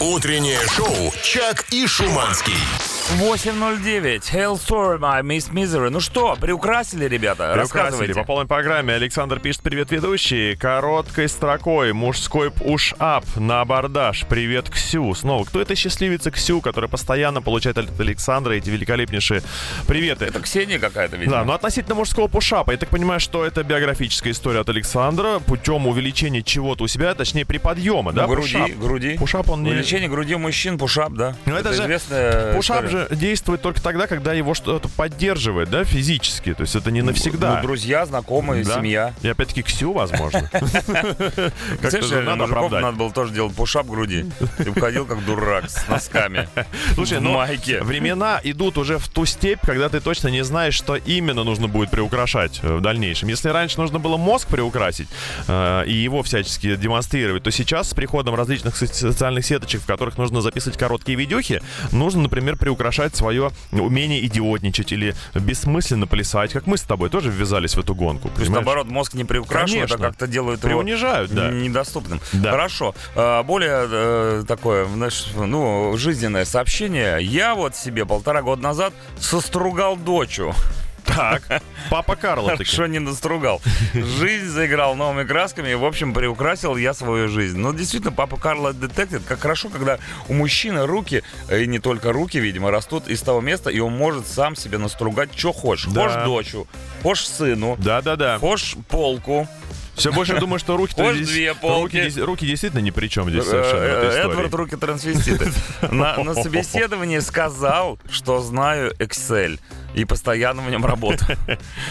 Утреннее 0.00 0.60
шоу 0.68 1.12
«Чак 1.22 1.66
и 1.70 1.86
Шуманский». 1.86 2.54
8.09. 3.20 4.32
Hailstorm, 4.32 5.04
I 5.04 5.22
Miss 5.22 5.52
Misery. 5.52 5.90
Ну 5.90 6.00
что, 6.00 6.36
приукрасили, 6.40 7.04
ребята? 7.04 7.52
Приукрасили. 7.52 7.78
Рассказывайте. 7.78 8.14
По 8.14 8.24
полной 8.24 8.46
программе 8.46 8.94
Александр 8.94 9.38
пишет 9.38 9.62
«Привет, 9.62 9.92
ведущий». 9.92 10.56
Короткой 10.56 11.28
строкой. 11.28 11.92
Мужской 11.92 12.50
пуш-ап 12.50 13.24
на 13.36 13.60
абордаж. 13.60 14.26
Привет, 14.28 14.70
Ксю. 14.70 15.14
Снова, 15.14 15.44
кто 15.44 15.60
это 15.60 15.76
счастливица 15.76 16.32
Ксю, 16.32 16.60
которая 16.60 16.88
постоянно 16.88 17.42
получает 17.42 17.78
от 17.78 18.00
Александра 18.00 18.54
эти 18.54 18.70
великолепнейшие 18.70 19.42
приветы? 19.86 20.24
Это 20.24 20.40
Ксения 20.40 20.80
какая-то, 20.80 21.16
видимо. 21.16 21.36
Да, 21.36 21.44
но 21.44 21.54
относительно 21.54 21.94
мужского 21.94 22.26
пушапа, 22.26 22.72
я 22.72 22.76
так 22.76 22.88
понимаю, 22.88 23.20
что 23.20 23.46
это 23.46 23.62
биографическая 23.62 24.32
история 24.32 24.45
от 24.54 24.68
Александра 24.68 25.38
путем 25.40 25.86
увеличения 25.86 26.42
чего-то 26.42 26.84
у 26.84 26.86
себя, 26.86 27.14
точнее 27.14 27.44
при 27.44 27.58
подъема, 27.58 28.12
да, 28.12 28.22
Ну, 28.26 28.34
груди, 28.34 28.52
пушап. 28.52 28.70
груди. 28.78 29.16
Пушап 29.18 29.50
он 29.50 29.62
не... 29.62 29.70
Увеличение 29.70 30.08
груди 30.08 30.36
мужчин, 30.36 30.78
пушап, 30.78 31.12
да. 31.14 31.34
Ну, 31.46 31.56
это 31.56 31.72
же 31.72 31.82
известная 31.82 32.54
Пушап 32.54 32.84
история. 32.84 33.08
же 33.08 33.16
действует 33.16 33.62
только 33.62 33.82
тогда, 33.82 34.06
когда 34.06 34.32
его 34.32 34.54
что-то 34.54 34.88
поддерживает, 34.88 35.70
да, 35.70 35.84
физически. 35.84 36.54
То 36.54 36.62
есть 36.62 36.76
это 36.76 36.90
не 36.90 37.02
навсегда. 37.02 37.56
Ну, 37.56 37.62
друзья, 37.62 38.06
знакомые, 38.06 38.62
Да. 38.64 38.74
семья. 38.76 39.14
И 39.22 39.28
опять-таки 39.28 39.62
Ксю, 39.62 39.92
возможно. 39.92 40.48
Же 42.06 42.22
надо 42.22 42.36
мужиков 42.36 42.50
оправдать. 42.50 42.82
надо 42.82 42.96
было 42.96 43.10
тоже 43.12 43.32
делать 43.32 43.54
пушап 43.54 43.86
груди. 43.86 44.26
И 44.58 44.70
входил 44.70 45.06
как 45.06 45.24
дурак 45.24 45.68
с 45.70 45.86
носками. 45.88 46.48
Слушай, 46.94 47.20
ну, 47.20 47.38
времена 47.82 48.40
идут 48.44 48.78
уже 48.78 48.98
в 48.98 49.08
ту 49.08 49.24
степь, 49.24 49.60
когда 49.62 49.88
ты 49.88 50.00
точно 50.00 50.28
не 50.28 50.44
знаешь, 50.44 50.74
что 50.74 50.96
именно 50.96 51.44
нужно 51.44 51.68
будет 51.68 51.90
приукрашать 51.90 52.60
э, 52.62 52.76
в 52.76 52.80
дальнейшем. 52.80 53.28
Если 53.28 53.48
раньше 53.48 53.78
нужно 53.80 53.98
было 53.98 54.16
мозг 54.36 54.48
приукрасить 54.48 55.08
э, 55.48 55.84
и 55.86 55.94
его 55.94 56.22
всячески 56.22 56.76
демонстрировать, 56.76 57.42
то 57.42 57.50
сейчас 57.50 57.88
с 57.88 57.94
приходом 57.94 58.34
различных 58.34 58.76
со- 58.76 58.86
социальных 58.86 59.46
сеточек, 59.46 59.80
в 59.80 59.86
которых 59.86 60.18
нужно 60.18 60.42
записывать 60.42 60.78
короткие 60.78 61.16
видюхи, 61.16 61.62
нужно, 61.90 62.20
например, 62.24 62.56
приукрашать 62.58 63.16
свое 63.16 63.50
умение 63.72 64.22
идиотничать 64.26 64.92
или 64.92 65.14
бессмысленно 65.32 66.06
плясать, 66.06 66.52
как 66.52 66.66
мы 66.66 66.76
с 66.76 66.82
тобой 66.82 67.08
тоже 67.08 67.30
ввязались 67.30 67.76
в 67.76 67.78
эту 67.78 67.94
гонку. 67.94 68.28
То 68.28 68.40
есть, 68.40 68.48
понимаешь? 68.48 68.66
наоборот, 68.66 68.88
мозг 68.88 69.14
не 69.14 69.24
приукрашивают, 69.24 69.90
а 69.90 69.94
Конечно. 69.94 70.10
как-то 70.10 70.26
делают 70.26 70.62
его 70.62 70.68
Приунижают, 70.68 71.30
да. 71.30 71.50
недоступным. 71.50 72.20
Да. 72.34 72.50
Хорошо. 72.50 72.94
А, 73.14 73.42
Более 73.42 73.86
э, 73.90 74.44
такое, 74.46 74.84
знаешь, 74.84 75.28
ну, 75.34 75.96
жизненное 75.96 76.44
сообщение. 76.44 77.22
Я 77.22 77.54
вот 77.54 77.74
себе 77.74 78.04
полтора 78.04 78.42
года 78.42 78.60
назад 78.62 78.92
состругал 79.18 79.96
дочу. 79.96 80.52
Так, 81.06 81.62
папа 81.90 82.16
Карло 82.16 82.50
таки. 82.56 82.64
Хорошо 82.64 82.86
не 82.86 82.98
настругал. 82.98 83.60
Жизнь 83.94 84.46
заиграл 84.46 84.94
новыми 84.94 85.26
красками, 85.26 85.70
и, 85.70 85.74
в 85.74 85.84
общем, 85.84 86.12
приукрасил 86.12 86.76
я 86.76 86.94
свою 86.94 87.28
жизнь. 87.28 87.58
Ну, 87.58 87.72
действительно, 87.72 88.12
папа 88.12 88.36
Карло 88.36 88.72
детектив. 88.72 89.22
Как 89.26 89.40
хорошо, 89.40 89.68
когда 89.68 89.98
у 90.28 90.34
мужчины 90.34 90.86
руки, 90.86 91.22
э, 91.48 91.62
и 91.62 91.66
не 91.66 91.78
только 91.78 92.12
руки, 92.12 92.38
видимо, 92.38 92.70
растут 92.70 93.08
из 93.08 93.22
того 93.22 93.40
места, 93.40 93.70
и 93.70 93.78
он 93.80 93.96
может 93.96 94.26
сам 94.26 94.56
себе 94.56 94.78
настругать, 94.78 95.30
что 95.36 95.52
хочешь. 95.52 95.86
Да. 95.86 96.08
Хочешь 96.08 96.24
дочу, 96.24 96.66
хочешь 97.02 97.28
сыну, 97.28 97.76
Да-да-да. 97.78 98.38
хочешь 98.38 98.76
полку. 98.88 99.48
Все 99.94 100.12
больше 100.12 100.38
думаю, 100.38 100.58
что 100.58 100.76
руки 100.76 100.92
здесь... 100.92 101.28
две 101.28 101.54
полки. 101.54 101.96
Руки, 101.96 102.20
руки 102.20 102.46
действительно 102.46 102.80
ни 102.80 102.90
при 102.90 103.08
чем 103.08 103.30
здесь 103.30 103.44
совершенно 103.44 103.80
в 103.80 103.84
Э, 103.84 103.86
этой 103.86 104.08
истории. 104.10 104.30
Эдвард 104.32 104.54
руки 104.54 104.76
трансвеститы. 104.76 105.50
На, 105.90 106.22
на 106.22 106.34
собеседовании 106.34 107.18
сказал, 107.20 107.98
что 108.10 108.42
знаю 108.42 108.92
Excel 108.98 109.58
и 109.96 110.04
постоянно 110.04 110.62
в 110.62 110.70
нем 110.70 110.86
работаю. 110.86 111.36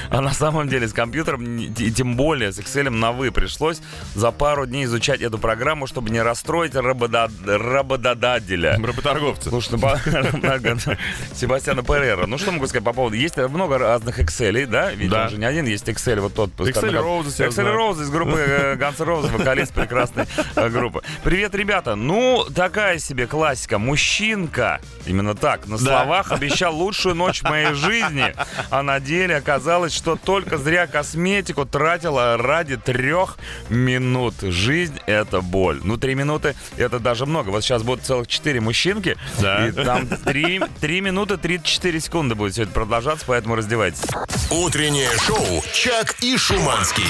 А 0.09 0.21
на 0.21 0.31
самом 0.33 0.69
деле 0.69 0.87
с 0.87 0.93
компьютером, 0.93 1.57
и 1.57 1.91
тем 1.91 2.15
более 2.15 2.51
с 2.51 2.59
Excel 2.59 2.89
на 2.89 3.11
«вы» 3.11 3.31
пришлось 3.31 3.81
за 4.13 4.31
пару 4.31 4.65
дней 4.67 4.85
изучать 4.85 5.21
эту 5.21 5.39
программу, 5.39 5.87
чтобы 5.87 6.11
не 6.11 6.21
расстроить 6.21 6.75
работодателя. 6.75 8.77
Работорговцы. 8.77 9.49
Слушай, 9.49 9.71
ну, 9.71 9.79
Себастьяна 11.33 11.83
Перера. 11.83 12.27
Ну, 12.27 12.37
что 12.37 12.51
могу 12.51 12.67
сказать 12.67 12.85
по 12.85 12.93
поводу... 12.93 13.15
Есть 13.15 13.37
много 13.37 13.79
разных 13.79 14.19
Excel, 14.19 14.67
да? 14.67 14.91
Ведь 14.91 15.09
Да. 15.09 15.23
он 15.23 15.29
же 15.29 15.37
не 15.37 15.45
один, 15.45 15.65
есть 15.65 15.89
Excel, 15.89 16.19
вот 16.19 16.35
тот... 16.35 16.51
Excel 16.59 16.91
Roses, 16.93 17.35
я 17.39 17.47
Excel. 17.47 17.75
Roses 17.75 18.03
из 18.03 18.09
группы 18.11 18.37
э, 18.37 18.75
Guns 18.75 19.01
N' 19.01 19.07
Roses, 19.07 19.31
вокалист 19.35 19.73
прекрасной 19.73 20.25
э, 20.55 20.69
группы. 20.69 21.01
Привет, 21.23 21.55
ребята. 21.55 21.95
Ну, 21.95 22.45
такая 22.55 22.99
себе 22.99 23.25
классика. 23.25 23.79
Мужчинка, 23.79 24.79
именно 25.07 25.33
так, 25.33 25.65
на 25.67 25.77
словах 25.77 26.31
обещал 26.31 26.75
лучшую 26.75 27.15
ночь 27.15 27.41
в 27.41 27.49
моей 27.49 27.73
жизни, 27.73 27.94
а 28.69 28.83
на 28.83 28.99
деле 28.99 29.37
оказалось, 29.37 29.93
что 29.93 30.15
только 30.15 30.57
зря 30.57 30.87
косметику 30.87 31.65
тратила 31.65 32.37
ради 32.37 32.77
трех 32.77 33.37
минут. 33.69 34.35
Жизнь— 34.41 34.99
это 35.05 35.41
боль. 35.41 35.79
Ну, 35.83 35.97
три 35.97 36.15
минуты— 36.15 36.55
это 36.77 36.99
даже 36.99 37.25
много. 37.25 37.49
Вот 37.49 37.63
сейчас 37.63 37.83
будут 37.83 38.03
целых 38.05 38.27
четыре 38.27 38.61
мужчинки, 38.61 39.17
Да. 39.39 39.67
и 39.67 39.71
там 39.71 40.07
три, 40.07 40.61
три 40.81 41.01
минуты 41.01 41.37
34 41.37 41.99
секунды 41.99 42.35
будет 42.35 42.53
все 42.53 42.63
это 42.63 42.71
продолжаться, 42.71 43.25
поэтому 43.27 43.55
раздевайтесь. 43.55 44.01
Утреннее 44.51 45.09
шоу 45.25 45.63
«Чак 45.73 46.15
и 46.21 46.37
Шуманский». 46.37 47.03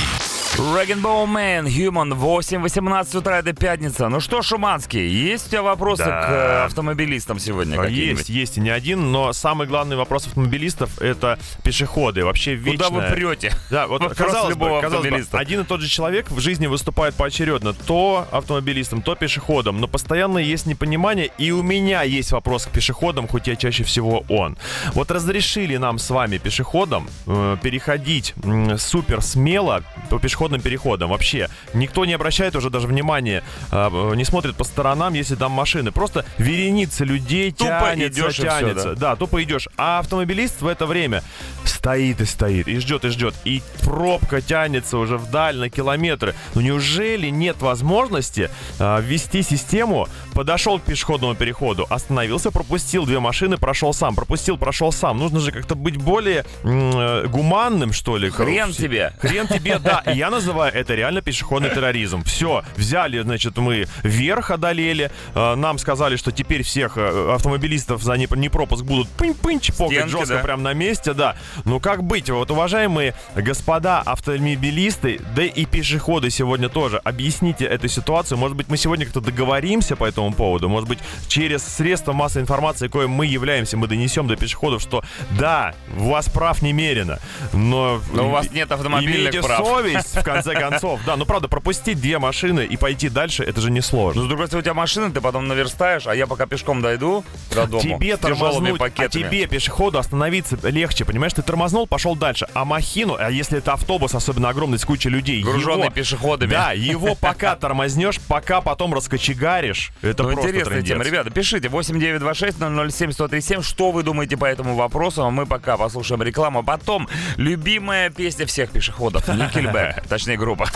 Rainbow 0.58 1.26
Man, 1.26 1.66
Human, 1.68 2.14
8.18 2.18 3.18
утра, 3.18 3.40
это 3.40 3.52
пятница. 3.52 4.08
Ну 4.08 4.22
что, 4.22 4.42
Шуманский, 4.42 5.06
есть 5.06 5.48
у 5.48 5.50
тебя 5.50 5.62
вопросы 5.64 6.06
Да. 6.06 6.22
к 6.22 6.30
э, 6.32 6.64
автомобилистам 6.66 7.40
сегодня? 7.40 7.82
Есть, 7.88 8.30
есть 8.30 8.58
и 8.58 8.62
не 8.62 8.70
один, 8.70 9.12
но 9.12 9.34
самый 9.34 9.68
главный 9.68 9.98
вопрос 9.98 10.28
автомобилистов 10.28 11.02
это 11.02 11.38
пешеходы. 11.64 12.24
Вообще 12.24 12.56
вечная... 12.56 12.90
Куда 12.90 12.90
вы 12.90 13.14
прете? 13.14 13.52
Да, 13.70 13.88
вот 13.88 14.02
Вопрос 14.02 14.18
казалось, 14.18 14.50
любого 14.52 14.76
бы, 14.78 14.82
казалось 14.82 15.28
бы, 15.28 15.38
один 15.38 15.60
и 15.62 15.64
тот 15.66 15.82
же 15.82 15.90
человек 15.90 16.32
в 16.32 16.40
жизни 16.40 16.68
выступает 16.68 17.16
поочередно. 17.16 17.74
То 17.74 18.26
автомобилистом, 18.32 19.02
то 19.02 19.16
пешеходом. 19.16 19.82
Но 19.82 19.88
постоянно 19.90 20.38
есть 20.38 20.68
непонимание, 20.68 21.32
и 21.38 21.52
у 21.52 21.64
меня 21.64 22.04
есть 22.04 22.32
вопрос 22.32 22.66
к 22.66 22.70
пешеходам, 22.70 23.28
хоть 23.28 23.48
я 23.48 23.58
чаще 23.58 23.84
всего 23.84 24.24
он. 24.30 24.58
Вот 24.94 25.12
разрешили 25.12 25.76
нам 25.76 26.00
с 26.00 26.10
вами, 26.10 26.38
пешеходам, 26.38 27.10
э, 27.28 27.58
переходить 27.62 28.34
м, 28.42 28.78
супер 28.78 29.22
смело 29.22 29.84
по 30.10 30.18
пешеходным 30.46 30.62
переходам. 30.62 31.10
Вообще, 31.10 31.50
никто 31.74 32.06
не 32.06 32.14
обращает 32.14 32.56
уже 32.56 32.70
даже 32.70 32.88
внимания, 32.88 33.44
э, 33.72 34.14
не 34.16 34.26
смотрит 34.26 34.56
по 34.56 34.64
сторонам, 34.64 35.14
если 35.14 35.36
там 35.36 35.52
машины. 35.52 35.92
Просто 35.92 36.26
вереница 36.38 37.04
людей 37.04 37.52
Тупо 37.52 37.92
тянется, 37.92 38.22
идешь 38.22 38.38
тянется. 38.38 38.94
да? 38.96 39.12
Да, 39.12 39.16
тупо 39.16 39.42
идешь. 39.44 39.68
А 39.78 40.00
автомобилист 40.00 40.62
в 40.62 40.68
это 40.68 40.86
время 40.86 41.24
стоит 41.64 42.22
и 42.22 42.26
стоит, 42.26 42.68
и 42.68 42.78
ждет, 42.80 43.06
и 43.06 43.10
ждет. 43.10 43.34
И 43.46 43.62
пробка 43.84 44.42
тянется 44.42 44.98
уже 44.98 45.18
вдаль 45.18 45.58
на 45.58 45.70
километры. 45.70 46.36
Ну 46.54 46.62
неужели 46.62 47.30
нет 47.30 47.62
возможности 47.62 48.50
а, 48.80 49.00
ввести 49.00 49.42
систему? 49.44 50.08
Подошел 50.34 50.80
к 50.80 50.84
пешеходному 50.84 51.36
переходу, 51.36 51.86
остановился, 51.90 52.52
пропустил 52.52 53.06
две 53.06 53.20
машины, 53.20 53.58
прошел 53.58 53.94
сам. 53.94 54.16
Пропустил, 54.16 54.58
прошел 54.58 54.92
сам. 54.92 55.18
Нужно 55.18 55.40
же 55.40 55.52
как-то 55.52 55.76
быть 55.76 55.98
более 55.98 56.46
м, 56.64 56.92
э, 56.98 57.28
гуманным, 57.28 57.94
что 57.94 58.18
ли. 58.18 58.30
Хрен 58.30 58.72
Все- 58.72 58.84
тебе. 58.84 59.14
Хрен 59.20 59.48
тебе, 59.48 59.80
да. 59.80 60.04
И 60.12 60.18
я 60.18 60.30
называю 60.36 60.74
это 60.74 60.94
реально 60.96 61.22
пешеходный 61.22 61.70
терроризм. 61.70 62.24
Все, 62.24 62.64
взяли, 62.76 63.20
значит, 63.22 63.58
мы 63.58 63.88
вверх 64.04 64.52
одолели. 64.52 65.12
э, 65.34 65.56
Нам 65.56 65.78
сказали, 65.78 66.16
что 66.18 66.32
теперь 66.32 66.64
всех 66.64 66.98
э, 66.98 67.34
автомобилистов 67.34 68.02
за 68.04 68.14
не- 68.18 68.28
непропуск 68.36 68.84
будут 68.84 69.08
пынь-пынь 69.10 69.60
чпокать 69.60 70.10
жестко 70.10 70.36
да. 70.36 70.40
прямо 70.44 70.62
на 70.64 70.74
месте, 70.74 71.14
да. 71.14 71.36
Ну 71.64 71.80
как 71.80 72.04
быть? 72.04 72.30
Вот, 72.30 72.52
уважаемые 72.52 73.16
господа 73.36 74.02
автомобилисты, 74.02 75.22
да 75.36 75.44
и 75.44 75.66
пешеходы 75.66 76.30
сегодня 76.30 76.70
тоже, 76.70 76.98
объясните 76.98 77.66
эту 77.66 77.88
ситуацию. 77.88 78.38
Может 78.38 78.58
быть, 78.58 78.68
мы 78.70 78.78
сегодня 78.78 79.06
как-то 79.06 79.22
договоримся 79.22 79.96
по 79.96 80.06
этому 80.06 80.34
поводу. 80.34 80.70
Может 80.70 80.90
быть, 80.90 81.00
через 81.28 81.64
средства 81.64 82.14
массовой 82.14 82.44
информации, 82.44 82.88
коим 82.88 83.12
мы 83.12 83.26
являемся, 83.26 83.78
мы 83.78 83.88
донесем 83.88 84.28
до 84.28 84.36
пешеходов, 84.36 84.82
что 84.82 85.04
да, 85.32 85.74
у 85.98 86.10
вас 86.10 86.28
прав 86.30 86.62
немерено, 86.62 87.20
но... 87.54 88.02
Но 88.14 88.28
у 88.28 88.32
вас 88.32 88.52
нет 88.52 88.72
автомобильных 88.72 89.34
Имейте 89.34 89.42
прав. 89.42 89.66
совесть, 89.66 90.24
конце 90.26 90.54
концов. 90.54 91.00
Да, 91.06 91.16
ну 91.16 91.26
правда, 91.26 91.48
пропустить 91.48 92.00
две 92.02 92.20
машины 92.20 92.66
и 92.66 92.76
пойти 92.78 93.10
дальше, 93.10 93.44
это 93.44 93.62
же 93.62 93.70
Ну, 93.70 93.76
несложно. 93.76 94.24
с 94.24 94.28
другой 94.28 94.48
стороны, 94.48 94.62
у 94.62 94.64
тебя 94.64 94.74
машина, 94.74 95.12
ты 95.12 95.22
потом 95.22 95.48
наверстаешь, 95.48 96.08
а 96.08 96.16
я 96.16 96.28
пока 96.28 96.46
пешком 96.46 96.82
дойду 96.82 97.24
до 97.54 97.66
дома 97.68 97.82
Тебе 97.82 98.18
тормознуть, 98.18 98.82
а 98.82 98.90
тебе, 99.08 99.48
пешеходу, 99.48 100.00
остановиться 100.00 100.58
легче, 100.64 101.06
понимаешь? 101.06 101.34
Ты 101.34 101.42
тормознул, 101.42 101.88
пошел 101.88 102.16
дальше. 102.16 102.48
А 102.54 102.66
махину, 102.66 103.16
а 103.18 103.30
если 103.30 103.60
это 103.60 103.74
автобус, 103.74 104.14
особенно 104.16 104.50
огромный, 104.50 104.80
с 104.80 104.86
кучей 104.86 105.10
людей, 105.10 105.42
Груженный 105.44 105.86
его, 105.86 105.90
пешеходами. 105.94 106.52
Да, 106.52 106.72
его 106.74 107.16
пока 107.16 107.56
тормознешь, 107.56 108.20
пока 108.20 108.62
потом 108.62 108.94
раскочегаришь. 108.94 109.92
Это 110.02 110.24
ну, 110.24 110.30
просто 110.32 110.50
интересная 110.50 110.74
трындец. 110.82 110.90
тема. 110.92 111.04
Ребята, 111.04 111.30
пишите 111.30 111.70
8926-007-1037, 111.70 113.62
что 113.64 113.92
вы 113.92 114.04
думаете 114.04 114.38
по 114.38 114.46
этому 114.46 114.76
вопросу. 114.76 115.24
А 115.24 115.30
Мы 115.30 115.46
пока 115.46 115.78
послушаем 115.78 116.22
рекламу. 116.24 116.64
Потом 116.64 117.08
любимая 117.38 118.10
песня 118.10 118.46
всех 118.46 118.72
пешеходов. 118.72 119.28
Никельбэк, 119.28 120.08
точнее 120.16 120.38
группа. 120.38 120.70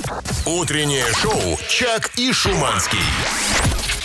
Утреннее 0.45 1.05
шоу 1.13 1.57
«Чак 1.69 2.11
и 2.17 2.33
Шуманский». 2.33 2.99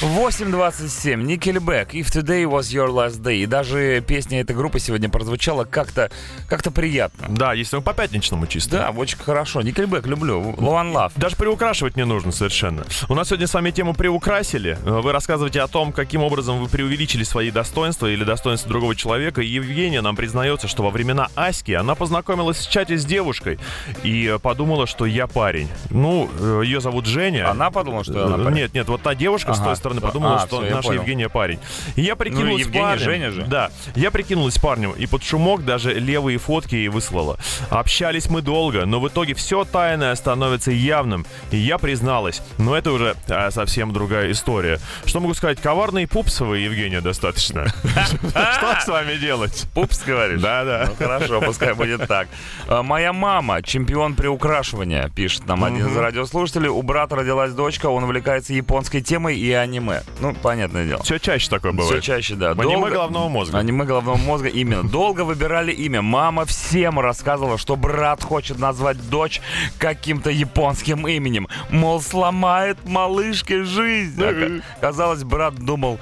8.27, 0.00 1.22
Nickelback, 1.24 1.92
If 1.92 2.11
Today 2.11 2.44
Was 2.44 2.72
Your 2.74 2.88
Last 2.88 3.22
Day. 3.22 3.37
И 3.42 3.46
даже 3.46 4.02
песня 4.07 4.40
этой 4.40 4.57
группы 4.57 4.80
сегодня 4.80 5.09
прозвучала 5.09 5.64
как-то 5.64 6.11
как 6.48 6.62
приятно. 6.74 7.26
Да, 7.28 7.52
если 7.52 7.76
мы 7.76 7.83
по 7.83 7.92
пятничному 7.94 8.46
чисто. 8.46 8.78
Да, 8.78 8.90
очень 8.90 9.18
хорошо. 9.18 9.61
Nickelback 9.61 10.09
люблю. 10.09 10.40
One 10.40 10.92
Love. 10.92 11.12
Даже 11.16 11.37
приукрашивать 11.37 11.96
не 11.96 12.04
нужно 12.04 12.33
совершенно. 12.33 12.85
У 13.09 13.14
нас 13.14 13.28
сегодня 13.28 13.46
с 13.46 13.54
вами 13.54 13.70
тему 13.70 13.94
приукрасили. 13.94 14.78
Вы 14.85 15.12
рассказываете 15.12 15.61
о 15.61 15.68
том, 15.68 15.92
каким 15.92 16.22
образом 16.22 16.59
вы 16.59 16.68
преувеличили 16.68 17.22
свои 17.22 17.50
достоинства 17.50 18.07
или 18.09 18.24
достоинства 18.24 18.68
другого 18.70 18.96
человека. 18.96 19.42
И 19.42 19.46
Евгения 19.46 20.00
нам 20.00 20.16
признается, 20.16 20.66
что 20.68 20.83
во 20.83 20.90
времена 20.90 21.28
Аськи 21.37 21.72
она 21.72 21.94
познакомилась 21.94 22.59
в 22.59 22.70
чате 22.70 22.96
с 22.98 23.04
девушкой 23.04 23.59
и 24.02 24.37
подумала, 24.42 24.87
что 24.87 25.07
я 25.07 25.26
парень. 25.26 25.68
Ну, 25.90 26.28
э, 26.38 26.62
ее 26.64 26.80
зовут 26.80 27.07
Женя. 27.07 27.50
Она 27.50 27.70
подумала, 27.70 28.02
что 28.04 28.26
она 28.26 28.38
парень? 28.42 28.57
Нет, 28.57 28.74
нет, 28.74 28.88
вот 28.88 29.02
та 29.02 29.14
девушка 29.14 29.54
с 29.54 29.59
Ага. 29.59 29.64
той 29.66 29.76
стороны 29.85 30.01
подумала, 30.01 30.42
А, 30.42 30.47
что 30.47 30.61
наша 30.62 30.88
понял. 30.88 31.01
Евгения 31.01 31.29
парень. 31.29 31.59
И 31.97 32.01
я 32.03 32.16
прикинулась 32.16 32.61
Евгений 32.61 32.85
парнем. 32.85 33.05
Женя 33.05 33.31
же. 33.31 33.42
Да, 33.42 33.70
я 33.94 34.11
прикинулась 34.11 34.57
парнем 34.59 34.92
и 34.92 35.07
под 35.07 35.23
шумок 35.23 35.64
даже 35.64 35.92
левые 35.92 36.38
фотки 36.38 36.75
ей 36.75 36.88
выслала. 36.88 37.37
Общались 37.68 38.31
мы 38.31 38.40
долго, 38.40 38.87
но 38.87 38.99
в 39.01 39.09
итоге 39.09 39.35
все 39.35 39.64
тайное 39.64 40.14
становится 40.14 40.70
явным. 40.70 41.27
И 41.51 41.59
я 41.59 41.77
призналась. 41.77 42.40
Но 42.57 42.75
это 42.77 42.92
уже 42.92 43.14
а, 43.29 43.51
совсем 43.51 43.92
другая 43.92 44.31
история. 44.33 44.81
Что 45.05 45.20
могу 45.20 45.35
сказать? 45.35 45.61
Коварные 45.61 46.09
пупсовые, 46.09 46.64
Евгения, 46.64 47.01
достаточно. 47.03 47.66
Что 48.31 48.79
с 48.81 48.88
вами 48.88 49.16
делать? 49.16 49.66
Пупс, 49.75 50.03
говоришь? 50.05 50.40
Да, 50.40 50.64
да. 50.64 50.87
Ну, 50.88 50.94
хорошо, 50.97 51.40
пускай 51.42 51.75
будет 51.75 52.07
так. 52.09 52.29
А, 52.68 52.83
Моя 52.83 53.12
мама, 53.12 53.62
чемпион 53.62 54.14
приукрашивания, 54.14 55.09
пишет 55.11 55.47
нам 55.47 55.62
один 55.64 55.87
из 55.88 55.97
радиослушателей. 55.97 56.68
У 56.68 56.81
брата 56.83 57.16
родилась 57.16 57.53
дочка, 57.53 57.87
он 57.88 58.05
увлекается 58.05 58.53
японской 58.55 59.01
темой 59.03 59.37
и 59.37 59.51
аниме. 59.79 60.03
Ну, 60.21 60.35
понятное 60.35 60.87
дело. 60.87 61.03
Все 61.03 61.19
чаще 61.19 61.49
такое 61.51 61.73
Все 61.73 61.81
бывает. 61.83 62.03
чаще, 62.05 62.35
да. 62.35 62.55
В 62.55 62.61
аниме 62.61 62.75
Долго- 62.77 62.91
головного 62.91 63.29
мозга. 63.29 63.59
Аниме 63.59 63.85
головного 63.85 64.17
мозга, 64.17 64.49
именно. 64.49 64.85
Долго 64.89 65.23
выбирали 65.25 65.73
имя. 65.73 66.03
Мама 66.03 66.45
всем 66.45 67.01
рассказывала, 67.01 67.59
что 67.59 67.77
брат 67.77 68.23
хочет 68.23 68.59
назвать 68.59 69.09
дочь 69.11 69.41
каким-то 69.79 70.31
японским 70.31 71.07
именем. 71.09 71.49
Мол, 71.71 72.01
сломает 72.01 72.79
малышке 72.87 73.65
жизнь. 73.65 74.21
Ка- 74.21 74.63
Казалось, 74.81 75.25
брат 75.25 75.55
думал 75.57 75.99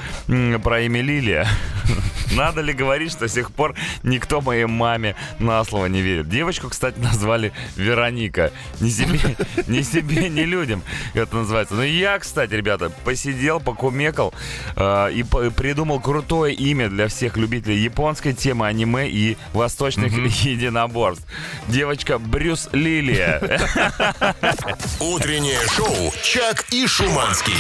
про 0.63 0.81
имя 0.83 1.01
Лилия. 1.01 1.47
Надо 2.37 2.61
ли 2.61 2.73
говорить, 2.73 3.13
что 3.13 3.29
с 3.29 3.33
тех 3.33 3.51
пор 3.51 3.75
никто 4.03 4.41
моей 4.41 4.65
маме 4.67 5.15
на 5.39 5.63
слово 5.65 5.87
не 5.87 6.01
верит? 6.03 6.29
Девочку, 6.29 6.69
кстати, 6.69 6.99
назвали 7.03 7.53
Вероника. 7.77 8.53
Ни 8.81 8.89
себе, 8.91 9.21
ни 9.67 9.83
себе, 9.83 10.29
ни 10.29 10.43
людям 10.43 10.83
это 11.15 11.37
называется. 11.37 11.75
Но 11.75 11.85
я, 11.85 12.19
кстати, 12.19 12.55
ребята, 12.55 12.91
посидел, 13.05 13.61
покумекал 13.61 14.33
э, 14.77 15.13
и 15.13 15.23
по- 15.23 15.51
придумал 15.51 16.01
крутое 16.01 16.55
имя 16.55 16.89
для 16.89 17.09
всех 17.09 17.37
любителей 17.37 17.79
японской 17.79 18.33
темы, 18.33 18.67
аниме 18.67 19.09
и 19.09 19.37
восточных 19.53 20.13
единоборств. 20.45 21.27
Девочка 21.69 22.19
Брюс 22.19 22.69
Лилия. 22.73 23.41
Утреннее 25.01 25.61
шоу 25.69 26.13
«Чак 26.23 26.65
и 26.71 26.87
Шуманский». 26.87 27.53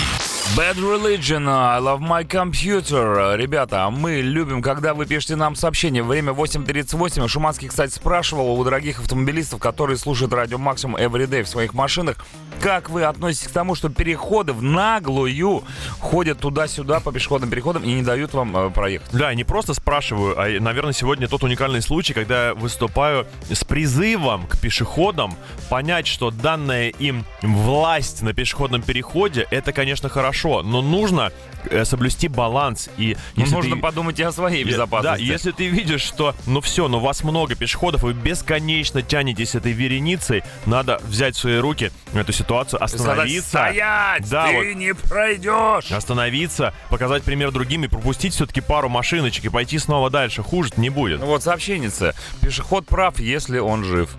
Bad 0.56 0.76
Religion, 0.76 1.48
I 1.48 1.80
love 1.80 2.00
my 2.00 2.24
computer. 2.26 3.36
Ребята, 3.36 3.84
а 3.86 3.90
мы 3.90 4.20
любим, 4.20 4.61
когда 4.62 4.94
вы 4.94 5.06
пишете 5.06 5.36
нам 5.36 5.54
сообщение. 5.56 6.02
Время 6.02 6.32
8.38. 6.32 7.28
Шуманский, 7.28 7.68
кстати, 7.68 7.92
спрашивал 7.92 8.58
у 8.58 8.64
дорогих 8.64 9.00
автомобилистов, 9.00 9.60
которые 9.60 9.96
слушают 9.96 10.32
радио 10.32 10.58
Максимум 10.58 10.96
Everyday 10.96 11.42
в 11.42 11.48
своих 11.48 11.74
машинах, 11.74 12.16
как 12.60 12.90
вы 12.90 13.02
относитесь 13.04 13.48
к 13.48 13.52
тому, 13.52 13.74
что 13.74 13.88
переходы 13.88 14.52
в 14.52 14.62
наглую 14.62 15.64
ходят 15.98 16.38
туда-сюда 16.38 17.00
по 17.00 17.10
пешеходным 17.12 17.50
переходам 17.50 17.82
и 17.82 17.92
не 17.92 18.02
дают 18.02 18.34
вам 18.34 18.56
э, 18.56 18.70
проехать? 18.70 19.08
Да, 19.12 19.34
не 19.34 19.42
просто 19.44 19.74
спрашиваю, 19.74 20.38
а, 20.40 20.60
наверное, 20.60 20.92
сегодня 20.92 21.26
тот 21.26 21.42
уникальный 21.42 21.82
случай, 21.82 22.12
когда 22.14 22.48
я 22.48 22.54
выступаю 22.54 23.26
с 23.50 23.64
призывом 23.64 24.46
к 24.46 24.58
пешеходам 24.60 25.36
понять, 25.70 26.06
что 26.06 26.30
данная 26.30 26.88
им 26.90 27.24
власть 27.42 28.22
на 28.22 28.32
пешеходном 28.32 28.82
переходе, 28.82 29.46
это, 29.50 29.72
конечно, 29.72 30.08
хорошо, 30.08 30.62
но 30.62 30.82
нужно 30.82 31.32
э, 31.64 31.84
соблюсти 31.84 32.28
баланс. 32.28 32.88
И 32.96 33.16
Ну, 33.34 33.46
нужно 33.46 33.76
ты- 33.76 33.82
подумать 33.82 34.20
и 34.20 34.22
о 34.22 34.30
своей 34.48 34.64
безопасности. 34.64 35.24
Да, 35.26 35.32
если 35.32 35.50
ты 35.52 35.66
видишь, 35.68 36.02
что, 36.02 36.34
ну 36.46 36.60
все, 36.60 36.88
ну 36.88 36.98
вас 36.98 37.22
много 37.24 37.54
пешеходов, 37.54 38.02
вы 38.02 38.12
бесконечно 38.12 39.02
тянетесь 39.02 39.54
этой 39.54 39.72
вереницей, 39.72 40.42
надо 40.66 41.00
взять 41.04 41.36
в 41.36 41.40
свои 41.40 41.58
руки 41.58 41.90
эту 42.14 42.32
ситуацию, 42.32 42.80
И 42.82 42.86
сказать, 42.88 43.08
остановиться. 43.08 43.48
стоять, 43.48 44.28
Да, 44.30 44.48
ты 44.48 44.54
вот. 44.56 44.64
не 44.76 44.94
пройдешь. 44.94 45.90
Остановиться, 45.92 46.74
показать 46.90 47.22
пример 47.22 47.50
другим 47.50 47.84
и 47.84 47.88
пропустить 47.88 48.34
все-таки 48.34 48.60
пару 48.60 48.88
машиночек 48.88 49.44
и 49.44 49.48
пойти 49.48 49.78
снова 49.78 50.10
дальше. 50.10 50.42
Хуже 50.42 50.70
не 50.76 50.90
будет. 50.90 51.20
Ну 51.20 51.26
вот 51.26 51.42
сообщенница. 51.42 52.14
Пешеход 52.40 52.86
прав, 52.86 53.18
если 53.18 53.58
он 53.58 53.84
жив. 53.84 54.10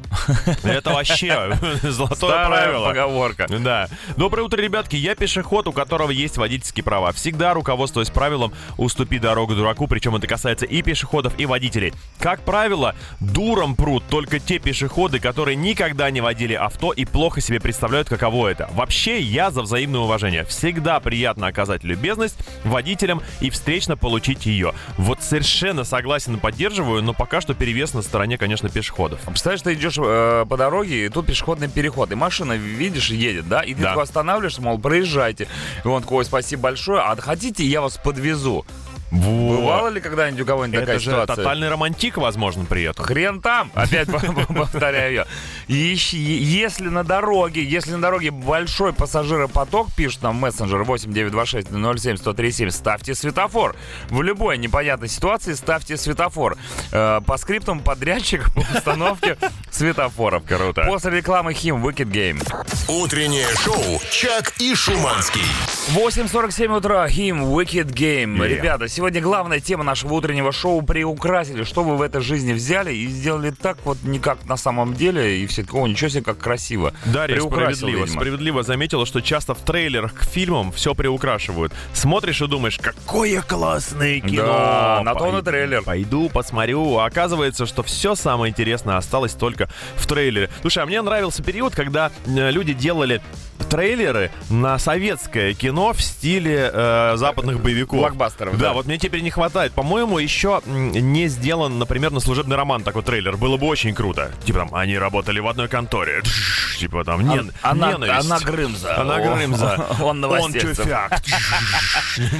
Это 0.63 0.91
вообще 0.91 1.57
золотое 1.83 2.47
правило. 2.47 2.87
поговорка. 2.87 3.47
Да. 3.49 3.87
Доброе 4.17 4.43
утро, 4.43 4.59
ребятки. 4.61 4.95
Я 4.95 5.15
пешеход, 5.15 5.67
у 5.67 5.71
которого 5.73 6.11
есть 6.11 6.37
водительские 6.37 6.83
права. 6.83 7.11
Всегда 7.11 7.53
руководствуясь 7.53 8.09
правилом 8.09 8.53
«уступи 8.77 9.19
дорогу 9.19 9.55
дураку», 9.55 9.87
причем 9.87 10.12
это 10.17 10.27
касается 10.27 10.65
и 10.65 10.81
пешеходов, 10.81 11.33
и 11.37 11.45
водителей. 11.45 11.93
Как 12.19 12.41
правило, 12.41 12.95
дуром 13.19 13.75
прут 13.75 14.03
только 14.09 14.39
те 14.39 14.59
пешеходы, 14.59 15.19
которые 15.19 15.55
никогда 15.55 16.09
не 16.11 16.21
водили 16.21 16.53
авто 16.53 16.91
и 16.91 17.05
плохо 17.05 17.41
себе 17.41 17.59
представляют, 17.59 18.09
каково 18.09 18.47
это. 18.49 18.69
Вообще, 18.73 19.19
я 19.19 19.51
за 19.51 19.61
взаимное 19.61 20.01
уважение. 20.01 20.45
Всегда 20.45 20.99
приятно 20.99 21.47
оказать 21.47 21.83
любезность 21.83 22.37
водителям 22.63 23.21
и 23.41 23.49
встречно 23.49 23.97
получить 23.97 24.45
ее. 24.45 24.73
Вот 24.97 25.21
совершенно 25.21 25.83
согласен 25.83 26.35
и 26.35 26.39
поддерживаю, 26.39 27.01
но 27.03 27.13
пока 27.13 27.41
что 27.41 27.53
перевес 27.53 27.93
на 27.93 28.01
стороне, 28.01 28.37
конечно, 28.37 28.69
пешеходов. 28.69 29.19
Представляешь, 29.21 29.61
ты 29.61 29.73
идешь 29.73 29.97
э, 29.97 30.45
по 30.47 30.57
дороге, 30.57 31.05
и 31.05 31.09
тут 31.09 31.25
пешеходный 31.27 31.67
переход, 31.69 32.11
и 32.11 32.15
машина, 32.15 32.53
видишь, 32.53 33.09
едет, 33.09 33.47
да? 33.47 33.61
И 33.61 33.73
ты 33.73 33.81
Да. 33.81 33.89
такой 33.89 34.03
останавливаешься, 34.03 34.61
мол, 34.61 34.77
проезжайте. 34.79 35.47
И 35.83 35.87
он 35.87 36.01
такой, 36.01 36.19
ой, 36.19 36.25
спасибо 36.25 36.63
большое, 36.63 37.01
а 37.01 37.15
хотите, 37.15 37.65
я 37.65 37.81
вас 37.81 37.97
подвезу? 37.97 38.65
Вот. 39.13 39.57
Бывало 39.59 39.89
ли 39.89 40.01
когда-нибудь 40.01 40.41
у 40.41 40.45
кого-нибудь 40.45 40.79
такая 40.79 40.97
же 40.97 41.11
ситуация? 41.11 41.35
тотальный 41.35 41.69
романтик, 41.69 42.17
возможно, 42.17 42.65
при 42.65 42.81
этом. 42.83 43.05
Хрен 43.05 43.41
там, 43.41 43.71
опять 43.75 44.07
повторяю. 44.09 45.25
Ищи- 45.67 46.17
Если 46.17 46.87
на 46.89 47.03
дороге, 47.03 47.63
если 47.63 47.91
на 47.91 48.01
дороге 48.01 48.31
большой 48.31 48.91
пассажиропоток, 48.91 49.93
пишет 49.95 50.23
нам 50.23 50.37
мессенджер 50.37 50.83
8926 50.83 51.67
07 52.01 52.17
137, 52.17 52.69
ставьте 52.71 53.13
светофор. 53.13 53.75
В 54.09 54.21
любой 54.23 54.57
непонятной 54.57 55.09
ситуации 55.09 55.53
ставьте 55.53 55.95
светофор. 55.95 56.57
Э, 56.91 57.21
По 57.25 57.37
скриптам 57.37 57.81
подрядчик 57.81 58.51
по 58.53 58.61
установке 58.75 59.37
светофоров. 59.69 60.43
Круто. 60.45 60.85
После 60.85 61.11
рекламы 61.11 61.53
Хим 61.53 61.85
Wicked 61.85 62.09
Game. 62.11 62.41
Утреннее 62.87 63.47
шоу 63.63 64.01
«Чак 64.11 64.53
и 64.59 64.73
Шуманский». 64.73 65.41
8.47 65.89 66.75
утра, 66.77 67.07
Хим 67.07 67.43
Wicked 67.43 67.91
Game. 67.93 68.43
Ребята, 68.47 68.87
сегодня 68.87 69.02
главная 69.11 69.59
тема 69.59 69.83
нашего 69.83 70.13
утреннего 70.13 70.51
шоу 70.51 70.81
приукрасили. 70.81 71.63
Что 71.63 71.83
вы 71.83 71.97
в 71.97 72.01
этой 72.01 72.21
жизни 72.21 72.53
взяли 72.53 72.93
и 72.93 73.07
сделали 73.07 73.51
так 73.51 73.77
вот 73.85 73.97
не 74.03 74.19
как 74.19 74.45
на 74.45 74.57
самом 74.57 74.93
деле. 74.93 75.39
И 75.39 75.47
все 75.47 75.63
такое, 75.63 75.89
ничего 75.89 76.09
себе, 76.09 76.23
как 76.23 76.37
красиво. 76.37 76.93
Дарья 77.05 77.41
справедливо, 77.41 77.99
видимо. 78.03 78.07
справедливо 78.07 78.63
заметила, 78.63 79.05
что 79.05 79.21
часто 79.21 79.53
в 79.53 79.59
трейлерах 79.59 80.13
к 80.13 80.23
фильмам 80.23 80.71
все 80.71 80.93
приукрашивают. 80.95 81.73
Смотришь 81.93 82.41
и 82.41 82.47
думаешь, 82.47 82.77
какое 82.77 83.41
классное 83.41 84.19
кино. 84.19 84.43
Да, 84.43 85.01
на 85.03 85.13
то 85.13 85.19
Пойду- 85.19 85.41
трейлер. 85.41 85.83
Пойду 85.83 86.29
посмотрю. 86.29 86.97
А 86.97 87.05
оказывается, 87.05 87.65
что 87.65 87.83
все 87.83 88.15
самое 88.15 88.51
интересное 88.51 88.97
осталось 88.97 89.33
только 89.33 89.69
в 89.95 90.07
трейлере. 90.07 90.49
Слушай, 90.61 90.83
а 90.83 90.85
мне 90.85 91.01
нравился 91.01 91.43
период, 91.43 91.75
когда 91.75 92.11
э, 92.25 92.51
люди 92.51 92.73
делали 92.73 93.21
трейлеры 93.69 94.31
на 94.49 94.77
советское 94.79 95.53
кино 95.53 95.93
в 95.93 96.01
стиле 96.01 96.69
э, 96.73 97.13
западных 97.15 97.61
боевиков. 97.61 97.99
Блокбастеров, 97.99 98.57
да. 98.57 98.67
да. 98.69 98.73
вот 98.73 98.85
мне 98.85 98.97
теперь 98.97 99.21
не 99.21 99.29
хватает. 99.29 99.73
По-моему, 99.73 100.19
еще 100.19 100.61
не 100.65 101.27
сделан, 101.27 101.79
например, 101.79 102.11
на 102.11 102.19
служебный 102.19 102.55
роман 102.55 102.83
такой 102.83 103.03
трейлер. 103.03 103.37
Было 103.37 103.57
бы 103.57 103.67
очень 103.67 103.93
круто. 103.93 104.31
Типа 104.45 104.59
там, 104.59 104.75
они 104.75 104.97
работали 104.97 105.39
в 105.39 105.47
одной 105.47 105.67
конторе. 105.67 106.21
Тш, 106.21 106.77
Типа 106.79 107.03
там, 107.03 107.21
не, 107.27 107.41
Она, 107.61 107.91
ненависть. 107.93 108.25
она 108.25 108.39
Грымза. 108.39 109.01
Она 109.01 109.19
Грымза. 109.19 109.85
Он 110.01 110.07
Он 110.09 110.21
новостец. 110.21 110.77
тюфяк. 110.77 111.21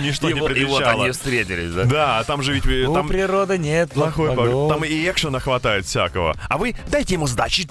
Ничто 0.01 0.29
И 0.29 0.33
не 0.33 0.39
вот, 0.41 0.51
и 0.51 0.65
вот 0.65 0.77
предвещало. 0.79 1.03
они 1.03 1.11
встретились, 1.11 1.71
да? 1.71 1.83
Да, 1.85 2.23
там 2.25 2.41
же 2.43 2.53
ведь 2.53 2.65
э, 2.65 2.85
У 2.85 2.93
там 2.93 3.07
природы 3.07 3.57
нет 3.57 3.91
плохой. 3.91 4.35
Там 4.69 4.83
и 4.83 5.09
экшена 5.09 5.39
хватает 5.39 5.85
всякого. 5.85 6.35
А 6.49 6.57
вы 6.57 6.75
дайте 6.89 7.15
ему 7.15 7.27
сдачи. 7.27 7.67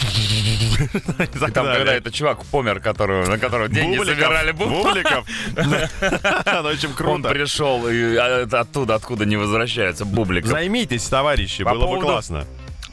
Там, 1.53 1.67
когда 1.67 1.95
этот 1.95 2.15
чувак 2.15 2.45
помер, 2.47 2.81
которого, 2.81 3.27
на 3.33 3.39
которого 3.39 3.69
деньги 3.69 3.97
Бубликов. 3.97 4.23
собирали, 4.25 4.53
бу- 4.53 4.69
Бубликов. 4.69 5.27
Ну, 6.63 6.69
очень 6.69 6.89
он 6.91 6.95
круто. 6.95 7.29
пришел 7.31 7.89
и 7.89 8.17
а, 8.17 8.43
это 8.43 8.61
оттуда, 8.61 8.95
откуда 8.95 9.25
не 9.25 9.37
возвращаются, 9.37 10.05
бублик. 10.05 10.47
Займитесь, 10.47 11.05
товарищи, 11.05 11.63
было 11.63 11.87
бы 11.87 12.01
классно. 12.01 12.47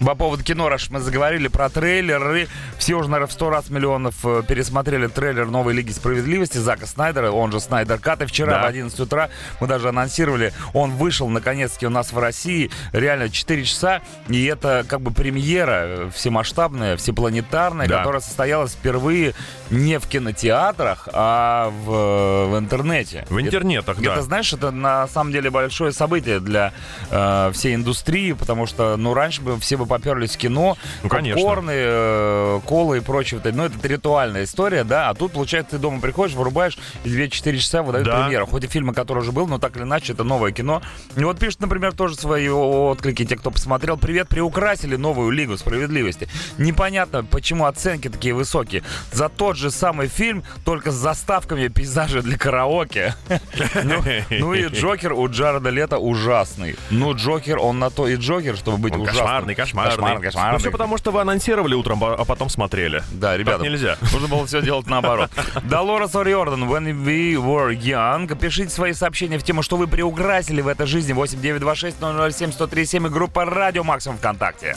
По 0.05 0.15
поводу 0.15 0.43
кино, 0.43 0.69
раз 0.69 0.89
мы 0.89 1.01
заговорили 1.01 1.49
про 1.49 1.69
трейлеры, 1.69 2.47
все 2.77 2.95
уже, 2.95 3.09
наверное, 3.09 3.27
в 3.27 3.33
сто 3.33 3.49
раз 3.49 3.69
миллионов 3.69 4.15
э, 4.23 4.43
пересмотрели 4.47 5.07
трейлер 5.07 5.47
новой 5.47 5.73
Лиги 5.73 5.91
Справедливости 5.91 6.57
Зака 6.57 6.85
Снайдера, 6.85 7.31
он 7.31 7.51
же 7.51 7.59
Снайдер 7.59 7.99
Кат. 7.99 8.21
И 8.21 8.25
вчера 8.25 8.53
Да. 8.53 8.61
в 8.63 8.65
11 8.67 8.97
утра 9.01 9.29
мы 9.59 9.67
даже 9.67 9.89
анонсировали, 9.89 10.53
он 10.73 10.91
вышел 10.91 11.27
наконец-таки 11.27 11.85
у 11.85 11.89
нас 11.89 12.13
в 12.13 12.17
России, 12.17 12.71
реально 12.93 13.29
4 13.29 13.65
часа, 13.65 14.01
и 14.29 14.45
это 14.45 14.85
как 14.87 15.01
бы 15.01 15.11
премьера 15.11 15.81
э, 15.85 16.09
всемасштабная, 16.13 16.95
всепланетарная, 16.95 17.87
Да. 17.87 17.97
которая 17.97 18.21
состоялась 18.21 18.71
впервые 18.71 19.33
не 19.69 19.99
в 19.99 20.07
кинотеатрах, 20.07 21.09
а 21.11 21.71
в, 21.83 22.51
в 22.55 22.57
интернете. 22.57 23.25
В 23.29 23.39
интернетах, 23.41 23.97
Это, 23.99 24.15
да. 24.15 24.21
знаешь, 24.21 24.53
это 24.53 24.71
на 24.71 25.07
самом 25.09 25.33
деле 25.33 25.49
большое 25.49 25.91
событие 25.91 26.39
для 26.39 26.71
э, 27.11 27.51
всей 27.53 27.75
индустрии, 27.75 28.31
потому 28.31 28.65
что, 28.65 28.95
ну, 28.95 29.13
раньше 29.13 29.41
бы 29.41 29.59
все 29.59 29.75
бы 29.77 29.88
поперлись 29.89 30.35
в 30.35 30.37
кино, 30.37 30.77
Ну, 31.03 31.09
конечно. 31.09 31.41
попкорны, 31.41 31.71
э, 31.75 32.59
колы 32.65 32.97
и 32.97 33.01
прочее. 33.01 33.41
Ну, 33.43 33.63
это 33.65 33.87
ритуальная 33.87 34.43
история, 34.45 34.83
да, 34.83 35.09
а 35.09 35.13
тут, 35.13 35.33
получается, 35.33 35.71
ты 35.71 35.77
дома 35.79 35.99
приходишь, 35.99 36.35
вырубаешь, 36.35 36.77
и 37.03 37.09
2-4 37.09 37.57
часа 37.57 37.81
выдают 37.83 38.07
Да. 38.07 38.21
премьеру. 38.23 38.45
Хоть 38.45 38.63
и 38.63 38.67
фильмы, 38.67 38.93
который 38.93 39.19
уже 39.19 39.31
был, 39.31 39.47
но 39.47 39.57
так 39.57 39.75
или 39.75 39.83
иначе, 39.83 40.13
это 40.13 40.23
новое 40.23 40.51
кино. 40.51 40.81
И 41.17 41.23
вот 41.23 41.39
пишут, 41.39 41.61
например, 41.61 41.93
тоже 41.93 42.15
свои 42.15 42.47
отклики, 42.49 43.25
те, 43.25 43.35
кто 43.35 43.51
посмотрел. 43.51 43.97
Привет, 43.97 44.29
приукрасили 44.29 44.95
новую 44.95 45.31
Лигу 45.31 45.57
Справедливости. 45.57 46.29
Непонятно, 46.57 47.23
почему 47.23 47.65
оценки 47.65 48.07
такие 48.09 48.33
высокие. 48.33 48.83
За 49.11 49.27
тот 49.29 49.57
же 49.57 49.71
самый 49.71 50.07
фильм, 50.07 50.43
только 50.63 50.91
с 50.91 50.95
заставками 50.95 51.67
пейзажа 51.67 52.21
для 52.21 52.37
караоке. 52.37 53.15
Ну, 53.83 54.03
ну 54.29 54.53
и 54.53 54.67
Джокер 54.67 55.13
у 55.13 55.27
Джареда 55.27 55.69
Лето 55.69 55.97
ужасный. 55.97 56.75
Ну, 56.89 57.13
Джокер, 57.15 57.57
он 57.59 57.79
на 57.79 57.89
то 57.89 58.07
и 58.07 58.15
Джокер, 58.15 58.55
чтобы 58.57 58.77
быть 58.77 58.93
ужасным. 58.95 59.15
кошмарный, 59.15 59.55
кошмарный. 59.55 59.78
Кошмарный, 59.85 60.21
кошмарный. 60.21 60.53
Ну 60.53 60.59
все 60.59 60.71
потому, 60.71 60.97
что 60.97 61.11
вы 61.11 61.21
анонсировали 61.21 61.73
утром, 61.73 62.03
а 62.03 62.25
потом 62.25 62.49
смотрели. 62.49 63.03
Да, 63.11 63.37
ребята, 63.37 63.59
Так 63.59 63.67
нельзя. 63.67 63.97
нужно 64.13 64.27
было 64.27 64.45
все 64.45 64.61
делать 64.61 64.87
наоборот. 64.87 65.29
Долорес 65.63 66.13
О'Риордан, 66.15 66.67
When 66.67 66.85
We 67.05 67.33
Were 67.35 67.73
Young. 67.77 68.37
Пишите 68.37 68.69
свои 68.69 68.93
сообщения 68.93 69.37
в 69.37 69.43
тему, 69.43 69.61
что 69.63 69.77
вы 69.77 69.87
приукрасили 69.87 70.61
в 70.61 70.67
этой 70.67 70.85
жизни. 70.87 71.13
8926 71.13 71.97
007 71.99 72.49
1037 72.49 73.07
и 73.07 73.09
группа 73.09 73.45
Радио 73.45 73.83
Максимум 73.83 74.17
ВКонтакте. 74.17 74.75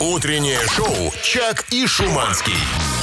Утреннее 0.00 0.58
шоу 0.68 1.12
«Чак 1.22 1.64
и 1.70 1.86
Шуманский». 1.86 2.54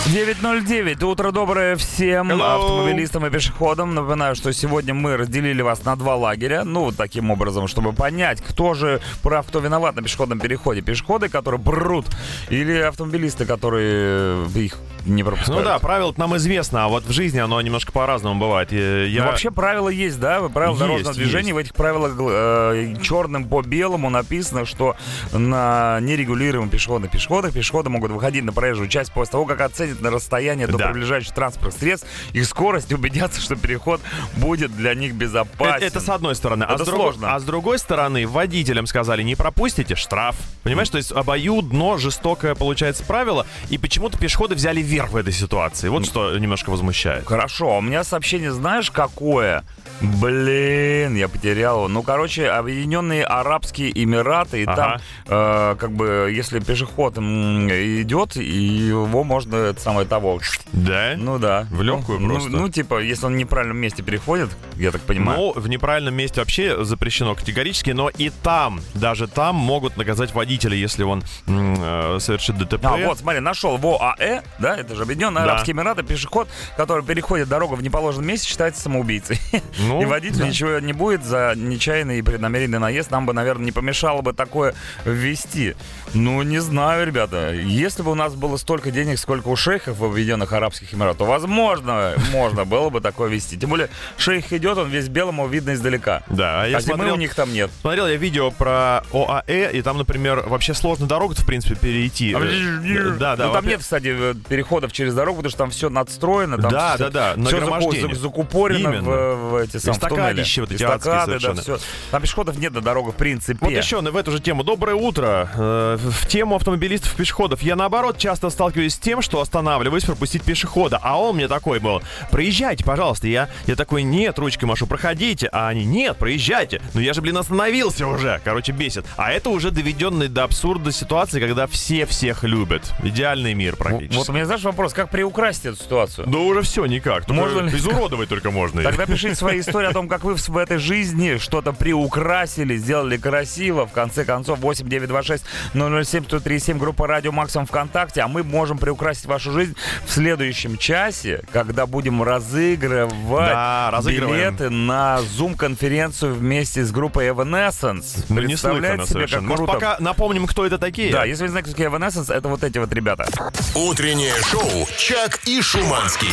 909. 0.08 1.04
Утро 1.04 1.32
доброе 1.32 1.76
всем 1.76 2.32
Hello. 2.32 2.56
автомобилистам 2.56 3.26
и 3.28 3.30
пешеходам. 3.30 3.94
Напоминаю, 3.94 4.36
что 4.36 4.52
сегодня 4.52 4.94
мы 4.94 5.16
разделили 5.16 5.62
вас 5.62 5.86
на 5.86 5.96
два 5.96 6.16
лагеря. 6.16 6.64
Ну, 6.64 6.86
вот 6.86 6.98
таким 6.98 7.30
образом, 7.30 7.68
чтобы 7.68 7.94
понять, 7.94 8.42
кто 8.42 8.74
же 8.74 9.00
прав, 9.22 9.46
кто 9.48 9.60
виноват 9.60 9.96
на 9.96 10.02
пешеходном 10.02 10.40
переходе. 10.40 10.82
Пешеходы, 10.82 11.30
которые 11.30 11.41
брут, 11.42 12.06
или 12.50 12.74
автомобилисты, 12.78 13.46
которые 13.46 14.46
э, 14.56 14.60
их 14.60 14.78
не 15.06 15.24
пропускают. 15.24 15.64
Ну 15.64 15.68
да, 15.68 15.80
правило 15.80 16.14
нам 16.18 16.36
известно, 16.38 16.86
а 16.86 16.88
вот 16.88 17.06
в 17.06 17.12
жизни 17.12 17.40
оно 17.40 17.60
немножко 17.62 17.92
по-разному 17.92 18.40
бывает. 18.40 18.72
Я, 18.72 19.06
я- 19.06 19.24
Ну, 19.24 19.30
вообще 19.30 19.50
правила 19.52 19.90
есть, 19.90 20.20
да? 20.20 20.42
Правила 20.50 20.74
Есть, 20.74 20.80
дорожного 20.80 21.16
движения. 21.16 21.48
есть. 21.50 21.56
В 21.56 21.58
этих 21.58 21.74
правилах 21.74 22.14
э, 22.20 22.96
черным 23.02 23.46
по 23.46 23.62
белому 23.64 24.10
написано, 24.12 24.66
что 24.66 24.96
на 25.32 26.00
нерегулируемом 26.02 26.70
пешеходных 26.70 27.12
переходах 27.12 27.54
пешеходы 27.54 27.90
могут 27.90 28.12
выходить 28.12 28.44
на 28.44 28.54
проезжую 28.54 28.88
часть 28.90 29.12
после 29.12 29.32
того, 29.34 29.46
как 29.46 29.62
оценят 29.62 30.02
на 30.02 30.12
расстояние 30.12 30.68
до 30.68 30.78
Да. 30.78 30.86
приближающих 30.88 31.34
транспортных 31.34 31.74
средств 31.80 32.08
их 32.34 32.46
скорость 32.46 32.92
и 32.92 32.96
убедятся, 32.96 33.42
что 33.42 33.56
переход 33.56 34.02
будет 34.38 34.76
для 34.76 34.94
них 34.94 35.14
безопасен. 35.16 35.76
Это, 35.78 35.86
это 35.86 36.00
с 36.00 36.10
одной 36.10 36.36
стороны. 36.36 36.64
а, 36.68 36.76
Это 36.76 36.84
с 36.84 36.88
другой, 36.88 37.14
сложно. 37.14 37.34
а 37.36 37.40
с 37.40 37.44
другой 37.44 37.80
стороны, 37.80 38.28
водителям 38.28 38.86
сказали, 38.86 39.24
не 39.24 39.36
пропустите, 39.36 39.96
штраф. 39.96 40.36
Понимаешь, 40.64 40.90
то 40.90 40.98
есть 40.98 41.12
обоюдно 41.32 41.98
жестокое 41.98 42.56
получается 42.56 43.06
правило, 43.06 43.46
и 43.70 43.78
почему-то 43.78 44.18
пешеходы 44.18 44.54
взяли 44.54 44.82
верх 44.82 45.12
в 45.12 45.16
этой 45.16 45.32
ситуации. 45.32 45.88
Вот 45.88 46.06
что 46.06 46.38
немножко 46.38 46.72
возмущает. 46.72 47.26
Хорошо, 47.26 47.72
а 47.72 47.78
у 47.78 47.82
меня 47.82 48.04
сообщение 48.04 48.52
знаешь 48.52 48.92
какое? 48.92 49.64
Блин, 50.02 51.16
я 51.16 51.30
потерял 51.30 51.78
его. 51.78 51.88
Ну, 51.88 52.02
короче, 52.02 52.50
Объединенные 52.50 53.24
Арабские 53.24 53.92
Эмираты, 54.04 54.62
и 54.62 54.66
Ага. 54.66 54.76
там, 54.76 55.02
э, 55.28 55.76
как 55.80 55.92
бы, 55.92 56.32
если 56.34 56.60
пешеход 56.60 57.18
идет, 57.18 58.36
его 58.36 59.24
можно, 59.24 59.56
это 59.56 59.80
самое 59.80 60.08
того, 60.08 60.40
Да? 60.74 61.14
ну 61.18 61.38
да. 61.38 61.68
В 61.70 61.82
легкую 61.84 62.20
ну, 62.20 62.30
просто. 62.30 62.50
Ну, 62.50 62.60
ну, 62.62 62.70
типа, 62.70 63.00
если 63.00 63.28
он 63.28 63.34
в 63.34 63.38
неправильном 63.38 63.78
месте 63.78 64.02
переходит, 64.02 64.50
я 64.76 64.92
так 64.92 65.02
понимаю. 65.02 65.38
Ну, 65.38 65.54
в 65.56 65.70
неправильном 65.70 66.16
месте 66.16 66.40
вообще 66.40 66.84
запрещено 66.84 67.36
категорически, 67.36 67.92
но 67.92 68.10
и 68.10 68.32
там, 68.44 68.82
даже 68.96 69.28
там 69.28 69.56
могут 69.56 69.98
наказать 69.98 70.34
водителя, 70.34 70.76
если 70.76 71.04
он 71.04 71.11
м, 71.48 71.76
э, 71.78 72.18
совершит 72.20 72.58
ДТП. 72.58 72.86
А, 72.86 72.98
вот, 72.98 73.20
смотри, 73.20 73.40
нашел 73.40 73.78
в 73.78 73.86
ОАЭ, 73.86 74.42
да, 74.60 74.76
это 74.76 74.96
же 74.96 75.04
Объединенные 75.04 75.46
Да. 75.46 75.52
Арабские 75.52 75.76
Эмираты, 75.76 76.04
пешеход, 76.04 76.48
который 76.78 77.04
переходит 77.04 77.50
дорогу 77.50 77.76
в 77.76 77.84
неположенном 77.84 78.28
месте, 78.28 78.48
считается 78.48 78.82
самоубийцей. 78.82 79.40
Ну, 79.80 80.02
и 80.02 80.06
водитель 80.06 80.40
да. 80.40 80.48
ничего 80.48 80.80
не 80.80 80.94
будет 80.94 81.24
за 81.24 81.54
нечаянный 81.56 82.20
и 82.20 82.22
преднамеренный 82.22 82.80
наезд. 82.80 83.10
Нам 83.10 83.26
бы, 83.26 83.34
наверное, 83.34 83.66
не 83.66 83.72
помешало 83.72 84.22
бы 84.22 84.34
такое 84.34 84.76
ввести. 85.06 85.76
Ну, 86.14 86.42
не 86.44 86.60
знаю, 86.60 87.06
ребята. 87.08 87.52
Если 87.54 88.04
бы 88.04 88.12
у 88.12 88.16
нас 88.16 88.36
было 88.36 88.58
столько 88.58 88.92
денег, 88.92 89.18
сколько 89.18 89.48
у 89.48 89.56
шейхов 89.56 89.98
в 89.98 90.06
Объединенных 90.06 90.54
Арабских 90.54 90.94
Эмиратах, 90.94 91.18
то, 91.18 91.26
возможно, 91.26 92.14
можно 92.32 92.66
было 92.66 92.90
бы 92.90 93.02
такое 93.02 93.30
вести. 93.30 93.58
Тем 93.58 93.70
более, 93.70 93.90
шейх 94.18 94.54
идет, 94.54 94.78
он 94.78 94.90
весь 94.90 95.08
белым, 95.08 95.38
его 95.38 95.48
видно 95.48 95.74
издалека. 95.74 96.24
Да, 96.28 96.64
а 96.64 96.68
я 96.68 96.78
а 96.78 96.82
смотрел, 96.82 97.16
у 97.16 97.18
них 97.18 97.36
там 97.36 97.52
нет. 97.54 97.72
смотрел 97.82 98.08
я 98.08 98.16
видео 98.16 98.52
про 98.52 99.04
ОАЭ, 99.14 99.72
и 99.72 99.82
там, 99.82 99.98
например, 99.98 100.44
вообще 100.48 100.74
сложно 100.74 101.01
дорогу 101.08 101.34
в 101.36 101.46
принципе, 101.46 101.76
перейти. 101.76 102.34
Э, 102.38 103.16
Да, 103.20 103.36
да. 103.36 103.48
ну, 103.48 103.54
там 103.54 103.66
нет, 103.68 103.80
кстати, 103.82 104.08
э, 104.08 104.34
переходов 104.50 104.92
через 104.92 105.14
дорогу, 105.14 105.38
потому 105.38 105.50
что 105.50 105.58
там 105.60 105.72
все 105.72 105.90
надстроено. 105.90 106.58
Там 106.58 106.72
Да, 106.72 106.96
всё- 106.96 107.10
да, 107.10 107.36
да, 107.36 107.50
заку- 107.50 108.16
закупорено 108.16 108.90
в, 108.90 108.94
Именно. 108.94 109.02
в 109.36 109.56
эти 109.56 109.78
самые. 109.78 109.98
Эстакадища 109.98 110.62
вот 110.62 110.72
эти 110.72 110.84
адские 110.84 111.14
Эстакады, 111.16 111.40
да, 111.40 111.62
все. 111.62 111.78
Там 112.12 112.22
пешеходов 112.22 112.58
нет 112.58 112.74
на 112.74 112.82
дорогах 112.82 113.14
в 113.14 113.18
принципе. 113.18 113.58
Вот 113.62 113.72
еще 113.72 114.02
в 114.02 114.16
эту 114.18 114.32
же 114.32 114.40
тему. 114.40 114.64
Доброе 114.64 114.96
утро. 114.96 115.50
Э, 115.56 115.98
В 116.02 116.28
тему 116.28 116.56
автомобилистов 116.56 117.14
и 117.14 117.18
пешеходов. 117.18 117.62
Я, 117.62 117.76
наоборот, 117.76 118.18
часто 118.18 118.50
сталкиваюсь 118.50 118.96
с 118.96 119.00
тем, 119.00 119.22
что 119.22 119.40
останавливаюсь 119.42 120.04
пропустить 120.04 120.44
пешехода. 120.44 121.00
А 121.02 121.20
он 121.20 121.36
мне 121.36 121.48
такой 121.48 121.80
был, 121.80 122.02
проезжайте, 122.32 122.84
пожалуйста. 122.84 123.28
Я, 123.28 123.50
я 123.68 123.76
такой, 123.76 124.04
нет, 124.04 124.38
ручкой 124.40 124.66
машу, 124.66 124.88
проходите. 124.88 125.48
А 125.52 125.68
они, 125.70 125.86
нет, 125.86 126.18
проезжайте. 126.18 126.82
Ну 126.94 127.02
я 127.02 127.14
же, 127.14 127.22
блин, 127.22 127.38
остановился 127.38 128.08
уже. 128.08 128.42
Короче, 128.44 128.72
бесит. 128.72 129.06
А 129.18 129.32
это 129.32 129.50
уже 129.50 129.72
доведенный 129.72 130.28
до 130.28 130.44
абсурда 130.44 130.91
ситуации, 130.92 131.40
когда 131.40 131.68
все 131.68 132.06
всех 132.06 132.44
любят. 132.44 132.94
Идеальный 133.04 133.54
мир 133.54 133.76
практически. 133.76 134.18
Вот 134.18 134.30
у 134.30 134.34
меня, 134.34 134.46
знаешь, 134.46 134.64
вопрос, 134.64 134.94
как 134.94 135.10
приукрасить 135.10 135.66
эту 135.66 135.78
ситуацию? 135.78 136.28
Да 136.28 136.38
уже 136.40 136.62
все 136.62 136.86
никак. 136.86 137.26
Только 137.26 137.34
Можно 137.34 137.60
ли- 137.62 137.78
изуродовать 137.78 138.30
только 138.30 138.52
можно. 138.52 138.84
Тогда 138.84 139.06
пишите 139.06 139.36
свои 139.36 139.60
истории 139.60 139.88
о 139.88 139.94
том, 139.94 140.08
как 140.08 140.24
вы 140.24 140.36
в 140.36 140.58
этой 140.58 140.78
жизни 140.78 141.38
что-то 141.38 141.74
приукрасили, 141.74 142.78
сделали 142.78 143.18
красиво. 143.18 143.86
В 143.86 143.92
конце 143.92 144.26
концов, 144.26 144.60
8 144.60 144.88
926 144.88 145.44
007 145.74 146.24
137 146.26 146.78
группа 146.78 147.08
Радио 147.08 147.32
Максимум 147.32 147.66
ВКонтакте. 147.68 148.22
А 148.22 148.28
мы 148.28 148.44
можем 148.44 148.78
приукрасить 148.78 149.26
вашу 149.26 149.52
жизнь 149.52 149.76
в 150.06 150.12
следующем 150.12 150.78
часе, 150.78 151.44
когда 151.52 151.86
будем 151.86 152.22
разыгрывать 152.24 153.12
Да, 153.30 154.02
билеты 154.06 154.70
на 154.70 155.20
Zoom-конференцию 155.20 156.34
вместе 156.36 156.84
с 156.84 156.92
группой 156.92 157.30
Evanescence. 157.30 158.26
Ну, 158.30 158.42
себе, 158.58 158.98
как 158.98 159.08
совершенно. 159.08 159.48
Может, 159.48 159.66
круто? 159.66 159.74
пока 159.74 159.98
напомним, 160.00 160.48
кто 160.48 160.66
это 160.66 160.78
такие? 160.82 161.12
Да, 161.12 161.24
если 161.24 161.44
вы 161.44 161.50
знаете, 161.50 161.70
кто 161.70 161.78
такие 161.78 161.90
Evanescence, 161.90 162.34
это 162.34 162.50
вот 162.50 162.64
эти 162.64 162.78
вот 162.78 162.92
ребята. 162.92 163.26
Утреннее 163.74 164.34
шоу 164.44 164.88
«Чак 164.98 165.40
и 165.46 165.62
Шуманский». 165.62 166.28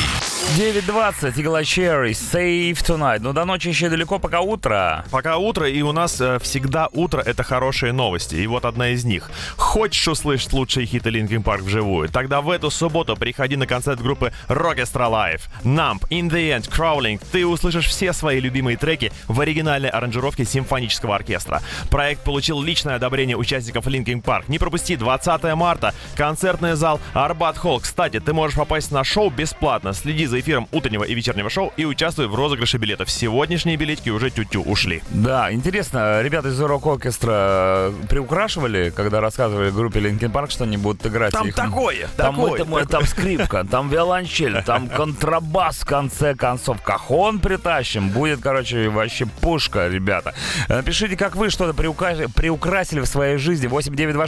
9.20, 0.56 1.40
Eagle-Eye 1.40 1.62
Cherry, 1.62 2.10
Save 2.10 2.78
Tonight. 2.78 3.18
Ну, 3.20 3.32
до 3.32 3.44
ночи 3.44 3.68
еще 3.68 3.90
далеко, 3.90 4.18
пока 4.18 4.40
утро. 4.40 5.04
Пока 5.10 5.36
утро, 5.36 5.68
и 5.68 5.82
у 5.82 5.92
нас 5.92 6.20
э, 6.20 6.38
всегда 6.40 6.88
утро— 6.92 7.20
это 7.26 7.42
хорошие 7.42 7.92
новости. 7.92 8.36
И 8.36 8.46
вот 8.46 8.64
одна 8.64 8.88
из 8.88 9.04
них. 9.04 9.30
Хочешь 9.56 10.08
услышать 10.08 10.52
лучшие 10.52 10.86
хиты 10.86 11.10
Linkin 11.10 11.42
Park 11.42 11.62
вживую? 11.62 12.08
Тогда 12.08 12.40
в 12.40 12.50
эту 12.50 12.70
субботу 12.70 13.14
приходи 13.14 13.56
на 13.56 13.66
концерт 13.66 14.00
группы 14.00 14.32
Rockestra 14.48 15.10
Live. 15.10 15.42
Numb, 15.64 16.00
In 16.08 16.30
The 16.30 16.56
End, 16.56 16.70
Crawling. 16.70 17.20
Ты 17.30 17.46
услышишь 17.46 17.86
все 17.86 18.12
свои 18.12 18.40
любимые 18.40 18.78
треки 18.78 19.12
в 19.26 19.40
оригинальной 19.40 19.90
аранжировке 19.90 20.44
симфонического 20.46 21.14
оркестра. 21.14 21.62
Проект 21.90 22.24
получил 22.24 22.62
личное 22.62 22.96
одобрение 22.96 23.36
участников 23.36 23.86
Linkin 23.86 24.22
Park. 24.38 24.44
Не 24.48 24.58
пропусти 24.58 24.96
20 24.96 25.54
марта. 25.54 25.94
Концертный 26.16 26.74
зал 26.74 27.00
Арбат 27.14 27.58
Холл. 27.58 27.80
Кстати, 27.80 28.20
ты 28.20 28.32
можешь 28.32 28.56
попасть 28.56 28.90
на 28.90 29.04
шоу 29.04 29.30
бесплатно. 29.30 29.92
Следи 29.92 30.26
за 30.26 30.40
эфиром 30.40 30.68
утреннего 30.72 31.04
и 31.04 31.14
вечернего 31.14 31.50
шоу 31.50 31.72
и 31.76 31.84
участвуй 31.84 32.28
в 32.28 32.34
розыгрыше 32.34 32.78
билетов. 32.78 33.10
Сегодняшние 33.10 33.76
билетики 33.76 34.10
уже 34.10 34.30
тю-тю 34.30 34.62
ушли. 34.62 35.02
Да, 35.10 35.52
интересно, 35.52 36.22
ребята 36.22 36.48
из 36.48 36.60
Рок 36.60 36.86
Оркестра 36.86 37.92
приукрашивали, 38.08 38.90
когда 38.94 39.20
рассказывали 39.20 39.70
группе 39.70 40.00
Linkin 40.00 40.32
Park, 40.32 40.50
что 40.50 40.64
они 40.64 40.76
будут 40.76 41.04
играть? 41.06 41.32
Там 41.32 41.48
их... 41.48 41.54
такое, 41.54 42.08
там, 42.16 42.36
такое, 42.36 42.82
это, 42.82 42.88
там 42.88 43.06
скрипка, 43.06 43.64
там 43.64 43.88
виолончель, 43.88 44.62
там 44.62 44.88
контрабас 44.88 45.78
в 45.78 45.86
конце 45.86 46.34
концов. 46.34 46.82
Кахон 46.82 47.40
притащим. 47.40 48.10
Будет, 48.10 48.40
короче, 48.40 48.88
вообще 48.88 49.26
пушка, 49.26 49.88
ребята. 49.88 50.34
Напишите, 50.68 51.16
как 51.16 51.36
вы 51.36 51.50
что-то 51.50 51.74
приукрасили 51.74 53.00
в 53.00 53.06
своей 53.06 53.38
жизни. 53.38 53.66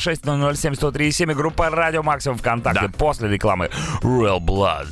8926 0.06 0.60
007 0.60 0.74
103 0.76 1.08
и 1.32 1.34
группа 1.34 1.70
Радио 1.70 2.02
Максимум 2.02 2.38
ВКонтакте. 2.38 2.88
Да. 2.88 2.98
После 2.98 3.28
рекламы 3.28 3.70
Real 4.02 4.40
Blood. 4.40 4.88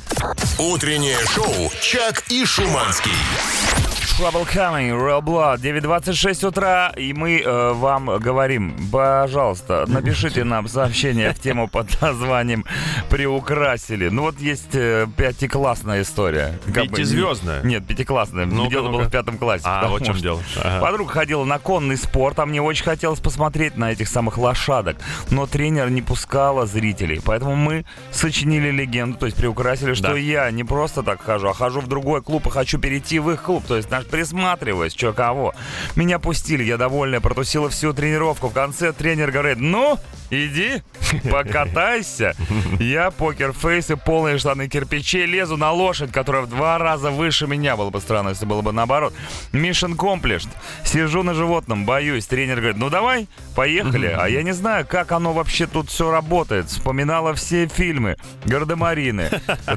Утреннее 0.57 1.17
шоу 1.27 1.71
«Чак 1.81 2.23
и 2.29 2.45
Шуманский». 2.45 3.88
Trouble 4.19 4.45
Coming, 4.53 4.91
Real 4.91 5.21
Blood, 5.21 5.61
9.26 5.61 6.45
утра, 6.47 6.91
и 6.97 7.13
мы 7.13 7.39
э, 7.39 7.71
вам 7.71 8.07
говорим, 8.17 8.75
пожалуйста, 8.91 9.85
напишите 9.87 10.43
нам 10.43 10.67
сообщение 10.67 11.31
в 11.33 11.39
тему 11.39 11.69
под 11.69 12.01
названием 12.01 12.65
«Приукрасили». 13.09 14.09
Ну 14.09 14.23
вот 14.23 14.37
есть 14.41 14.73
э, 14.75 15.07
пятиклассная 15.15 16.01
история. 16.01 16.59
Как 16.65 16.87
бы- 16.87 16.97
Пятизвездная? 16.97 17.63
Нет, 17.63 17.87
пятиклассная. 17.87 18.45
Ну-ка, 18.45 18.69
дело 18.69 18.87
было 18.89 18.97
ну-ка. 18.97 19.07
в 19.07 19.11
пятом 19.11 19.37
классе. 19.37 19.63
А, 19.65 19.87
вот 19.87 20.01
в 20.01 20.05
чем 20.05 20.17
дело. 20.17 20.41
Ага. 20.61 20.81
Подруга 20.81 21.11
ходила 21.13 21.45
на 21.45 21.57
конный 21.57 21.95
спорт, 21.95 22.39
а 22.39 22.45
мне 22.45 22.61
очень 22.61 22.83
хотелось 22.83 23.21
посмотреть 23.21 23.77
на 23.77 23.93
этих 23.93 24.09
самых 24.09 24.37
лошадок. 24.37 24.97
Но 25.29 25.47
тренер 25.47 25.89
не 25.91 26.01
пускала 26.01 26.65
зрителей. 26.65 27.21
Поэтому 27.23 27.55
мы 27.55 27.85
сочинили 28.11 28.69
легенду, 28.69 29.17
то 29.17 29.27
есть 29.27 29.37
приукрасили, 29.37 29.93
что 29.93 30.09
Да. 30.09 30.17
я 30.17 30.51
не 30.51 30.65
просто 30.65 31.03
так 31.03 31.21
хожу, 31.21 31.47
а 31.47 31.53
хожу 31.53 31.79
в 31.79 31.87
другой 31.87 32.21
клуб 32.21 32.45
и 32.47 32.49
хочу 32.49 32.79
перейти 32.79 33.19
в 33.19 33.31
их 33.31 33.43
клуб. 33.43 33.63
То 33.65 33.77
есть 33.77 33.89
наш 33.89 34.08
присматриваюсь, 34.09 34.93
что 34.95 35.13
кого. 35.13 35.53
Меня 35.95 36.19
пустили, 36.19 36.63
я 36.63 36.77
довольная, 36.77 37.19
протусила 37.19 37.69
всю 37.69 37.93
тренировку. 37.93 38.47
В 38.49 38.53
конце 38.53 38.91
тренер 38.93 39.31
говорит, 39.31 39.59
ну, 39.59 39.97
иди, 40.29 40.81
покатайся. 41.31 42.35
Я 42.79 43.11
покерфейс 43.11 43.89
и 43.91 43.95
полные 43.95 44.37
штаны 44.37 44.67
кирпичей 44.67 45.25
лезу 45.25 45.57
на 45.57 45.71
лошадь, 45.71 46.11
которая 46.11 46.43
в 46.43 46.49
два 46.49 46.77
раза 46.77 47.11
выше 47.11 47.47
меня. 47.47 47.75
Было 47.75 47.89
бы 47.89 47.99
странно, 48.01 48.29
если 48.29 48.45
было 48.45 48.61
бы 48.61 48.71
наоборот. 48.71 49.13
Mission 49.53 49.95
accomplished. 49.95 50.49
Сижу 50.83 51.23
на 51.23 51.33
животном, 51.33 51.85
боюсь. 51.85 52.25
Тренер 52.27 52.57
говорит, 52.57 52.77
ну 52.77 52.89
давай, 52.89 53.27
поехали. 53.55 54.07
А 54.07 54.27
я 54.27 54.43
не 54.43 54.51
знаю, 54.53 54.85
как 54.87 55.11
оно 55.11 55.33
вообще 55.33 55.67
тут 55.67 55.89
все 55.89 56.11
работает. 56.11 56.67
Вспоминала 56.67 57.33
все 57.33 57.67
фильмы. 57.67 58.17
Гардемарины, 58.45 59.29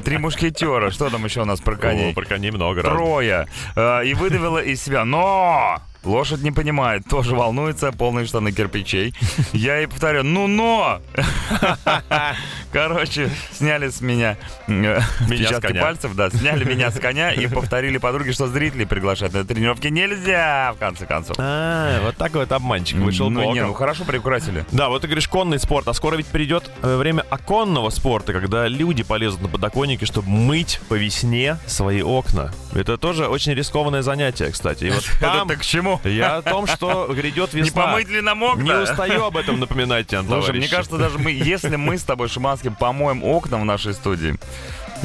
Три 0.05 0.19
мушкетера. 0.19 0.91
Что 0.91 1.11
там 1.11 1.25
еще 1.25 1.43
у 1.43 1.45
нас 1.45 1.61
про 1.61 1.77
коней? 1.77 2.11
О, 2.13 2.15
про 2.15 2.25
коней 2.25 2.51
много. 2.51 2.83
Троя. 2.83 3.47
Э, 3.77 4.05
И 4.05 4.15
выдавила 4.23 4.63
из 4.63 4.81
себя. 4.81 5.05
Но! 5.05 5.83
Лошадь 6.05 6.43
не 6.43 6.51
понимает, 6.51 7.05
тоже 7.09 7.35
волнуется, 7.37 7.93
полные 7.93 8.27
штаны 8.27 8.53
кирпичей. 8.53 9.15
Я 9.53 9.79
ей 9.79 9.87
повторю, 9.87 10.25
ну 10.25 10.47
но! 10.47 11.01
Короче, 12.73 13.31
сняли 13.53 13.91
с 13.91 14.01
меня, 14.01 14.37
э, 14.67 15.01
отпечатки 15.21 15.69
коня. 15.69 15.83
пальцев, 15.83 16.15
да, 16.15 16.31
сняли 16.31 16.65
меня 16.65 16.91
с 16.91 16.99
коня 16.99 17.31
и 17.31 17.47
повторили 17.47 17.99
подруге, 17.99 18.33
что 18.33 18.47
зрителей 18.49 18.87
приглашать 18.87 19.33
на 19.35 19.45
тренировки 19.45 19.89
нельзя, 19.89 20.73
в 20.75 20.79
конце 20.79 21.07
концов. 21.07 21.37
А, 21.39 22.01
вот 22.03 22.17
такой 22.17 22.41
вот 22.41 22.53
обманчик 22.53 22.99
вышел 22.99 23.29
ну, 23.29 23.53
не, 23.53 23.63
ну 23.63 23.75
хорошо 23.75 24.05
приукрасили. 24.05 24.65
Да, 24.73 24.89
вот 24.89 25.03
ты 25.03 25.07
говоришь 25.09 25.29
конный 25.29 25.59
спорт, 25.59 25.87
а 25.87 25.93
скоро 25.93 26.17
ведь 26.17 26.27
придет 26.27 26.71
э, 26.83 26.97
время 26.97 27.25
оконного 27.29 27.91
спорта, 27.91 28.33
когда 28.33 28.67
люди 28.67 29.03
полезут 29.03 29.43
на 29.43 29.49
подоконники, 29.49 30.07
чтобы 30.07 30.31
мыть 30.31 30.81
по 30.89 30.95
весне 30.95 31.59
свои 31.67 32.03
окна. 32.03 32.53
Это 32.75 32.97
тоже 32.97 33.29
очень 33.29 33.53
рискованное 33.53 34.03
занятие, 34.03 34.51
кстати. 34.51 34.85
И 34.85 34.91
вот 34.91 35.05
там 35.21 35.51
Это 35.51 35.61
к 35.61 35.65
чему? 35.65 35.92
Я 36.05 36.37
о 36.37 36.43
том, 36.43 36.67
что 36.67 37.09
грядет 37.13 37.55
весна. 37.55 37.65
Не 37.65 37.71
помыть 37.71 38.09
ли 38.09 38.21
нам 38.21 38.43
окна? 38.43 38.63
Не 38.63 38.83
устаю 38.83 39.25
об 39.25 39.37
этом 39.37 39.61
напоминать 39.61 40.07
тебе, 40.07 40.23
Слушай, 40.23 40.57
мне 40.57 40.69
кажется, 40.69 40.99
даже 40.99 41.19
мы, 41.19 41.31
если 41.31 41.77
мы 41.77 41.99
с 41.99 42.03
тобой, 42.03 42.29
Шиманским, 42.29 42.75
помоем 42.75 43.23
окна 43.25 43.59
в 43.59 43.65
нашей 43.65 43.95
студии, 43.95 44.39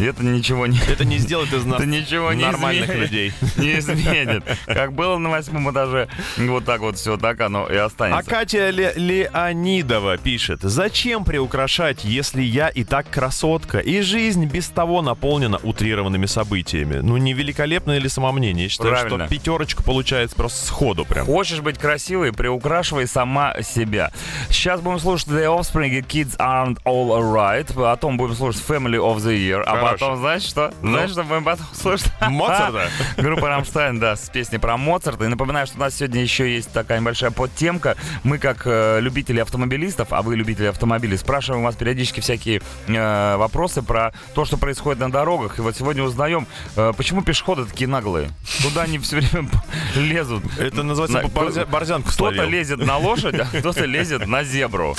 это 0.06 0.24
ничего 0.24 0.68
не... 0.68 0.80
это 0.80 1.06
не 1.06 1.18
сделает 1.18 1.52
из 1.54 1.66
нас 1.66 1.82
ничего 1.86 2.34
не 2.34 2.44
нормальных 2.44 2.90
изменит. 2.90 3.02
людей. 3.12 3.34
Не 3.58 3.80
изменит. 3.80 4.44
Как 4.66 4.94
было 4.94 5.18
на 5.18 5.30
восьмом 5.30 5.72
этаже, 5.72 6.08
вот 6.38 6.66
так 6.66 6.82
вот 6.82 6.98
все 6.98 7.18
так 7.18 7.40
оно 7.42 7.68
и 7.68 7.76
А 7.76 7.86
останется. 7.86 8.30
Катя 8.30 8.70
Ле- 8.70 8.94
Леонидова 8.96 10.18
пишет, 10.18 10.60
зачем 10.62 11.24
приукрашать, 11.24 12.04
если 12.04 12.42
я 12.42 12.68
и 12.70 12.84
так 12.84 13.10
красотка, 13.10 13.80
и 13.80 14.02
жизнь 14.02 14.46
без 14.46 14.68
того 14.70 15.02
наполнена 15.02 15.58
утрированными 15.64 16.26
событиями? 16.26 16.96
Ну, 17.02 17.18
не 17.18 17.34
великолепное 17.34 18.00
ли 18.00 18.10
самомнение? 18.10 18.64
Я 18.66 18.70
считаю, 18.70 18.92
Правильно. 18.92 19.26
что 19.26 19.34
пятерочка 19.36 19.84
получается 19.84 20.36
просто 20.36 20.66
сходу 20.66 21.06
прям. 21.06 21.26
Хочешь 21.26 21.62
быть 21.62 21.78
красивой, 21.78 22.34
приукрашивай 22.34 23.08
сама 23.08 23.56
себя. 23.62 24.12
Сейчас 24.50 24.82
будем 24.82 25.00
слушать 25.00 25.28
The 25.30 25.46
Offspring 25.46 25.90
и 25.90 26.02
Kids 26.02 26.38
Aren't 26.38 26.78
All 26.84 27.10
Alright. 27.10 27.74
Потом 27.74 28.18
будем 28.18 28.36
слушать 28.36 28.64
Family 28.68 28.98
of 28.98 29.18
the 29.18 29.34
Year. 29.38 29.64
А. 29.66 29.87
потом, 29.94 30.18
знаешь 30.18 30.44
что? 30.44 30.74
Ну? 30.82 30.92
Знаешь, 30.92 31.12
что 31.12 31.24
будем 31.24 31.44
потом 31.44 31.66
слушать? 31.74 32.12
Моцарта? 32.22 32.90
Группа 33.18 33.48
Рамштайн, 33.50 34.00
да, 34.00 34.16
с 34.16 34.30
песней 34.30 34.58
про 34.60 34.78
Моцарта. 34.78 35.26
И 35.26 35.28
напоминаю, 35.28 35.68
что 35.68 35.78
у 35.78 35.80
нас 35.80 35.96
сегодня 35.96 36.22
еще 36.22 36.54
есть 36.54 36.72
такая 36.72 37.00
небольшая 37.00 37.32
подтемка. 37.32 37.96
Мы, 38.24 38.38
как 38.38 38.64
э, 38.66 39.00
любители 39.02 39.40
автомобилистов, 39.40 40.14
а 40.14 40.22
вы 40.22 40.36
любители 40.36 40.68
автомобилей, 40.68 41.18
спрашиваем 41.18 41.62
у 41.64 41.66
вас 41.66 41.76
периодически 41.76 42.20
всякие 42.20 42.62
э, 42.88 43.36
вопросы 43.38 43.82
про 43.82 44.14
то, 44.34 44.46
что 44.46 44.58
происходит 44.58 45.00
на 45.00 45.12
дорогах. 45.12 45.60
И 45.60 45.62
вот 45.62 45.76
сегодня 45.76 46.04
узнаем, 46.04 46.48
э, 46.76 46.94
почему 46.96 47.22
пешеходы 47.22 47.66
такие 47.66 47.88
наглые. 47.88 48.30
Куда 48.64 48.84
они 48.84 49.00
все 49.00 49.18
время 49.18 49.50
лезут. 49.96 50.44
Это 50.60 50.84
называется 50.84 51.22
На- 51.22 51.28
борзя- 51.28 51.66
борзянку 51.66 52.10
Кто-то 52.10 52.36
словил. 52.36 52.50
лезет 52.52 52.80
на 52.80 52.98
лошадь, 52.98 53.36
а 53.40 53.46
кто-то 53.46 53.86
лезет 53.86 54.28
на 54.28 54.44
зебру. 54.44 54.96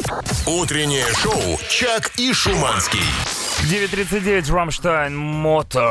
Утреннее 0.46 1.06
шоу 1.14 1.58
«Чак 1.68 2.12
и 2.16 2.32
Шуманский». 2.32 3.00
9.39, 3.64 4.50
Рамштайн, 4.54 5.14
Мотор. 5.16 5.82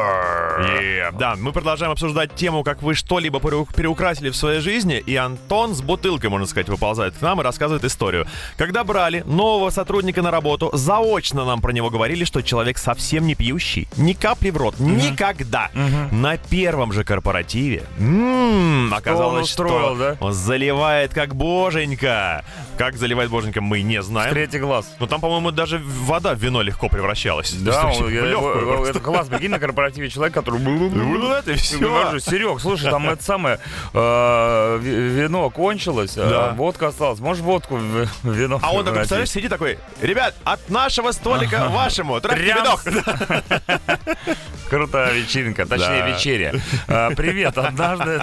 Yeah. 0.57 1.15
Да, 1.15 1.35
мы 1.37 1.51
продолжаем 1.51 1.91
обсуждать 1.91 2.33
тему, 2.33 2.63
как 2.63 2.81
вы 2.81 2.95
что-либо 2.95 3.37
переу- 3.39 3.67
переукрасили 3.75 4.29
в 4.29 4.35
своей 4.35 4.61
жизни, 4.61 4.97
и 4.97 5.15
Антон 5.15 5.75
с 5.75 5.81
бутылкой, 5.81 6.29
можно 6.31 6.47
сказать, 6.47 6.69
выползает 6.69 7.15
к 7.17 7.21
нам 7.21 7.39
и 7.39 7.43
рассказывает 7.43 7.83
историю. 7.83 8.25
Когда 8.57 8.83
брали 8.83 9.21
нового 9.27 9.69
сотрудника 9.69 10.23
на 10.23 10.31
работу, 10.31 10.71
заочно 10.73 11.45
нам 11.45 11.61
про 11.61 11.71
него 11.71 11.91
говорили, 11.91 12.23
что 12.23 12.41
человек 12.41 12.79
совсем 12.79 13.27
не 13.27 13.35
пьющий, 13.35 13.87
ни 13.97 14.13
капли 14.13 14.49
в 14.49 14.57
рот, 14.57 14.79
никогда. 14.79 15.69
На 16.11 16.37
первом 16.37 16.93
же 16.93 17.03
корпоративе 17.03 17.83
м, 17.99 18.91
оказалось, 18.93 19.49
устроил, 19.49 19.95
что 19.95 19.95
да? 19.95 20.17
он 20.19 20.33
заливает 20.33 21.13
как 21.13 21.35
боженька. 21.35 22.43
Как 22.77 22.95
заливает 22.95 23.29
боженька, 23.29 23.59
мы 23.61 23.81
не 23.81 24.01
знаем. 24.01 24.31
Третий 24.33 24.59
глаз. 24.59 24.87
Но 24.99 25.05
там, 25.05 25.19
по-моему, 25.21 25.51
даже 25.51 25.79
вода 25.83 26.33
в 26.33 26.39
вино 26.39 26.61
легко 26.61 26.89
превращалась. 26.89 27.56
Да, 27.59 27.85
он- 27.87 28.09
я- 28.13 28.25
его- 28.25 28.85
это 28.85 28.99
класс. 28.99 29.27
Прикинь, 29.27 29.49
на 29.51 29.59
корпоративе 29.59 30.09
человек, 30.09 30.33
который... 30.33 30.59
И 30.61 31.53
всё. 31.55 32.19
Серег, 32.19 32.59
слушай, 32.59 32.89
там 32.89 33.09
это 33.09 33.23
самое 33.23 33.59
э, 33.93 34.79
ви- 34.81 35.09
вино 35.21 35.49
кончилось, 35.49 36.15
Да. 36.15 36.53
водка 36.55 36.87
осталась. 36.87 37.19
Можешь 37.19 37.43
водку 37.43 37.75
в 37.77 38.07
вино? 38.23 38.59
А 38.61 38.71
он 38.73 38.83
такой, 38.83 38.83
превратить?» 38.83 38.93
представляешь, 38.93 39.29
сидит 39.29 39.49
такой, 39.49 39.79
ребят, 40.01 40.35
от 40.43 40.69
нашего 40.69 41.11
столика 41.11 41.67
вашему, 41.69 42.19
тратьте 42.21 42.43
видок. 42.45 42.83
Крутая 44.69 45.13
вечеринка, 45.13 45.65
точнее 45.65 45.99
Да. 46.01 46.07
вечеря. 46.09 46.53
А, 46.87 47.11
Привет, 47.11 47.57
однажды... 47.57 48.21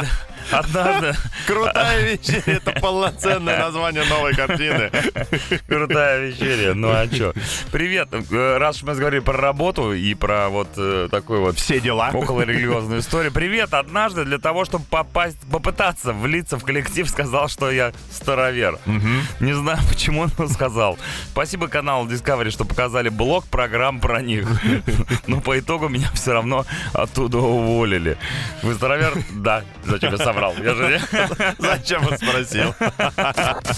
Однажды 0.50 1.14
Крутая 1.46 2.02
вечеря, 2.12 2.42
это 2.46 2.72
полноценное 2.80 3.58
название 3.58 4.04
новой 4.04 4.34
картины. 4.34 4.90
крутая 5.66 6.26
вечеря. 6.26 6.74
Ну 6.74 6.88
а 6.90 7.06
чё? 7.08 7.32
Привет. 7.72 8.08
Э, 8.12 8.56
Раз 8.58 8.76
уж 8.76 8.82
мы 8.84 8.94
говорили 8.94 9.20
про 9.20 9.36
работу 9.36 9.92
и 9.92 10.14
про 10.14 10.48
вот 10.48 10.68
э, 10.76 11.08
такой 11.10 11.38
вот 11.40 11.56
Все 11.56 11.80
дела. 11.80 12.10
около 12.12 12.42
религиозную 12.42 13.00
историю. 13.00 13.32
Привет, 13.32 13.74
однажды 13.74 14.24
для 14.24 14.38
того, 14.38 14.64
чтобы 14.64 14.84
попасть, 14.84 15.38
попытаться 15.50 16.12
влиться 16.12 16.56
в 16.58 16.64
коллектив, 16.64 17.08
сказал, 17.08 17.48
что 17.48 17.70
я 17.70 17.92
старовер. 18.10 18.78
Не 19.40 19.52
знаю, 19.52 19.78
почему, 19.88 20.26
но 20.38 20.48
сказал. 20.48 20.98
Спасибо 21.32 21.68
каналу 21.68 22.08
Discovery, 22.08 22.50
что 22.50 22.64
показали 22.64 23.08
блог 23.08 23.44
программ 23.46 24.00
про 24.00 24.20
них. 24.22 24.46
Но 25.26 25.40
по 25.40 25.58
итогу 25.58 25.88
меня 25.88 26.10
все 26.14 26.32
равно 26.32 26.64
оттуда 26.92 27.38
уволили. 27.38 28.16
Вы 28.62 28.74
старовер? 28.74 29.14
Да. 29.32 29.62
Зачем 29.84 30.12
я 30.12 30.18
соврал? 30.34 30.54
Я 30.62 30.74
же... 30.74 31.00
Зачем 31.58 32.06
он 32.06 32.18
спросил? 32.18 32.74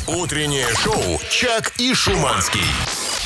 Утреннее 0.06 0.66
шоу 0.82 1.20
«Чак 1.30 1.72
и 1.78 1.94
Шуманский». 1.94 2.62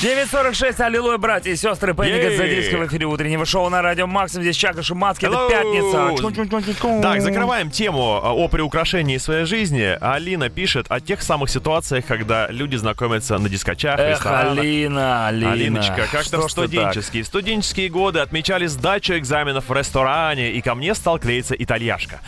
9.46, 0.01 0.81
аллилуйя, 0.81 1.19
братья 1.19 1.51
и 1.51 1.55
сестры, 1.55 1.93
Пенника 1.93 2.29
Ей! 2.29 2.35
Задейска 2.35 2.77
в 2.77 2.87
эфире 2.87 3.05
утреннего 3.05 3.45
шоу 3.45 3.69
на 3.69 3.83
радио 3.83 4.07
Максим. 4.07 4.41
Здесь 4.41 4.55
Чака 4.55 4.81
Шумацкий, 4.81 5.27
это 5.27 5.37
Hello! 5.37 5.47
пятница. 5.47 7.01
Так, 7.03 7.21
закрываем 7.21 7.69
тему 7.69 8.19
а, 8.23 8.33
о 8.33 8.47
приукрашении 8.47 9.17
своей 9.17 9.45
жизни. 9.45 9.95
Алина 10.01 10.49
пишет 10.49 10.87
о 10.89 10.99
тех 11.01 11.21
самых 11.21 11.51
ситуациях, 11.51 12.07
когда 12.07 12.47
люди 12.47 12.77
знакомятся 12.77 13.37
на 13.37 13.47
дискочах, 13.47 13.99
Эх. 13.99 14.25
Алина, 14.25 15.27
Алина. 15.27 15.51
Алиночка, 15.51 16.07
как-то 16.11 16.47
в 16.47 16.49
студенческие. 16.49 17.23
Студенческие 17.23 17.89
годы 17.89 18.21
отмечали 18.21 18.65
сдачу 18.65 19.15
экзаменов 19.15 19.69
в 19.69 19.73
ресторане, 19.73 20.49
и 20.49 20.61
ко 20.61 20.73
мне 20.73 20.95
стал 20.95 21.19
клеиться 21.19 21.53
итальяшка. 21.53 22.21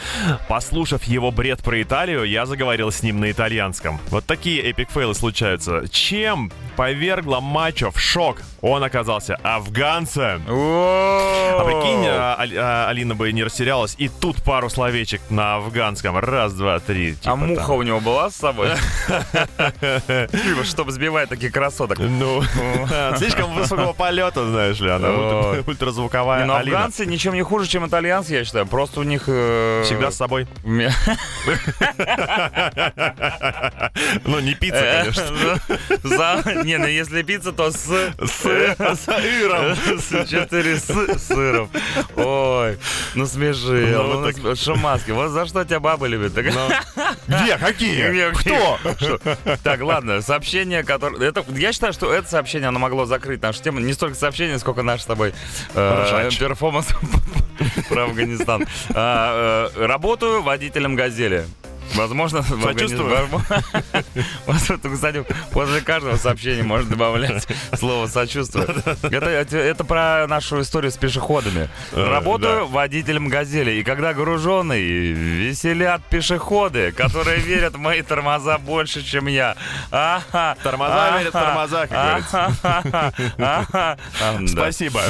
Послушав 0.94 1.12
его 1.12 1.32
бред 1.32 1.64
про 1.64 1.82
Италию, 1.82 2.24
я 2.24 2.46
заговорил 2.46 2.92
с 2.92 3.02
ним 3.02 3.20
на 3.20 3.32
итальянском. 3.32 4.00
Вот 4.12 4.26
такие 4.26 4.62
эпик-фейлы 4.62 5.16
случаются. 5.16 5.88
Чем 5.90 6.52
повергла 6.76 7.40
мачо 7.40 7.92
в 7.92 8.00
шок? 8.00 8.42
Он 8.62 8.84
оказался 8.84 9.36
афганцем. 9.44 10.44
А 10.48 11.64
прикинь, 11.66 12.06
а, 12.08 12.38
а, 12.40 12.88
Алина 12.90 13.14
бы 13.16 13.32
не 13.34 13.44
растерялась, 13.44 13.96
и 13.98 14.08
тут 14.08 14.42
пару 14.44 14.70
словечек 14.70 15.22
на 15.30 15.56
афганском. 15.56 16.18
Раз, 16.18 16.54
два, 16.54 16.80
три. 16.80 17.12
А 17.12 17.16
типа 17.24 17.36
муха 17.36 17.68
там. 17.68 17.76
у 17.76 17.82
него 17.84 18.00
была 18.00 18.30
с 18.30 18.36
собой? 18.36 18.70
Чтобы 20.64 20.92
сбивать 20.92 21.30
таких 21.30 21.52
красоток. 21.52 21.98
Ну, 22.00 22.42
слишком 23.18 23.54
высокого 23.54 23.94
полета, 23.94 24.48
знаешь 24.50 24.80
ли, 24.80 24.90
она 24.90 25.10
ультразвуковая 25.68 26.40
Не, 26.42 26.46
ну, 26.46 26.56
афганцы 26.56 27.06
ничем 27.06 27.34
не 27.34 27.44
хуже, 27.44 27.68
чем 27.68 27.86
итальянцы, 27.86 28.34
я 28.34 28.46
считаю. 28.46 28.66
Просто 28.66 29.02
у 29.02 29.04
них... 29.04 29.24
э, 29.28 29.84
Всегда 29.86 30.10
с 30.12 30.16
собой. 30.16 30.48
Ну, 34.26 34.40
не 34.40 34.54
пицца, 34.56 34.78
Э, 34.84 35.02
конечно. 35.04 36.63
Ну, 36.64 36.68
Не, 36.70 36.78
ну 36.78 36.88
если 36.88 37.22
пицца, 37.22 37.52
то 37.52 37.72
с... 37.72 37.78
С 37.78 38.32
сыром. 38.42 39.76
С 40.00 40.28
четыре 40.30 40.78
с 40.78 40.88
сыром. 41.28 41.70
Ой, 42.16 42.78
ну 43.16 43.26
смеши. 43.26 43.88
Ну, 43.92 44.32
Ну, 45.08 45.16
вот 45.16 45.30
за 45.32 45.46
что 45.46 45.64
тебя 45.66 45.80
бабы 45.80 46.08
любят. 46.08 46.34
Так- 46.34 46.46
Где? 47.28 47.58
Какие? 47.58 48.32
Кто? 48.32 48.80
Так, 49.64 49.82
ладно, 49.82 50.22
сообщение, 50.22 50.84
которое... 50.84 51.34
Я 51.56 51.74
считаю, 51.74 51.94
что 51.94 52.12
это 52.14 52.30
сообщение, 52.30 52.70
оно 52.70 52.80
могло 52.80 53.06
закрыть 53.06 53.42
нашу 53.42 53.62
тему. 53.62 53.80
Не 53.80 53.94
столько 53.94 54.16
сообщение, 54.16 54.58
сколько 54.60 54.82
наш 54.84 55.02
с 55.02 55.06
тобой 55.06 55.34
э, 55.76 56.30
перформанс 56.40 56.88
про 57.90 58.04
Афганистан. 58.06 58.66
А, 58.94 59.70
э, 59.76 59.86
Работаю 59.86 60.42
водителем 60.42 60.96
«Газели». 60.96 61.46
Возможно, 61.96 62.42
Сочувствую. 62.44 63.30
Кстати, 64.94 65.24
после 65.52 65.82
каждого 65.82 66.18
сообщения 66.18 66.64
можно 66.64 66.90
добавлять 66.90 67.48
слово 67.78 68.08
«сочувствие». 68.08 68.68
Это, 69.12 69.84
про 69.84 70.26
нашу 70.28 70.62
историю 70.62 70.92
с 70.92 70.98
пешеходами. 70.98 71.70
Э, 71.92 72.10
Работаю 72.10 72.68
водителем 72.68 73.28
«Газели», 73.28 73.72
и 73.72 73.84
когда 73.84 74.14
груженный, 74.14 74.82
веселят 74.82 76.04
пешеходы, 76.06 76.92
которые 76.92 77.40
верят 77.40 77.76
в 77.76 77.80
мои 77.80 78.02
тормоза 78.02 78.58
больше, 78.58 79.04
чем 79.04 79.28
я. 79.28 79.56
Тормоза 79.92 81.18
верят 81.20 81.34
тормоза, 81.34 81.88
как 81.88 82.24
говорится. 82.24 83.98
Спасибо. 84.48 85.02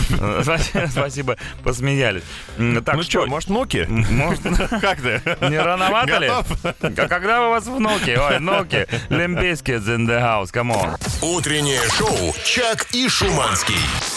Спасибо, 0.90 1.38
посмеялись. 1.64 2.24
Ну 2.58 2.82
что, 2.82 3.04
что, 3.04 3.26
может, 3.28 3.50
Nookie? 3.50 3.86
может, 3.88 4.42
Как 4.82 5.02
ты? 5.02 5.22
не 5.50 5.58
рановато 5.60 6.18
ли? 6.18 6.32
А 6.64 7.08
когда 7.08 7.48
у 7.48 7.52
вас 7.52 7.66
внуки? 7.66 8.18
Ой, 8.18 8.40
внуки. 8.40 8.88
Limp 9.10 9.39
Bizkit 9.39 9.84
in 9.84 10.08
the 10.08 10.20
house, 10.22 10.52
on. 10.52 11.00
Утреннее 11.22 11.82
шоу 11.90 12.34
«Чак 12.44 12.88
и 12.92 13.08
Шуманский». 13.08 14.13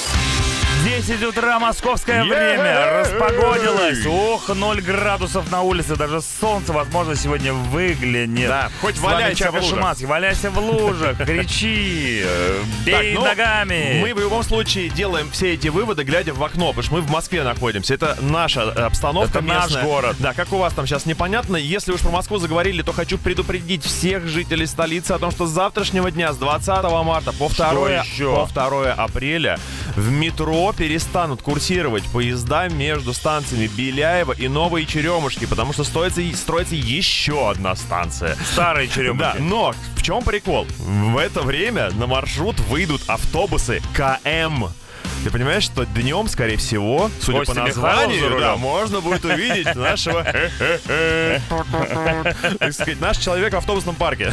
10 0.87 1.21
утра, 1.25 1.59
московское 1.59 2.23
время. 2.23 3.01
Распогодилось. 3.01 4.07
Ох, 4.07 4.49
0 4.49 4.81
градусов 4.83 5.51
на 5.51 5.63
улице. 5.63 5.97
Даже 5.97 6.21
солнце, 6.21 6.73
возможно, 6.73 7.17
сегодня 7.17 7.53
выглянет. 7.53 8.47
Да, 8.49 8.71
хоть 8.81 8.97
валяйся 8.99 9.51
в 9.51 9.57
лужах. 9.57 10.01
Валяйся 10.03 10.49
в 10.49 10.59
лужах, 10.59 11.17
кричи, 11.17 12.25
бей 12.85 13.15
Так, 13.15 13.21
ну, 13.21 13.25
ногами. 13.25 13.99
Мы 14.01 14.15
в 14.15 14.21
любом 14.21 14.45
случае 14.45 14.89
делаем 14.89 15.29
все 15.33 15.55
эти 15.55 15.67
выводы, 15.67 16.05
глядя 16.05 16.33
в 16.33 16.45
окно, 16.45 16.69
потому 16.69 16.85
что 16.85 16.95
мы 16.95 17.01
в 17.01 17.11
Москве 17.11 17.43
находимся. 17.43 17.93
Это 17.95 18.17
наша 18.21 18.61
э, 18.61 18.83
обстановка 18.83 19.39
Это 19.39 19.49
наш 19.49 19.65
местная. 19.65 19.85
город. 19.85 20.17
Да, 20.21 20.35
как 20.35 20.53
у 20.53 20.59
вас 20.59 20.73
там 20.73 20.87
сейчас 20.87 21.05
непонятно. 21.05 21.57
Если 21.57 21.91
уж 21.91 22.01
про 22.01 22.11
Москву 22.11 22.39
заговорили, 22.39 22.83
то 22.83 22.93
хочу 22.93 23.19
предупредить 23.19 23.83
всех 23.83 24.29
жителей 24.29 24.67
столицы 24.67 25.13
о 25.13 25.19
том, 25.19 25.33
что 25.33 25.47
с 25.47 25.51
завтрашнего 25.51 26.13
дня, 26.13 26.33
с 26.33 26.37
20 26.37 26.85
марта 27.05 27.33
по 27.33 27.49
2, 27.49 27.91
еще? 27.91 28.37
по 28.37 28.47
2 28.47 28.93
апреля 28.93 29.59
в 29.97 30.13
метро 30.13 30.76
перестанут 30.77 31.43
курсировать 31.43 32.05
поезда 32.05 32.69
между 32.69 33.13
станциями 33.13 33.67
Беляева 33.67 34.33
и 34.33 34.49
Новые 34.49 34.87
Черемушки, 34.87 35.47
потому 35.47 35.73
что 35.73 35.85
строится, 35.85 36.21
строится 36.35 36.75
еще 36.75 37.51
одна 37.51 37.75
станция. 37.75 38.37
Старые 38.53 38.89
черемухи. 38.89 39.21
Да, 39.21 39.37
но 39.39 39.75
в 39.97 40.03
чем 40.03 40.23
прикол? 40.23 40.67
В 40.79 41.17
это 41.17 41.43
время 41.43 41.91
на 41.93 42.07
маршрут 42.07 42.59
выйдут 42.61 43.03
автобусы 43.07 43.83
КМ. 43.95 44.67
Ты 45.25 45.31
понимаешь, 45.31 45.65
что 45.65 45.85
днем, 45.85 46.29
скорее 46.29 46.57
всего, 46.57 47.11
судя 47.21 47.39
Костя 47.39 47.55
по 47.55 47.61
названию, 47.61 48.39
да, 48.39 48.57
можно 48.57 49.01
будет 49.01 49.25
увидеть 49.25 49.75
нашего, 49.75 50.25
так 52.59 52.73
сказать, 52.73 53.01
наш 53.01 53.19
человек 53.19 53.53
в 53.53 53.57
автобусном 53.57 53.95
парке. 53.97 54.33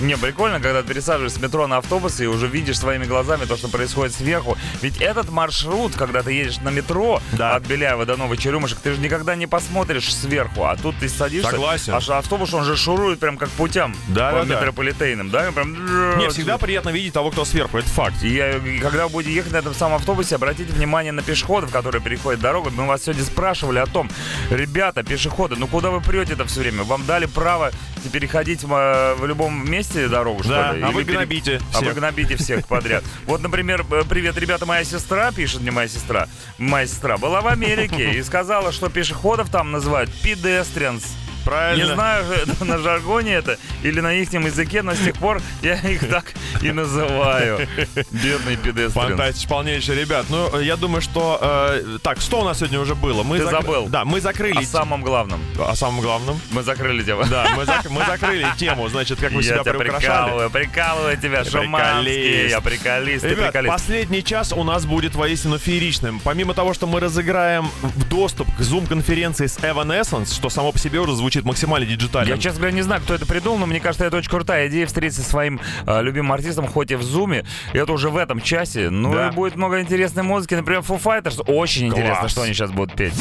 Не, 0.00 0.16
прикольно, 0.16 0.60
когда 0.60 0.82
ты 0.82 0.88
пересаживаешься 0.88 1.38
с 1.38 1.42
метро 1.42 1.66
на 1.66 1.78
автобус 1.78 2.20
и 2.20 2.26
уже 2.26 2.46
видишь 2.46 2.78
своими 2.78 3.04
глазами 3.04 3.44
то, 3.44 3.56
что 3.56 3.68
происходит 3.68 4.14
сверху. 4.14 4.56
Ведь 4.82 5.00
этот 5.00 5.30
маршрут, 5.30 5.94
когда 5.96 6.22
ты 6.22 6.32
едешь 6.32 6.58
на 6.58 6.68
метро 6.70 7.20
Да. 7.32 7.56
от 7.56 7.66
Беляева 7.66 8.06
до 8.06 8.16
Новой 8.16 8.36
Черемушек, 8.36 8.78
ты 8.80 8.94
же 8.94 9.00
никогда 9.00 9.34
не 9.34 9.46
посмотришь 9.46 10.14
сверху, 10.14 10.64
а 10.64 10.76
тут 10.76 10.96
ты 10.98 11.08
садишься. 11.08 11.50
Согласен. 11.50 11.94
Аж 11.94 12.08
автобус, 12.10 12.52
он 12.54 12.64
же 12.64 12.76
шурует 12.76 13.18
прям 13.18 13.36
как 13.36 13.48
путям 13.50 13.94
Да, 14.08 14.30
по 14.32 14.44
да, 14.44 14.54
метрополитейным, 14.54 15.30
да? 15.30 15.50
Прям... 15.52 16.18
Не, 16.18 16.28
всегда 16.30 16.58
приятно 16.58 16.90
видеть 16.90 17.12
того, 17.12 17.30
кто 17.30 17.44
сверху, 17.44 17.78
это 17.78 17.88
факт. 17.88 18.22
Я- 18.22 18.60
когда 18.80 19.08
будете 19.08 19.34
ехать 19.34 19.52
на 19.52 19.58
этом 19.58 19.74
самом 19.74 19.96
автобусе, 19.96 20.13
обратите 20.32 20.72
внимание 20.72 21.12
на 21.12 21.22
пешеходов, 21.22 21.70
которые 21.72 22.00
переходят 22.02 22.40
дорогу. 22.40 22.70
Мы 22.70 22.86
вас 22.86 23.02
сегодня 23.04 23.24
спрашивали 23.24 23.78
о 23.78 23.86
том, 23.86 24.10
ребята, 24.50 25.02
пешеходы, 25.02 25.56
ну 25.56 25.66
куда 25.66 25.90
вы 25.90 26.00
прете 26.00 26.34
это 26.34 26.44
все 26.44 26.60
время? 26.60 26.84
Вам 26.84 27.04
дали 27.06 27.26
право 27.26 27.70
переходить 28.12 28.62
э, 28.64 29.14
в 29.18 29.26
любом 29.26 29.68
месте 29.70 30.08
дорогу, 30.08 30.42
что 30.42 30.52
Да, 30.52 30.72
ли? 30.72 30.82
а 30.82 30.88
Или 30.88 30.94
вы 30.94 31.04
пере- 31.04 31.16
гнобите 31.18 31.60
А 31.72 31.78
вы 31.78 31.84
всех. 31.86 31.94
гнобите 31.96 32.36
всех 32.36 32.66
подряд. 32.66 33.02
Вот, 33.26 33.40
например, 33.40 33.84
э, 33.90 34.02
привет, 34.08 34.36
ребята, 34.38 34.66
моя 34.66 34.84
сестра, 34.84 35.32
пишет 35.32 35.60
мне 35.62 35.70
моя 35.70 35.88
сестра, 35.88 36.28
моя 36.58 36.86
сестра, 36.86 37.16
была 37.16 37.40
в 37.40 37.48
Америке 37.48 38.12
и 38.12 38.22
сказала, 38.22 38.72
что 38.72 38.88
пешеходов 38.90 39.48
там 39.50 39.70
называют 39.72 40.10
pedestrians. 40.22 41.04
Правильно. 41.44 41.84
Не 41.84 41.94
знаю, 41.94 42.24
это 42.46 42.64
на 42.64 42.78
жаргоне 42.78 43.34
это 43.34 43.58
или 43.82 44.00
на 44.00 44.12
их 44.14 44.32
языке, 44.32 44.82
но 44.82 44.94
с 44.94 44.98
тех 44.98 45.14
пор 45.16 45.40
я 45.62 45.74
их 45.74 46.08
так 46.08 46.32
и 46.62 46.72
называю. 46.72 47.68
Бедный 48.10 48.56
педестрин. 48.56 48.90
Фантастика 48.90 49.50
полнейшая, 49.50 49.96
ребят. 49.96 50.26
Ну, 50.28 50.58
я 50.60 50.76
думаю, 50.76 51.02
что... 51.02 51.38
э, 51.40 51.98
так, 52.02 52.20
что 52.20 52.40
у 52.40 52.44
нас 52.44 52.58
сегодня 52.58 52.80
уже 52.80 52.94
было? 52.94 53.22
Мы 53.22 53.38
Ты 53.38 53.44
забыл. 53.50 53.86
Да, 53.88 54.04
мы 54.04 54.20
закрыли... 54.20 54.58
О 54.58 54.62
самом 54.62 55.02
главном. 55.02 55.40
О 55.58 55.74
самом 55.74 56.00
главном? 56.00 56.40
Мы 56.50 56.62
закрыли 56.62 57.02
тему. 57.02 57.24
Да, 57.30 57.46
мы, 57.56 57.62
зак- 57.64 57.88
мы 57.90 58.04
закрыли 58.06 58.46
тему, 58.56 58.88
значит, 58.88 59.20
как 59.20 59.32
вы 59.32 59.42
я 59.42 59.48
себя 59.54 59.58
тебя 59.62 59.74
приукрашали. 59.74 60.00
прикалываю, 60.00 60.50
прикалываю 60.50 61.16
тебя, 61.16 61.44
приколист. 61.44 62.50
Я 62.50 62.60
приколист, 62.60 63.24
Ребят, 63.24 63.46
приколист. 63.52 63.72
последний 63.72 64.24
час 64.24 64.52
у 64.52 64.64
нас 64.64 64.86
будет 64.86 65.14
воистину 65.14 65.58
фееричным. 65.58 66.20
Помимо 66.22 66.54
того, 66.54 66.74
что 66.74 66.86
мы 66.86 67.00
разыграем 67.00 67.68
доступ 68.08 68.48
к 68.56 68.60
зум-конференции 68.60 69.46
с 69.46 69.58
Evanescence, 69.58 70.34
что 70.34 70.48
само 70.48 70.72
по 70.72 70.78
себе 70.78 71.00
уже 71.00 71.14
звучит 71.14 71.33
максимально 71.42 71.86
диджитально. 71.86 72.28
Я, 72.30 72.38
честно 72.38 72.58
говоря, 72.60 72.74
не 72.76 72.82
знаю, 72.82 73.02
кто 73.02 73.14
это 73.14 73.26
придумал, 73.26 73.58
но 73.58 73.66
мне 73.66 73.80
кажется, 73.80 74.04
это 74.04 74.16
очень 74.16 74.30
крутая 74.30 74.68
идея 74.68 74.86
встретиться 74.86 75.22
со 75.22 75.30
своим 75.30 75.60
э, 75.86 76.02
любимым 76.02 76.32
артистом, 76.32 76.66
хоть 76.68 76.90
и 76.90 76.94
в 76.94 77.02
зуме. 77.02 77.44
Это 77.72 77.92
уже 77.92 78.10
в 78.10 78.16
этом 78.16 78.40
часе. 78.40 78.90
Ну 78.90 79.12
Да. 79.12 79.28
и 79.28 79.30
будет 79.32 79.56
много 79.56 79.80
интересной 79.80 80.22
музыки. 80.22 80.54
Например, 80.54 80.80
Foo 80.80 81.02
Fighters. 81.02 81.42
Очень 81.46 81.88
интересно, 81.88 82.20
Класс. 82.20 82.30
что 82.32 82.42
они 82.42 82.52
сейчас 82.54 82.70
будут 82.70 82.94
петь. 82.94 83.14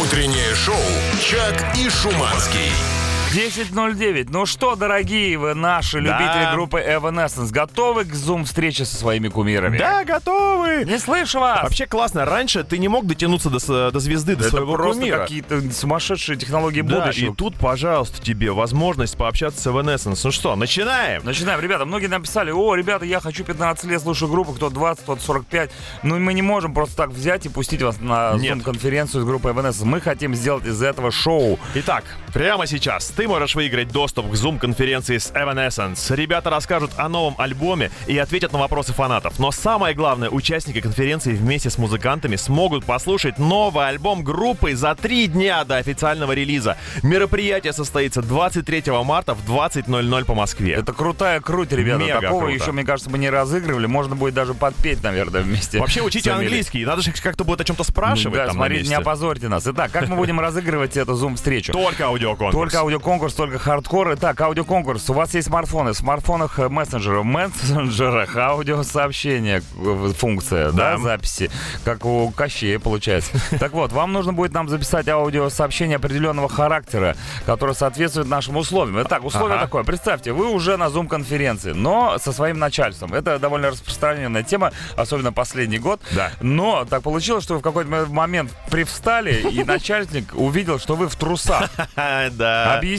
Утреннее 0.00 0.54
шоу 0.54 0.74
«Чак 1.20 1.76
и 1.76 1.88
Шуманский». 1.90 3.07
10.09. 3.34 4.28
Ну 4.30 4.46
что, 4.46 4.74
дорогие 4.74 5.36
вы, 5.36 5.52
наши 5.54 6.00
Да. 6.00 6.18
любители 6.18 6.54
группы 6.54 6.78
Evanescence, 6.80 7.50
готовы 7.52 8.04
к 8.06 8.14
зум-встрече 8.14 8.86
со 8.86 8.96
своими 8.96 9.28
кумирами? 9.28 9.76
Да, 9.76 10.02
готовы! 10.04 10.84
Не 10.86 10.98
слышу 10.98 11.38
вас! 11.38 11.62
Вообще 11.62 11.84
классно. 11.84 12.24
Раньше 12.24 12.64
ты 12.64 12.78
не 12.78 12.88
мог 12.88 13.06
дотянуться 13.06 13.50
до, 13.50 13.90
до 13.90 14.00
звезды, 14.00 14.34
до 14.34 14.40
это 14.44 14.50
своего 14.50 14.74
просто 14.76 15.00
кумира. 15.00 15.18
какие-то 15.18 15.60
сумасшедшие 15.72 16.38
технологии 16.38 16.80
Да, 16.80 17.00
будущего. 17.00 17.32
и 17.32 17.34
тут, 17.34 17.56
пожалуйста, 17.56 18.22
тебе 18.22 18.50
возможность 18.50 19.16
пообщаться 19.18 19.60
с 19.60 19.66
Evanescence. 19.66 20.20
Ну 20.24 20.30
что, 20.32 20.56
начинаем? 20.56 21.22
Начинаем, 21.22 21.60
ребята. 21.60 21.84
Многие 21.84 22.06
написали, 22.06 22.50
о, 22.50 22.74
ребята, 22.74 23.04
я 23.04 23.20
хочу 23.20 23.44
15 23.44 23.84
лет, 23.90 24.00
слушаю 24.00 24.30
группу, 24.30 24.52
кто 24.52 24.70
20, 24.70 25.02
кто 25.02 25.16
45. 25.16 25.70
Но 26.02 26.16
мы 26.16 26.32
не 26.32 26.42
можем 26.42 26.72
просто 26.72 26.96
так 26.96 27.10
взять 27.10 27.44
и 27.44 27.50
пустить 27.50 27.82
вас 27.82 28.00
на 28.00 28.32
Нет. 28.38 28.62
конференцию 28.62 29.22
с 29.22 29.26
группой 29.26 29.52
Evanescence. 29.52 29.84
Мы 29.84 30.00
хотим 30.00 30.34
сделать 30.34 30.64
из 30.64 30.82
этого 30.82 31.10
шоу. 31.10 31.58
Итак, 31.74 32.04
прямо 32.32 32.66
сейчас 32.66 33.12
ты 33.18 33.26
можешь 33.26 33.56
выиграть 33.56 33.88
доступ 33.88 34.30
к 34.30 34.34
Zoom-конференции 34.34 35.18
с 35.18 35.32
Evanescence. 35.32 36.14
Ребята 36.14 36.50
расскажут 36.50 36.92
о 36.96 37.08
новом 37.08 37.34
альбоме 37.36 37.90
и 38.06 38.16
ответят 38.16 38.52
на 38.52 38.60
вопросы 38.60 38.92
фанатов. 38.92 39.40
Но 39.40 39.50
самое 39.50 39.92
главное, 39.92 40.30
участники 40.30 40.80
конференции 40.80 41.32
вместе 41.32 41.68
с 41.68 41.78
музыкантами 41.78 42.36
смогут 42.36 42.84
послушать 42.84 43.40
новый 43.40 43.88
альбом 43.88 44.22
группы 44.22 44.76
за 44.76 44.94
три 44.94 45.26
дня 45.26 45.64
до 45.64 45.78
официального 45.78 46.30
релиза. 46.30 46.76
Мероприятие 47.02 47.72
состоится 47.72 48.22
23 48.22 48.84
марта 49.04 49.34
в 49.34 49.44
20.00 49.50 50.24
по 50.24 50.34
Москве. 50.34 50.74
Это 50.74 50.92
крутая 50.92 51.40
круть, 51.40 51.72
ребята. 51.72 52.04
Мега 52.04 52.20
Такого 52.20 52.42
круто. 52.42 52.54
еще, 52.54 52.70
мне 52.70 52.84
кажется, 52.84 53.10
мы 53.10 53.18
не 53.18 53.30
разыгрывали. 53.30 53.86
Можно 53.86 54.14
будет 54.14 54.34
даже 54.34 54.54
подпеть, 54.54 55.02
наверное, 55.02 55.40
вместе. 55.40 55.80
Вообще 55.80 56.02
учите 56.02 56.30
английский. 56.30 56.84
Надо 56.84 57.02
же 57.02 57.10
как-то 57.10 57.42
будет 57.42 57.62
о 57.62 57.64
чем-то 57.64 57.82
спрашивать 57.82 58.36
Да, 58.36 58.46
там 58.46 58.54
смотрите, 58.54 58.88
не 58.88 58.94
опозорьте 58.94 59.48
нас. 59.48 59.66
Итак, 59.66 59.90
как 59.90 60.06
мы 60.06 60.14
будем 60.14 60.38
разыгрывать 60.38 60.96
эту 60.96 61.14
зум-встречу? 61.14 61.72
Только 61.72 62.04
аудиоконкурс. 62.04 62.54
Только 62.54 62.78
аудиоконкурс, 62.78 63.07
только 63.08 63.58
хардкор. 63.58 64.12
Итак, 64.14 64.38
аудиоконкурс. 64.42 65.08
У 65.08 65.14
вас 65.14 65.32
есть 65.32 65.48
смартфоны. 65.48 65.92
В 65.92 65.96
смартфонах 65.96 66.58
э, 66.58 66.68
мессенджеры. 66.68 67.20
В 67.20 67.24
мессенджерах 67.24 68.36
аудиосообщение 68.36 69.62
э, 69.82 70.12
функция, 70.14 70.72
да, 70.72 70.96
Да. 70.96 70.98
записи. 70.98 71.50
Как 71.84 72.04
у 72.04 72.30
Кощея 72.30 72.78
получается. 72.78 73.32
Так 73.58 73.72
вот, 73.72 73.92
вам 73.92 74.12
нужно 74.12 74.34
будет 74.34 74.52
нам 74.52 74.68
записать 74.68 75.08
аудиосообщение 75.08 75.96
определенного 75.96 76.50
характера, 76.50 77.16
которое 77.46 77.72
соответствует 77.72 78.28
нашим 78.28 78.56
условиям. 78.58 79.00
Итак, 79.02 79.24
условие 79.24 79.56
Ага. 79.56 79.64
такое. 79.64 79.84
Представьте, 79.84 80.32
вы 80.32 80.50
уже 80.50 80.76
на 80.76 80.90
зум-конференции, 80.90 81.72
но 81.72 82.18
со 82.18 82.30
своим 82.32 82.58
начальством. 82.58 83.14
Это 83.14 83.38
довольно 83.38 83.70
распространенная 83.70 84.42
тема, 84.42 84.72
особенно 84.96 85.32
последний 85.32 85.78
год. 85.78 86.00
Да. 86.14 86.30
Но 86.42 86.84
так 86.84 87.02
получилось, 87.02 87.42
что 87.42 87.54
вы 87.54 87.60
в 87.60 87.62
какой-то 87.62 87.88
момент 88.10 88.52
привстали, 88.70 89.32
и 89.50 89.64
начальник 89.64 90.34
увидел, 90.34 90.78
что 90.78 90.94
вы 90.94 91.08
в 91.08 91.16
трусах. 91.16 91.70
Да. 92.30 92.76
Объясните 92.76 92.97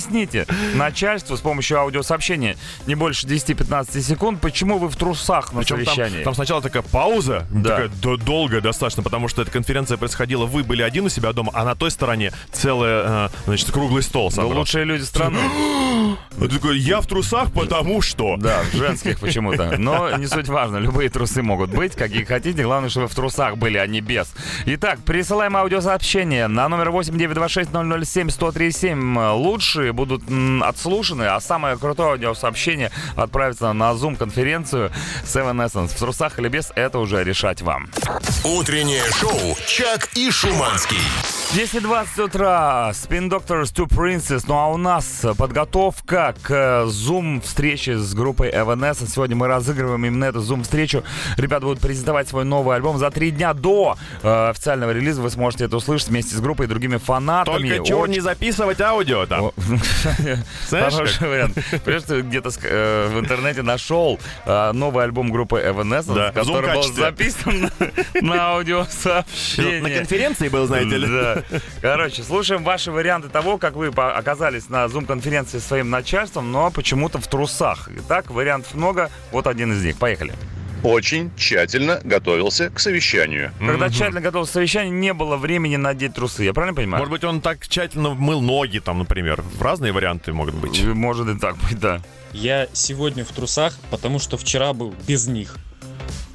начальству 0.76 1.36
с 1.38 1.41
помощью 1.41 1.80
аудиосообщения 1.80 2.56
не 2.88 2.95
больше 2.95 3.28
10-15 3.28 4.02
секунд, 4.02 4.41
почему 4.41 4.78
вы 4.78 4.89
в 4.89 4.95
трусах 4.95 5.54
на 5.54 5.60
Причем 5.62 5.78
там, 5.78 5.86
совещании. 5.86 6.24
там 6.24 6.36
сначала 6.36 6.62
такая 6.62 6.84
пауза, 6.84 7.45
Да. 7.50 7.70
такая 7.70 7.88
до- 7.89 8.18
долгая 8.18 8.62
достаточно, 8.62 9.04
потому 9.04 9.28
что 9.28 9.41
эта 9.41 9.52
конференция 9.52 9.97
происходила, 9.97 10.45
вы 10.45 10.64
были 10.64 10.82
один 10.82 11.06
у 11.06 11.10
себя 11.10 11.34
дома, 11.34 11.52
а 11.56 11.64
на 11.66 11.76
той 11.76 11.91
стороне 11.91 12.32
целый, 12.52 12.89
э, 12.89 13.30
значит, 13.45 13.72
круглый 13.72 14.04
стол 14.04 14.26
Ну, 14.26 14.32
собрался. 14.32 14.58
лучшие 14.60 14.86
люди 14.86 15.04
страны. 15.04 15.39
Такой, 16.39 16.80
я 16.80 17.02
в 17.02 17.08
трусах, 17.08 17.52
потому 17.52 18.02
что... 18.02 18.38
Да, 18.38 18.62
женских 18.74 19.20
почему-то. 19.20 19.76
Но 19.78 20.16
не 20.18 20.28
суть 20.28 20.47
важно, 20.47 20.78
любые 20.78 21.10
трусы 21.10 21.41
могут 21.43 21.70
быть, 21.72 21.95
какие 21.95 22.24
хотите. 22.24 22.64
Главное, 22.64 22.89
чтобы 22.89 23.08
вы 23.08 23.12
в 23.12 23.16
трусах 23.16 23.58
были, 23.58 23.78
а 23.78 23.86
не 23.88 24.00
без. 24.02 24.32
Итак, 24.66 25.00
присылаем 25.06 25.56
аудиосообщение 25.58 26.47
на 26.47 26.70
номер 26.70 26.89
8926-007-1037. 26.89 29.34
Лучшие 29.34 29.88
будут 29.91 30.27
м, 30.29 30.63
отслушаны, 30.63 31.23
а 31.23 31.39
самое 31.39 31.77
крутое 31.77 32.11
аудиосообщение 32.11 32.91
отправится 33.15 33.71
на 33.73 33.91
Zoom-конференцию 33.91 34.91
Seven 35.23 35.65
Essence. 35.65 35.87
В 35.89 35.99
трусах 35.99 36.39
или 36.39 36.47
без, 36.49 36.71
это 36.75 36.99
уже 36.99 37.23
решать 37.23 37.61
вам. 37.61 37.89
Утреннее 38.43 39.03
шоу 39.19 39.57
«Чак 39.67 40.09
и 40.15 40.31
Шуманский». 40.31 40.97
10.20 41.53 42.23
утра, 42.25 42.91
Spin 42.93 43.27
Doctors 43.27 43.73
Two 43.73 43.87
Princess. 43.87 44.43
Ну 44.47 44.55
а 44.55 44.67
у 44.67 44.77
нас 44.77 45.25
подготовка 45.35 46.35
к 46.43 46.83
Zoom 46.85 47.41
встрече 47.41 47.97
с 47.97 48.13
группой 48.13 48.51
Evanescence. 48.51 49.09
Сегодня 49.09 49.35
мы 49.35 49.47
разыгрываем 49.47 50.05
именно 50.05 50.25
эту 50.25 50.41
Zoom 50.41 50.61
встречу. 50.61 51.03
Ребята 51.37 51.65
будут 51.65 51.79
презентовать 51.79 52.29
свой 52.29 52.45
новый 52.45 52.75
альбом 52.75 52.99
за 52.99 53.09
три 53.09 53.31
дня 53.31 53.55
до 53.55 53.97
э, 54.21 54.49
официального 54.51 54.91
релиза. 54.91 55.23
Вы 55.23 55.31
сможете 55.31 55.65
это 55.65 55.75
услышать 55.77 56.09
вместе 56.09 56.35
с 56.35 56.39
группой 56.39 56.67
и 56.67 56.69
другими 56.69 56.97
фанатами. 56.97 57.67
Только 57.69 57.83
чего 57.85 58.01
Очень- 58.01 58.13
не 58.13 58.19
записывать 58.19 58.79
аудио 58.79 59.25
там. 59.25 59.51
Знаешь, 60.67 60.93
Хороший 60.93 61.27
вариант. 61.27 61.57
Понимаешь, 61.84 62.03
ты 62.03 62.21
где-то 62.21 62.49
э, 62.63 63.09
в 63.13 63.19
интернете 63.19 63.61
нашел 63.61 64.19
э, 64.45 64.71
новый 64.73 65.03
альбом 65.03 65.32
группы 65.32 65.59
Evanescence, 65.59 66.13
Да, 66.13 66.32
который 66.32 66.73
был 66.73 66.84
записан 66.84 67.61
на, 67.61 68.21
на 68.21 68.51
аудиосообщение. 68.53 69.82
На 69.82 69.89
конференции 69.89 70.49
был, 70.49 70.67
знаете 70.67 70.97
ли. 70.97 71.07
Да. 71.07 71.43
Короче, 71.82 72.23
слушаем 72.23 72.63
ваши 72.63 72.91
варианты 72.91 73.30
того, 73.30 73.57
как 73.57 73.75
вы 73.75 73.88
оказались 73.88 74.69
на 74.69 74.86
Zoom-конференции 74.86 75.59
со 75.59 75.67
своим 75.67 75.89
начальством, 75.89 76.51
но 76.51 76.71
почему-то 76.71 77.19
в 77.19 77.27
трусах. 77.27 77.89
Итак, 77.99 78.30
вариантов 78.30 78.73
много. 78.73 79.09
Вот 79.32 79.47
один 79.47 79.73
из 79.73 79.84
них. 79.84 79.97
Поехали. 79.97 80.34
Очень 80.84 81.32
тщательно 81.36 81.99
готовился 82.03 82.69
к 82.69 82.80
совещанию. 82.80 83.51
Когда 83.59 83.89
тщательно 83.89 84.21
готовился 84.21 84.51
к 84.51 84.53
совещанию, 84.53 84.93
не 84.93 85.13
было 85.13 85.36
времени 85.36 85.75
надеть 85.75 86.13
трусы. 86.13 86.43
Я 86.43 86.53
правильно 86.53 86.75
понимаю? 86.75 87.01
Может 87.01 87.11
быть, 87.11 87.23
он 87.23 87.41
так 87.41 87.67
тщательно 87.67 88.11
мыл 88.11 88.41
ноги 88.41 88.80
там, 88.80 88.99
например. 88.99 89.43
Разные 89.59 89.91
варианты 89.91 90.32
могут 90.32 90.55
быть. 90.55 90.82
Может 90.84 91.27
и 91.27 91.38
так 91.38 91.57
быть, 91.57 91.80
да. 91.80 92.01
Я 92.32 92.67
сегодня 92.73 93.25
в 93.25 93.30
трусах, 93.30 93.77
потому 93.89 94.19
что 94.19 94.38
вчера 94.38 94.73
был 94.73 94.93
без 95.07 95.27
них. 95.27 95.57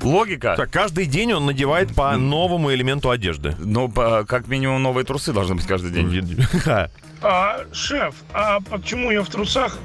Логика? 0.03 0.55
Так, 0.57 0.71
каждый 0.71 1.07
день 1.07 1.33
он 1.33 1.47
надевает 1.47 1.95
по 1.95 2.15
новому 2.19 2.73
элементу 2.75 3.09
одежды. 3.11 3.57
Ну, 3.59 3.89
по- 3.89 4.25
как 4.27 4.49
минимум, 4.49 4.83
новые 4.83 5.07
трусы 5.07 5.33
должны 5.33 5.55
быть 5.55 5.67
каждый 5.67 5.91
день. 5.91 6.37
А, 7.27 7.65
шеф, 7.73 8.17
а 8.35 8.61
почему 8.61 9.11
я 9.11 9.23
в 9.23 9.29
трусах? 9.31 9.79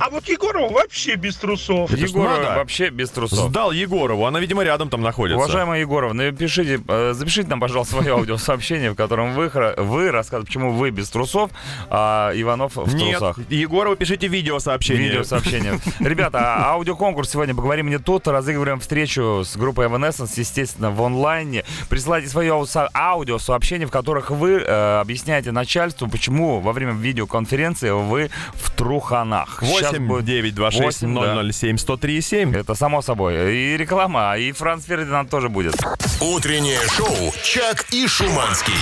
А 0.00 0.10
вот 0.10 0.28
Егоров 0.28 0.72
вообще 0.72 1.14
без 1.14 1.36
трусов. 1.36 1.90
Это 1.90 1.96
ж 2.06 2.10
Егор 2.10 2.28
надо. 2.28 2.56
вообще 2.56 2.90
без 2.90 3.10
трусов. 3.10 3.48
Сдал 3.50 3.70
Егорову, 3.70 4.26
она, 4.26 4.40
видимо, 4.40 4.62
рядом 4.64 4.90
там 4.90 5.02
находится. 5.02 5.38
Уважаемая 5.38 5.80
Егорова, 5.80 6.12
напишите, 6.12 6.80
э, 6.86 7.12
запишите 7.14 7.48
нам, 7.48 7.60
пожалуйста, 7.60 7.94
свое 7.96 8.12
аудиосообщение, 8.14 8.90
в 8.90 8.96
котором 8.96 9.34
вы, 9.34 9.50
вы 9.76 10.10
рассказываете, 10.10 10.46
почему 10.48 10.72
вы 10.72 10.90
без 10.90 11.08
трусов, 11.10 11.50
а 11.90 12.32
Иванов 12.34 12.76
в 12.76 12.94
Нет, 12.94 13.18
трусах. 13.18 13.38
Егорову 13.48 13.94
пишите 13.96 14.26
видеосообщение. 14.26 15.04
Видеосообщение. 15.08 15.78
Ребята, 16.00 16.38
а 16.40 16.72
аудиоконкурс 16.72 17.30
сегодня 17.30 17.54
«Поговорим 17.54 17.88
не 17.88 17.98
тут». 17.98 18.26
Разыгрываем 18.26 18.80
встречу 18.80 19.42
с 19.44 19.56
группой 19.56 19.86
Evanescence, 19.86 20.32
естественно, 20.36 20.90
в 20.90 21.00
онлайне. 21.02 21.64
Присылайте 21.88 22.28
свое 22.28 22.52
аудио- 22.52 22.88
аудиосообщение, 22.94 23.86
в 23.86 23.90
которых 23.90 24.30
вы 24.30 24.54
э, 24.60 25.00
объясняете 25.00 25.52
начальству, 25.52 26.08
почему 26.08 26.60
во 26.60 26.72
время 26.72 26.92
видеоконференции 26.92 27.90
вы 27.90 28.30
в 28.54 28.70
труханах. 28.72 29.62
8 29.92 30.06
будет 30.06 30.24
9 30.24 30.54
2 30.54 30.70
6 30.70 30.82
восемь, 30.82 31.14
да. 31.14 31.52
007 31.52 31.78
103 31.78 32.20
7. 32.20 32.54
Это 32.54 32.74
само 32.74 33.02
собой. 33.02 33.54
И 33.54 33.76
реклама, 33.76 34.36
и 34.36 34.52
Франц 34.52 34.84
Фердинанд 34.84 35.30
тоже 35.30 35.48
будет. 35.48 35.74
Утреннее 36.20 36.80
шоу 36.96 37.32
«Чак 37.42 37.86
и 37.92 38.06
Шуманский». 38.06 38.74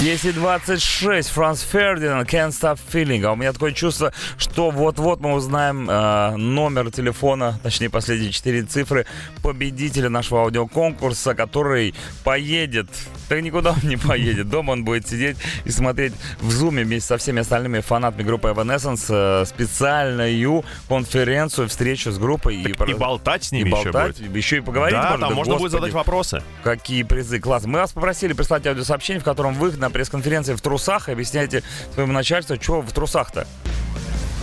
10.26, 0.00 1.32
Франц 1.32 1.62
Фердинанд, 1.62 2.28
Can't 2.28 2.50
Stop 2.50 2.78
Feeling. 2.92 3.24
А 3.24 3.32
у 3.32 3.36
меня 3.36 3.52
такое 3.52 3.72
чувство, 3.72 4.12
что 4.36 4.70
вот-вот 4.70 5.20
мы 5.20 5.32
узнаем 5.34 5.88
э, 5.88 6.36
номер 6.36 6.90
телефона, 6.90 7.58
точнее 7.62 7.90
последние 7.90 8.32
четыре 8.32 8.64
цифры 8.64 9.06
победителя 9.42 10.08
нашего 10.10 10.40
аудиоконкурса, 10.42 11.34
который 11.34 11.94
поедет. 12.24 12.88
Да 13.28 13.40
никуда 13.40 13.70
он 13.70 13.88
не 13.88 13.96
поедет. 13.96 14.48
Дома 14.48 14.72
он 14.72 14.84
будет 14.84 15.08
сидеть 15.08 15.36
и 15.64 15.70
смотреть 15.70 16.12
в 16.40 16.50
зуме 16.50 16.82
вместе 16.84 17.08
со 17.08 17.16
всеми 17.16 17.40
остальными 17.40 17.80
фанатами 17.80 18.24
группы 18.24 18.48
Evanescence 18.48 19.06
э, 19.08 19.44
специальную 20.34 20.64
конференцию, 20.88 21.68
встречу 21.68 22.10
с 22.10 22.18
группой. 22.18 22.56
И 22.56 22.94
болтать 22.94 23.44
с 23.44 23.52
и 23.52 23.56
ними 23.56 23.68
еще 23.68 23.90
болтать, 23.90 24.20
будет. 24.20 24.36
еще 24.36 24.56
и 24.58 24.60
поговорить. 24.60 24.94
Да, 24.94 25.10
может 25.10 25.20
там 25.20 25.34
можно 25.34 25.54
будет 25.54 25.62
Господи. 25.62 25.80
задать 25.80 25.92
вопросы. 25.94 26.42
Какие 26.62 27.02
призы, 27.02 27.40
класс. 27.40 27.64
Мы 27.64 27.78
вас 27.78 27.92
попросили 27.92 28.32
прислать 28.32 28.66
аудиосообщение, 28.66 29.20
в 29.20 29.24
котором 29.24 29.54
вы 29.54 29.72
на 29.72 29.90
пресс-конференции 29.90 30.54
в 30.54 30.60
трусах 30.60 31.08
и 31.08 31.12
объясняете 31.12 31.62
своему 31.94 32.12
начальству, 32.12 32.56
что 32.60 32.80
в 32.80 32.92
трусах-то. 32.92 33.46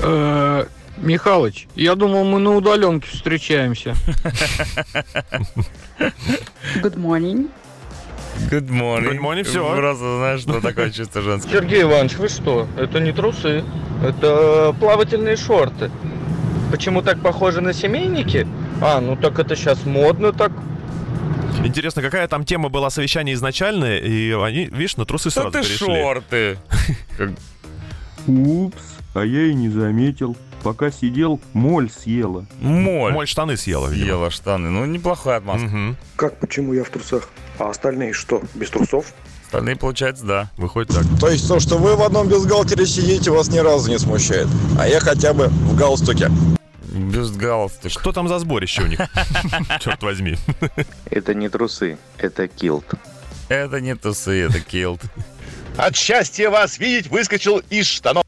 Э, 0.01 0.65
Михалыч, 0.97 1.67
я 1.75 1.95
думал, 1.95 2.25
мы 2.25 2.39
на 2.39 2.55
удаленке 2.55 3.07
встречаемся. 3.09 3.95
Good 6.81 6.95
morning. 6.95 7.49
Good 8.49 8.69
morning. 8.69 9.11
Good 9.11 9.19
morning, 9.19 9.43
всё. 9.43 9.75
Просто 9.75 10.17
знаешь, 10.17 10.41
что 10.41 10.61
такое 10.61 10.89
чувство 10.91 11.21
женское. 11.21 11.51
Сергей 11.51 11.83
Иванович, 11.83 12.15
вы 12.17 12.27
что? 12.29 12.67
Это 12.77 12.99
не 12.99 13.11
трусы, 13.11 13.63
это 14.03 14.75
плавательные 14.79 15.37
шорты. 15.37 15.89
Почему 16.71 17.01
так 17.01 17.21
похожи 17.21 17.61
на 17.61 17.73
семейники? 17.73 18.47
А, 18.81 18.99
ну 18.99 19.15
так 19.15 19.39
это 19.39 19.55
сейчас 19.55 19.85
модно 19.85 20.31
так. 20.33 20.51
Интересно, 21.63 22.01
какая 22.01 22.27
там 22.27 22.43
тема 22.43 22.69
была 22.69 22.89
совещания 22.89 23.33
изначальная, 23.33 23.97
и 23.99 24.31
они, 24.31 24.65
видишь, 24.65 24.97
на 24.97 25.05
трусы 25.05 25.29
сразу 25.29 25.51
ты 25.51 25.59
перешли. 25.59 25.77
шорты. 25.85 26.57
Упс, 28.27 28.81
а 29.13 29.23
я 29.23 29.43
и 29.47 29.53
не 29.53 29.69
заметил. 29.69 30.35
Пока 30.63 30.91
сидел, 30.91 31.39
моль 31.53 31.89
съела. 31.89 32.45
Моль. 32.59 33.13
Моль 33.13 33.27
штаны 33.27 33.57
съела, 33.57 33.87
видимо. 33.87 34.05
Съела 34.05 34.31
штаны. 34.31 34.69
Ну, 34.69 34.85
неплохая 34.85 35.37
отмазка. 35.37 35.67
Мгм. 35.67 35.97
Как 36.15 36.39
почему 36.39 36.73
я 36.73 36.83
в 36.83 36.89
трусах? 36.89 37.29
А 37.57 37.69
остальные 37.69 38.13
что, 38.13 38.41
без 38.53 38.69
трусов? 38.69 39.13
Остальные, 39.45 39.75
получается, 39.75 40.25
да. 40.25 40.51
Выходит 40.57 40.93
так. 40.93 41.03
То 41.19 41.29
есть 41.29 41.47
то, 41.47 41.59
что 41.59 41.77
вы 41.77 41.95
в 41.95 42.01
одном 42.03 42.27
бюстгальтере 42.29 42.85
сидите, 42.85 43.31
вас 43.31 43.49
ни 43.49 43.57
разу 43.57 43.89
не 43.89 43.97
смущает. 43.97 44.47
А 44.79 44.87
я 44.87 44.99
хотя 44.99 45.33
бы 45.33 45.47
в 45.47 45.75
галстуке. 45.75 46.29
Бюстгальстер. 46.91 47.89
Что 47.89 48.11
там 48.11 48.27
за 48.27 48.39
сборище 48.39 48.83
у 48.83 48.87
них? 48.87 48.99
Черт 49.79 50.03
возьми. 50.03 50.37
Это 51.09 51.33
не 51.33 51.49
трусы, 51.49 51.97
это 52.17 52.47
килт. 52.47 52.85
Это 53.49 53.81
не 53.81 53.95
тусы, 53.95 54.43
это 54.43 54.59
килт. 54.59 55.01
От 55.75 55.95
счастья 55.95 56.49
вас 56.49 56.77
видеть 56.79 57.09
выскочил 57.09 57.61
из 57.69 57.87
штанов. 57.87 58.20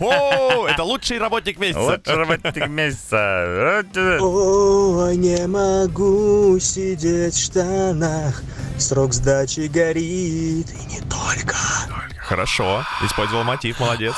О, 0.00 0.66
это 0.66 0.82
лучший 0.82 1.18
работник 1.18 1.58
месяца. 1.58 1.80
Лучший 1.80 2.14
работник 2.14 2.68
месяца. 2.68 3.84
О, 4.20 5.10
не 5.12 5.46
могу 5.46 6.58
сидеть 6.58 7.34
в 7.34 7.44
штанах, 7.44 8.42
срок 8.78 9.12
сдачи 9.12 9.68
горит, 9.68 10.68
и 10.70 10.94
не 10.94 11.00
только. 11.02 11.56
Хорошо, 12.18 12.84
использовал 13.04 13.44
мотив, 13.44 13.78
молодец. 13.78 14.14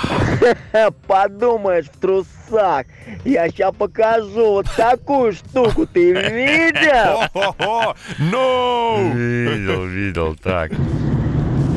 Подумаешь, 1.06 1.86
в 1.86 2.00
трусах. 2.00 2.86
Я 3.24 3.48
сейчас 3.48 3.74
покажу 3.74 4.52
вот 4.52 4.66
такую 4.76 5.32
штуку. 5.32 5.86
Ты 5.86 6.12
видел? 6.30 7.22
Ну! 8.18 9.12
Видел, 9.12 9.84
видел, 9.84 10.36
так. 10.36 10.70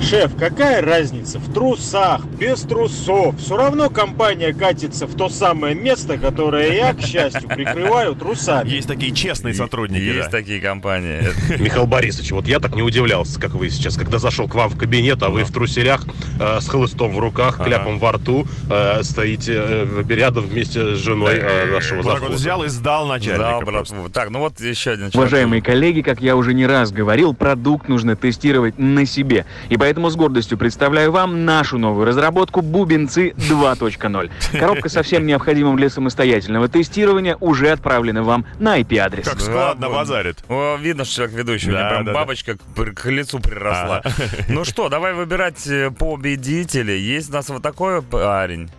Шеф, 0.02 0.36
какая 0.38 0.82
разница? 0.82 1.40
В 1.40 1.54
трусах, 1.54 2.26
без 2.26 2.62
трусов. 2.62 3.38
Все 3.40 3.56
равно 3.56 3.90
компания 3.90 4.54
катится 4.54 5.08
в 5.08 5.16
то 5.16 5.30
самое 5.30 5.76
место, 5.76 6.18
которое 6.18 6.74
я, 6.74 6.94
к 6.94 7.02
счастью, 7.02 7.48
прикрываю 7.48 8.14
трусами. 8.16 8.70
Есть 8.70 8.88
такие 8.88 9.14
честные 9.14 9.54
сотрудники, 9.54 10.02
Есть 10.02 10.30
да. 10.30 10.38
такие 10.38 10.60
компании. 10.60 11.22
Михаил 11.58 11.88
Борисович, 11.88 12.32
вот 12.32 12.48
я 12.48 12.60
так 12.60 12.76
не 12.76 12.82
удивлялся, 12.82 13.40
как 13.40 13.52
вы 13.52 13.70
сейчас, 13.70 13.96
когда 13.96 14.18
зашел 14.20 14.48
к 14.50 14.56
вам 14.56 14.70
в 14.70 14.78
кабинет, 14.78 15.24
а 15.24 15.30
вы 15.30 15.46
в 15.46 15.52
труселях 15.52 16.04
э, 16.40 16.60
с 16.60 16.68
хлыстом 16.68 17.12
в 17.14 17.20
руках, 17.20 17.56
Ага. 17.60 17.66
кляпом 17.66 17.98
во 18.00 18.12
рту, 18.12 18.46
э, 18.70 19.04
стоите 19.04 19.54
э, 19.56 20.04
рядом 20.10 20.46
вместе 20.46 20.96
с 20.96 21.00
женой 21.00 21.36
э, 21.38 21.72
нашего 21.72 22.02
Вот 22.02 22.14
так 22.14 22.22
вот 22.24 22.32
взял 22.34 22.64
и 22.64 22.68
сдал 22.68 23.08
начальника. 23.08 23.40
Дал, 23.40 23.62
просто. 23.62 23.94
братву. 23.96 24.10
Так, 24.12 24.30
ну 24.32 24.40
вот 24.40 24.60
еще 24.60 24.92
один 24.92 25.12
человек. 25.12 25.16
Уважаемые 25.32 25.62
коллеги, 25.62 26.02
как 26.02 26.22
я 26.22 26.36
уже 26.36 26.54
не 26.54 26.66
раз 26.68 26.92
говорил, 26.92 27.34
продукт 27.34 27.88
нужно 27.88 28.16
тестировать 28.18 28.78
на 28.78 29.06
себе. 29.06 29.46
И 29.70 29.78
поэтому 29.84 30.10
с 30.10 30.16
гордостью 30.16 30.58
представляю 30.58 31.12
вам 31.12 31.44
нашу 31.44 31.78
новую 31.78 32.06
разработку 32.06 32.62
«Бубенцы 32.62 33.32
2.0». 33.32 34.32
Коробка 34.58 34.88
со 34.88 35.04
всем 35.04 35.26
необходимым 35.26 35.76
для 35.76 35.90
самостоятельного 35.90 36.70
тестирования 36.70 37.36
уже 37.42 37.70
отправлена 37.70 38.24
вам 38.24 38.46
на 38.60 38.80
IP-адрес. 38.80 39.28
Как 39.28 39.42
складно 39.42 39.90
базарит. 39.90 40.38
О, 40.48 40.78
видно, 40.78 41.04
что 41.04 41.16
человек 41.16 41.36
ведущий. 41.36 41.70
У 41.70 41.74
Да, 41.74 41.80
меня 41.80 41.90
прям 41.90 42.06
да, 42.06 42.14
да. 42.14 42.18
бабочка 42.20 42.54
к, 42.58 42.62
пр- 42.78 42.94
к 42.94 43.06
лицу 43.08 43.40
приросла. 43.42 43.98
Ага. 44.06 44.14
Ну 44.48 44.64
что, 44.64 44.88
давай 44.88 45.14
выбирать 45.14 45.68
э, 45.68 45.92
победителей. 45.92 47.02
Есть 47.02 47.30
у 47.32 47.34
нас 47.34 47.50
вот 47.50 47.62
такой 47.62 48.02
парень. 48.02 48.70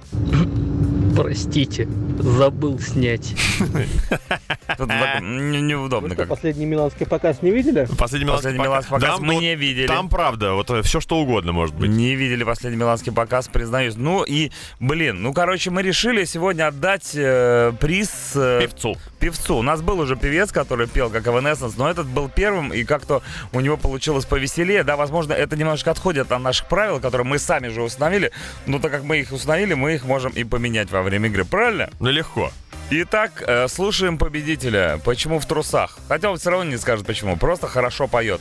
Простите, 1.16 1.88
забыл 2.18 2.78
снять. 2.80 3.34
Неудобно 4.78 6.16
как. 6.16 6.28
Последний 6.28 6.66
миланский 6.66 7.06
показ 7.06 7.42
не 7.42 7.50
видели? 7.50 7.86
Последний 7.96 8.24
миланский 8.26 8.90
показ 8.90 9.20
мы 9.20 9.36
не 9.36 9.54
видели. 9.54 9.86
Там 9.86 10.08
правда, 10.08 10.54
вот 10.54 10.70
все 10.84 11.00
что 11.00 11.18
угодно 11.18 11.52
может 11.52 11.74
быть. 11.76 11.90
Не 11.90 12.14
видели 12.16 12.42
последний 12.44 12.78
миланский 12.78 13.12
показ, 13.12 13.48
признаюсь. 13.48 13.94
Ну 13.96 14.24
и, 14.24 14.50
блин, 14.80 15.22
ну, 15.22 15.32
короче, 15.32 15.70
мы 15.70 15.82
решили 15.82 16.24
сегодня 16.24 16.66
отдать 16.66 17.12
э, 17.14 17.72
приз... 17.80 18.32
э, 18.34 18.60
Певцу. 18.62 18.96
Певцу. 19.20 19.56
У 19.56 19.62
нас 19.62 19.82
был 19.82 20.00
уже 20.00 20.16
певец, 20.16 20.50
который 20.50 20.88
пел 20.88 21.10
как 21.10 21.26
Evanescence, 21.26 21.74
но 21.76 21.88
этот 21.88 22.06
был 22.06 22.28
первым, 22.28 22.72
и 22.72 22.84
как-то 22.84 23.22
у 23.52 23.60
него 23.60 23.76
получилось 23.76 24.24
повеселее. 24.24 24.82
Да, 24.82 24.96
возможно, 24.96 25.32
это 25.32 25.56
немножко 25.56 25.92
отходит 25.92 26.32
от 26.32 26.40
наших 26.40 26.68
правил, 26.68 26.98
которые 27.00 27.26
мы 27.26 27.38
сами 27.38 27.68
же 27.68 27.82
установили. 27.82 28.32
Но 28.66 28.78
так 28.80 28.90
как 28.90 29.04
мы 29.04 29.18
их 29.18 29.32
установили, 29.32 29.74
мы 29.74 29.94
их 29.94 30.04
можем 30.04 30.32
и 30.32 30.44
поменять 30.44 30.90
во 30.90 31.03
время 31.04 31.28
игры, 31.28 31.44
правильно? 31.44 31.90
Ну 32.00 32.10
легко. 32.10 32.50
Итак, 32.90 33.42
э, 33.46 33.66
слушаем 33.68 34.18
победителя. 34.18 35.00
Почему 35.04 35.38
в 35.38 35.46
трусах? 35.46 35.98
Хотя 36.08 36.30
он 36.30 36.38
все 36.38 36.50
равно 36.50 36.70
не 36.70 36.76
скажет 36.76 37.06
почему, 37.06 37.36
просто 37.36 37.66
хорошо 37.66 38.08
поет. 38.08 38.40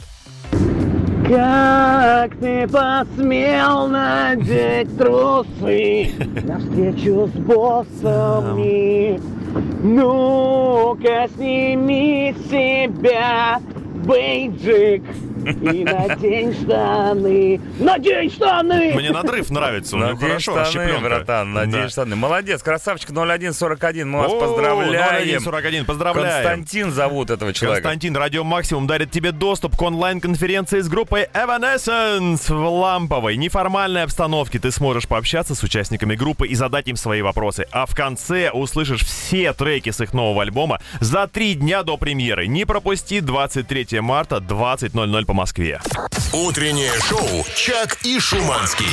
Как 1.28 2.38
ты 2.39 2.68
посмел 2.68 3.88
надеть 3.88 4.97
трусы 4.97 6.11
на 6.43 6.59
встречу 6.59 7.28
с 7.34 7.38
боссами? 7.39 9.20
Ну-ка 9.82 11.30
сними 11.36 12.36
себя 12.49 13.61
бейджик 14.05 15.03
и 15.45 15.83
надень 15.83 16.53
штаны. 16.53 17.61
Надень 17.79 18.31
штаны! 18.31 18.93
Мне 18.95 19.11
надрыв 19.11 19.49
нравится, 19.49 19.95
у 19.95 19.99
него 19.99 20.09
Надень 20.11 20.27
хорошо, 20.27 20.51
штаны, 20.51 20.65
расщепленка. 20.65 21.01
братан, 21.01 21.53
надень 21.53 21.71
Да. 21.73 21.89
штаны. 21.89 22.15
Молодец, 22.15 22.61
красавчик 22.63 23.09
0141, 23.11 24.09
мы 24.09 24.19
вас 24.19 24.31
О, 24.31 24.39
поздравляем. 24.39 25.39
0141, 25.41 25.85
поздравляем. 25.85 26.33
Константин 26.43 26.91
зовут 26.91 27.29
этого 27.29 27.53
человека. 27.53 27.81
Константин, 27.83 28.15
Радио 28.17 28.43
Максимум 28.43 28.87
дарит 28.87 29.11
тебе 29.11 29.31
доступ 29.31 29.75
к 29.77 29.81
онлайн-конференции 29.81 30.79
с 30.79 30.87
группой 30.87 31.27
Evanescence 31.33 32.53
в 32.53 32.67
ламповой, 32.67 33.35
неформальной 33.37 34.03
обстановке. 34.03 34.59
Ты 34.59 34.71
сможешь 34.71 35.07
пообщаться 35.07 35.55
с 35.55 35.63
участниками 35.63 36.15
группы 36.15 36.47
и 36.47 36.55
задать 36.55 36.87
им 36.87 36.95
свои 36.95 37.21
вопросы. 37.21 37.65
А 37.71 37.85
в 37.85 37.95
конце 37.95 38.51
услышишь 38.51 39.01
все 39.03 39.53
треки 39.53 39.89
с 39.89 40.01
их 40.01 40.13
нового 40.13 40.41
альбома 40.43 40.79
за 40.99 41.27
три 41.27 41.55
дня 41.55 41.83
до 41.83 41.97
премьеры. 41.97 42.47
Не 42.47 42.65
пропусти 42.65 43.19
23 43.19 43.99
марта 44.01 44.37
20.00 44.37 45.25
по 45.25 45.32
Москве. 45.34 45.81
Утреннее 46.31 46.93
шоу 47.01 47.45
«Чак 47.55 47.97
и 48.03 48.19
Шуманский». 48.19 48.88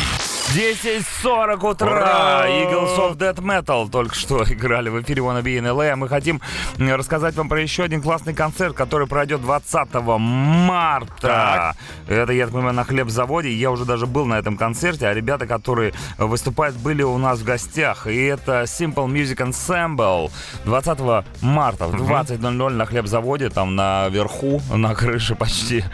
10.40 0.55 1.70
утра. 1.70 1.86
Ура! 1.86 2.47
Eagles 2.49 2.97
of 2.99 3.16
Death 3.16 3.36
Metal 3.36 3.88
только 3.88 4.16
что 4.16 4.43
играли 4.49 4.88
в 4.88 5.01
эфире 5.01 5.22
Wanna 5.22 5.43
Be 5.43 5.61
in 5.61 5.64
LA. 5.64 5.91
А 5.91 5.97
мы 5.97 6.09
хотим 6.09 6.41
рассказать 6.76 7.36
вам 7.36 7.49
про 7.49 7.62
еще 7.62 7.84
один 7.84 8.03
классный 8.03 8.34
концерт, 8.34 8.74
который 8.74 9.07
пройдет 9.07 9.43
20 9.43 9.95
марта. 10.18 11.14
Так. 11.20 11.76
Это, 12.09 12.32
я 12.32 12.47
так 12.47 12.55
понимаю, 12.55 12.74
на 12.74 12.82
хлебзаводе. 12.82 13.53
Я 13.53 13.70
уже 13.70 13.84
даже 13.84 14.07
был 14.07 14.26
на 14.26 14.41
этом 14.41 14.57
концерте, 14.57 15.07
а 15.07 15.14
ребята, 15.14 15.47
которые 15.47 15.95
выступают, 16.18 16.74
были 16.76 17.05
у 17.05 17.16
нас 17.16 17.38
в 17.38 17.45
гостях. 17.45 18.09
И 18.09 18.24
это 18.24 18.62
Simple 18.62 19.07
Music 19.07 19.36
Ensemble 19.36 20.32
20 20.64 20.99
марта 21.43 21.86
в 21.86 21.95
20.00 21.95 22.70
на 22.70 22.86
хлебзаводе, 22.86 23.51
там 23.51 23.76
наверху, 23.76 24.61
на 24.68 24.97
крыше 24.97 25.36
почти. 25.36 25.84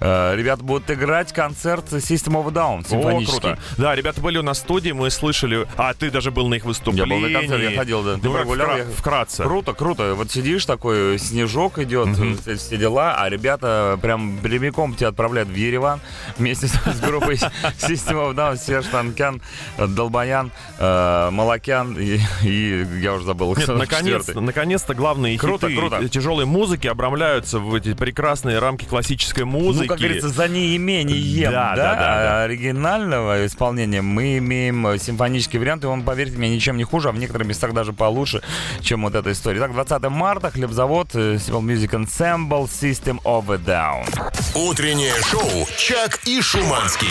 Э, 0.00 0.34
Ребята 0.36 0.62
будут 0.62 0.90
играть 0.90 1.32
концерт 1.32 1.86
System 1.92 2.34
of 2.42 2.48
a 2.48 2.52
Down 2.52 2.86
О, 2.90 3.24
круто. 3.30 3.58
Да, 3.78 3.94
ребята 3.94 4.20
были 4.20 4.38
у 4.38 4.42
нас 4.42 4.58
в 4.58 4.60
студии, 4.60 4.90
мы 4.92 5.10
слышали... 5.10 5.66
А, 5.76 5.94
ты 5.94 6.10
даже 6.10 6.30
был 6.30 6.48
на 6.48 6.54
их 6.54 6.62
Я 6.64 6.68
выступлении. 6.68 7.10
был 7.10 7.28
на 7.28 7.38
концерте, 7.40 7.70
я 7.70 7.76
ходил, 7.78 8.02
да. 8.02 8.14
Ты 8.14 8.20
Ну, 8.28 8.32
прогулял, 8.34 8.76
я- 8.76 8.84
Вкратце. 8.84 9.42
Круто, 9.44 9.72
круто. 9.72 10.14
Вот 10.14 10.30
сидишь 10.30 10.64
такой, 10.66 11.18
снежок 11.18 11.78
идет, 11.78 12.08
все, 12.38 12.56
все 12.56 12.76
дела, 12.76 13.16
а 13.18 13.28
ребята 13.28 13.98
прям 14.02 14.38
прямиком 14.38 14.94
тебя 14.94 15.08
отправляют 15.08 15.48
в 15.48 15.54
Ереван 15.54 16.00
вместе 16.36 16.66
с, 16.68 17.00
группой 17.00 17.36
System 17.36 18.14
of 18.30 18.34
Down, 18.34 18.56
Серж 18.58 18.86
Танкян, 18.86 19.40
Долбаян, 19.78 20.50
э, 20.78 21.30
Малакян 21.30 21.96
и, 21.98 22.18
и 22.42 22.86
я 23.00 23.14
уже 23.14 23.24
забыл. 23.24 23.54
Нет, 23.56 23.68
наконец-то, 23.68 24.40
наконец-то 24.40 24.94
главные 24.94 25.38
Круто, 25.38 25.68
хиты 25.68 25.78
круто. 25.80 26.08
тяжелой 26.08 26.44
музыки 26.44 26.86
обрамляются 26.86 27.58
в 27.58 27.74
эти 27.74 27.94
прекрасные 27.94 28.58
рамки 28.58 28.84
классической 28.84 29.44
музыки. 29.44 29.85
Ну, 29.86 29.94
как 29.94 29.98
говорится, 29.98 30.28
за 30.28 30.48
неимением 30.48 31.52
Да, 31.52 31.74
да, 31.74 31.76
да, 31.76 31.94
да, 31.94 32.22
да. 32.22 32.42
оригинального 32.44 33.46
исполнения 33.46 34.02
мы 34.02 34.38
имеем 34.38 34.86
э, 34.86 34.98
симфонический 34.98 35.58
вариант, 35.58 35.84
и 35.84 35.86
он, 35.86 36.02
поверьте 36.02 36.36
мне, 36.38 36.50
ничем 36.50 36.76
не 36.76 36.84
хуже, 36.84 37.08
а 37.08 37.12
в 37.12 37.18
некоторых 37.18 37.46
местах 37.46 37.72
даже 37.72 37.92
получше, 37.92 38.42
чем 38.80 39.02
вот 39.02 39.14
эта 39.14 39.32
история. 39.32 39.60
Так, 39.60 39.72
20 39.72 40.02
марта, 40.10 40.50
хлебзавод, 40.50 41.14
э, 41.14 41.34
Simple 41.34 41.62
Music 41.62 41.90
Ensemble, 41.90 42.66
System 42.66 43.20
of 43.24 43.52
a 43.52 43.58
Down. 43.58 44.06
Утреннее 44.54 45.14
шоу 45.30 45.66
«Чак 45.76 46.20
и 46.26 46.40
Шуманский». 46.40 47.08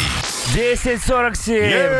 10.47, 0.54 1.00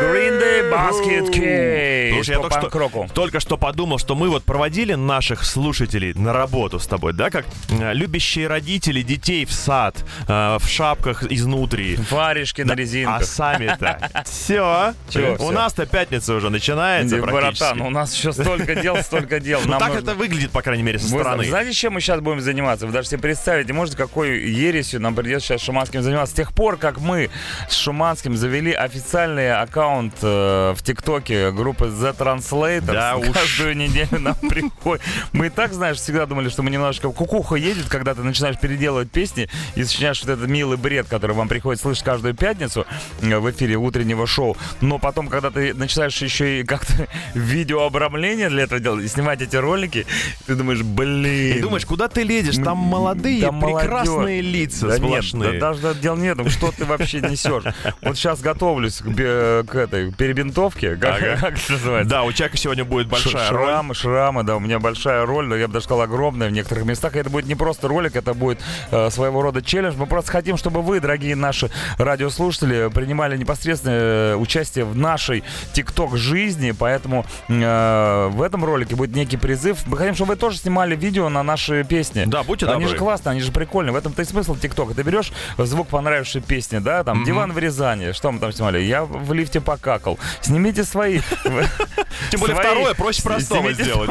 Green 0.00 0.40
Day 0.40 0.70
Basket 0.70 1.30
Case 1.30 2.14
Слушай, 2.14 2.30
я 2.30 2.38
только 2.38 2.60
что, 2.60 3.06
только 3.12 3.40
что 3.40 3.58
подумал, 3.58 3.98
что 3.98 4.14
мы 4.14 4.28
вот 4.30 4.44
проводили 4.44 4.94
наших 4.94 5.44
слушателей 5.44 6.14
на 6.14 6.32
работу 6.32 6.78
с 6.78 6.86
тобой, 6.86 7.12
да, 7.12 7.28
как 7.28 7.44
э, 7.68 7.92
любящие 7.92 8.46
родители 8.46 9.02
детей 9.02 9.44
в 9.44 9.52
сад, 9.52 10.04
э, 10.28 10.58
в 10.58 10.66
шапках 10.66 11.24
изнутри. 11.30 11.98
Варежки 12.10 12.62
на 12.62 12.74
резинках. 12.74 13.22
А 13.22 13.24
сами-то 13.24 14.10
все. 14.24 14.94
У 15.40 15.50
нас-то 15.50 15.84
пятница 15.84 16.34
уже 16.34 16.48
начинается. 16.48 17.20
Братан, 17.20 17.80
у 17.82 17.90
нас 17.90 18.14
еще 18.14 18.32
столько 18.32 18.76
дел, 18.76 18.96
столько 19.02 19.40
дел. 19.40 19.60
Ну 19.64 19.78
так 19.78 19.94
это 19.94 20.14
выглядит, 20.14 20.52
по 20.52 20.62
крайней 20.62 20.84
мере, 20.84 20.98
со 20.98 21.08
стороны. 21.08 21.44
знаете, 21.44 21.72
чем 21.72 21.94
мы 21.94 22.00
сейчас 22.00 22.20
будем 22.20 22.40
заниматься? 22.40 22.86
Вы 22.86 22.92
даже 22.92 23.08
себе 23.08 23.20
представить 23.20 23.66
не 23.66 23.72
можете, 23.72 23.96
какой 23.96 24.38
ересью 24.48 25.00
нам 25.00 25.14
придется 25.14 25.48
сейчас 25.48 25.62
Шуманским 25.62 26.02
заниматься. 26.02 26.32
С 26.32 26.36
тех 26.36 26.52
пор, 26.52 26.76
как 26.76 27.00
мы 27.00 27.28
с 27.68 27.74
Шуманским 27.74 28.35
завели 28.36 28.72
официальный 28.72 29.52
аккаунт 29.54 30.14
э, 30.22 30.74
в 30.76 30.82
ТикТоке 30.82 31.50
группы 31.50 31.86
The 31.86 32.16
Translator, 32.16 32.80
Да 32.92 33.16
уж. 33.16 33.28
каждую 33.30 33.76
неделю 33.76 34.18
нам 34.18 34.34
приходит. 34.48 35.04
Мы 35.32 35.46
и 35.46 35.50
так, 35.50 35.72
знаешь, 35.72 35.96
всегда 35.98 36.26
думали, 36.26 36.48
что 36.48 36.62
мы 36.62 36.70
немножко 36.70 37.10
кукуха 37.10 37.56
едет, 37.56 37.88
когда 37.88 38.14
ты 38.14 38.22
начинаешь 38.22 38.58
переделывать 38.58 39.10
песни 39.10 39.48
и 39.74 39.84
сочиняешь 39.84 40.20
вот 40.22 40.30
этот 40.30 40.48
милый 40.48 40.76
бред, 40.76 41.06
который 41.08 41.34
вам 41.34 41.48
приходит 41.48 41.80
слышать 41.80 42.04
каждую 42.04 42.34
пятницу 42.34 42.86
э, 43.22 43.38
в 43.38 43.50
эфире 43.50 43.76
утреннего 43.76 44.26
шоу. 44.26 44.56
Но 44.80 44.98
потом, 44.98 45.28
когда 45.28 45.50
ты 45.50 45.74
начинаешь 45.74 46.16
еще 46.18 46.60
и 46.60 46.64
как-то 46.64 47.08
видеообрамление 47.34 48.48
для 48.48 48.64
этого 48.64 48.80
делать 48.80 49.04
и 49.04 49.08
снимать 49.08 49.40
эти 49.42 49.56
ролики, 49.56 50.06
ты 50.46 50.54
думаешь, 50.54 50.82
блин. 50.82 51.56
И 51.58 51.60
думаешь, 51.60 51.84
куда 51.86 52.08
ты 52.08 52.22
лезешь? 52.22 52.56
Там 52.56 52.78
молодые, 52.78 53.40
Да 53.40 53.52
молодежь. 53.52 53.80
прекрасные 53.82 54.40
лица 54.40 54.86
да 54.88 54.96
сплошные. 54.96 55.52
Нет, 55.52 55.60
да 55.60 55.74
даже 55.74 55.94
дело 56.00 56.16
не 56.16 56.28
в 56.28 56.32
этом, 56.32 56.48
что 56.50 56.72
ты 56.72 56.84
вообще 56.84 57.20
несешь. 57.20 57.64
Вот 58.02 58.16
сейчас 58.26 58.40
готовлюсь 58.40 58.96
к, 58.98 59.06
бе- 59.06 59.62
к 59.62 59.74
этой 59.76 60.10
перебинтовке. 60.12 60.96
Как, 60.96 61.16
Ага. 61.22 61.36
как 61.40 61.54
это 61.58 61.72
называется? 61.72 62.10
Да, 62.10 62.24
у 62.24 62.32
Чака 62.32 62.56
сегодня 62.56 62.84
будет 62.84 63.06
большая 63.06 63.46
Ш- 63.46 63.50
роль. 63.52 63.66
шрамы, 63.68 63.94
шрамы, 63.94 64.42
да, 64.42 64.56
у 64.56 64.60
меня 64.60 64.80
большая 64.80 65.24
роль, 65.24 65.48
да, 65.48 65.56
я 65.56 65.68
бы 65.68 65.74
даже 65.74 65.84
сказал, 65.84 66.02
огромная 66.02 66.48
в 66.48 66.52
некоторых 66.52 66.84
местах. 66.86 67.14
И 67.14 67.18
это 67.20 67.30
будет 67.30 67.46
не 67.46 67.54
просто 67.54 67.86
ролик, 67.86 68.16
это 68.16 68.34
будет 68.34 68.60
э, 68.90 69.10
своего 69.10 69.42
рода 69.42 69.62
челлендж. 69.62 69.94
Мы 69.96 70.06
просто 70.06 70.32
хотим, 70.32 70.56
чтобы 70.56 70.82
вы, 70.82 70.98
дорогие 70.98 71.36
наши 71.36 71.70
радиослушатели, 71.98 72.90
принимали 72.92 73.36
непосредственное 73.36 74.32
э, 74.32 74.34
участие 74.36 74.84
в 74.84 74.96
нашей 74.96 75.44
ТикТок 75.72 76.16
жизни, 76.16 76.72
поэтому 76.72 77.24
э, 77.48 78.28
в 78.32 78.42
этом 78.42 78.64
ролике 78.64 78.96
будет 78.96 79.14
некий 79.14 79.36
призыв. 79.36 79.86
Мы 79.86 79.96
хотим, 79.96 80.14
чтобы 80.16 80.30
вы 80.32 80.36
тоже 80.36 80.58
снимали 80.58 80.96
видео 80.96 81.28
на 81.28 81.42
наши 81.44 81.84
песни. 81.84 82.24
Да, 82.26 82.42
будьте 82.42 82.66
Они 82.66 82.74
добры. 82.74 82.88
же 82.88 82.96
классные, 82.96 83.32
они 83.32 83.40
же 83.40 83.52
прикольные. 83.52 83.92
В 83.92 83.96
этом-то 83.96 84.22
и 84.22 84.24
смысл 84.24 84.56
ТикТока. 84.56 84.94
Ты 84.94 85.02
берешь 85.02 85.32
звук 85.58 85.88
понравившейся 85.88 86.40
песни, 86.40 86.78
да, 86.78 87.04
там, 87.04 87.18
Мгм. 87.18 87.26
диван 87.26 87.52
в 87.52 87.58
Рязани, 87.58 88.12
что 88.16 88.32
мы 88.32 88.40
там 88.40 88.52
снимали? 88.52 88.80
Я 88.80 89.04
в 89.04 89.32
лифте 89.32 89.60
покакал. 89.60 90.18
Снимите 90.40 90.84
свои. 90.84 91.20
Тем 92.30 92.40
более 92.40 92.56
второе 92.56 92.94
проще 92.94 93.22
простого 93.22 93.72
сделать. 93.72 94.10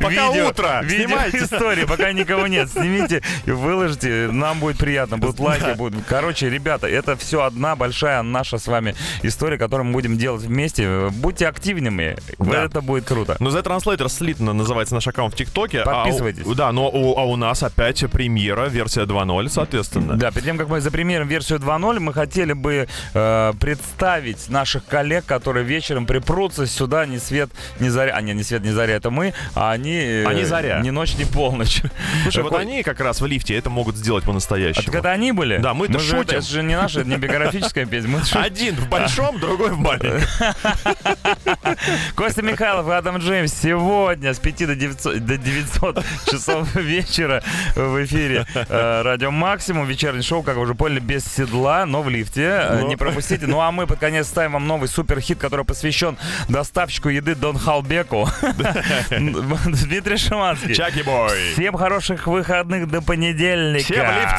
Пока 0.00 0.30
утро, 0.30 0.84
снимайте. 0.88 1.38
Видеоистории, 1.38 1.84
пока 1.84 2.12
никого 2.12 2.46
нет. 2.46 2.70
Снимите 2.70 3.22
и 3.44 3.50
выложите. 3.50 4.28
Нам 4.32 4.58
будет 4.58 4.78
приятно. 4.78 5.18
Будут 5.18 5.38
лайки, 5.38 5.76
будут. 5.76 6.04
Короче, 6.08 6.48
ребята, 6.48 6.86
это 6.86 7.16
все 7.16 7.42
одна 7.42 7.76
большая 7.76 8.22
наша 8.22 8.58
с 8.58 8.66
вами 8.66 8.94
история, 9.22 9.58
которую 9.58 9.86
мы 9.86 9.92
будем 9.92 10.16
делать 10.16 10.42
вместе. 10.42 11.08
Будьте 11.10 11.46
активными. 11.46 12.16
Это 12.38 12.80
будет 12.80 13.04
круто. 13.04 13.36
Ну, 13.38 13.50
The 13.50 13.62
Translator 13.62 14.06
Slitно 14.06 14.52
называется 14.52 14.94
наш 14.94 15.06
аккаунт 15.06 15.34
в 15.34 15.36
ТикТоке. 15.36 15.80
а 15.80 15.84
Подписывайтесь. 15.84 16.46
да, 16.56 16.72
но 16.72 16.86
а 16.86 17.24
у 17.24 17.36
нас 17.36 17.62
опять 17.62 18.04
премьера, 18.10 18.66
версия 18.66 19.02
2.0, 19.02 19.48
соответственно. 19.48 20.14
Да, 20.16 20.30
перед 20.30 20.44
тем, 20.44 20.58
как 20.58 20.68
мы 20.68 20.80
запримерим 20.80 21.28
версию 21.28 21.58
2.0, 21.58 22.00
мы 22.00 22.12
хотели 22.12 22.52
бы 22.52 22.88
э, 23.14 23.25
представить 23.60 24.48
наших 24.48 24.84
коллег, 24.86 25.24
которые 25.26 25.64
вечером 25.64 26.06
припрутся 26.06 26.66
сюда 26.66 27.06
ни 27.06 27.18
свет, 27.18 27.50
ни 27.80 27.88
заря. 27.88 28.14
А, 28.16 28.20
не, 28.20 28.32
не 28.34 28.42
свет, 28.42 28.62
не 28.62 28.70
заря, 28.72 28.94
это 28.94 29.10
мы, 29.10 29.34
а 29.54 29.72
они... 29.72 29.94
э, 29.96 30.24
Они 30.26 30.44
заря. 30.44 30.80
Ни 30.80 30.90
ночь, 30.90 31.14
ни 31.16 31.24
полночь. 31.24 31.82
Слушай, 32.22 32.42
вот 32.42 32.50
Какой- 32.52 32.62
они 32.66 32.82
как 32.82 33.00
раз 33.00 33.20
в 33.20 33.26
лифте 33.26 33.56
это 33.56 33.70
могут 33.70 33.96
сделать 33.96 34.24
А 34.24 34.26
по-настоящему. 34.28 34.86
так 34.86 34.94
это 34.94 35.10
они 35.10 35.32
были? 35.32 35.58
Да, 35.58 35.74
мы-то 35.74 35.98
же- 35.98 36.06
шутим. 36.10 36.20
Это, 36.22 36.36
это 36.36 36.46
же 36.46 36.62
не 36.62 36.76
наша, 36.76 37.00
это 37.00 37.08
не 37.08 37.16
биографическая 37.16 37.86
песня. 37.86 38.10
мы. 38.10 38.20
Один 38.40 38.74
в 38.76 38.88
большом, 38.88 39.38
другой 39.40 39.70
в 39.70 39.78
маленьком. 39.78 40.20
Костя 42.14 42.42
Михайлов 42.42 42.88
и 42.88 42.92
Адам 42.92 43.18
Джеймс 43.18 43.52
сегодня 43.52 44.32
с 44.34 44.38
5 44.38 44.66
до 44.66 44.74
900, 44.74 45.24
до 45.24 45.36
900 45.38 46.04
часов 46.30 46.74
вечера 46.74 47.42
в 47.74 48.04
эфире 48.04 48.46
э, 48.54 49.02
Радио 49.02 49.30
Максимум. 49.30 49.86
Вечернее 49.86 50.22
шоу, 50.22 50.42
как 50.42 50.56
вы 50.56 50.62
уже 50.62 50.74
поняли, 50.74 51.00
без 51.00 51.24
седла, 51.24 51.86
но 51.86 52.02
в 52.02 52.08
лифте. 52.08 52.42
Э, 52.42 52.80
Ну. 52.80 52.88
Не 52.88 52.96
пропустите. 53.16 53.46
Ну 53.46 53.60
а 53.60 53.72
мы 53.72 53.86
под 53.86 53.98
конец 53.98 54.26
ставим 54.28 54.52
вам 54.52 54.66
новый 54.66 54.88
суперхит, 54.88 55.38
который 55.38 55.64
посвящен 55.64 56.18
доставщику 56.48 57.08
еды 57.08 57.34
Дон 57.34 57.58
Халбеку. 57.58 58.28
Дмитрий 59.10 60.16
Шиманский. 60.16 60.74
Чаки 60.74 61.02
бой. 61.02 61.52
Всем 61.54 61.76
хороших 61.76 62.26
выходных 62.26 62.88
до 62.88 63.00
понедельника. 63.00 63.84
Всем 63.84 64.06
лифт. 64.06 64.34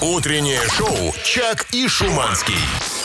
Утреннее 0.00 0.60
шоу 0.76 1.12
«Чак 1.24 1.66
и 1.72 1.88
Шуманский». 1.88 2.97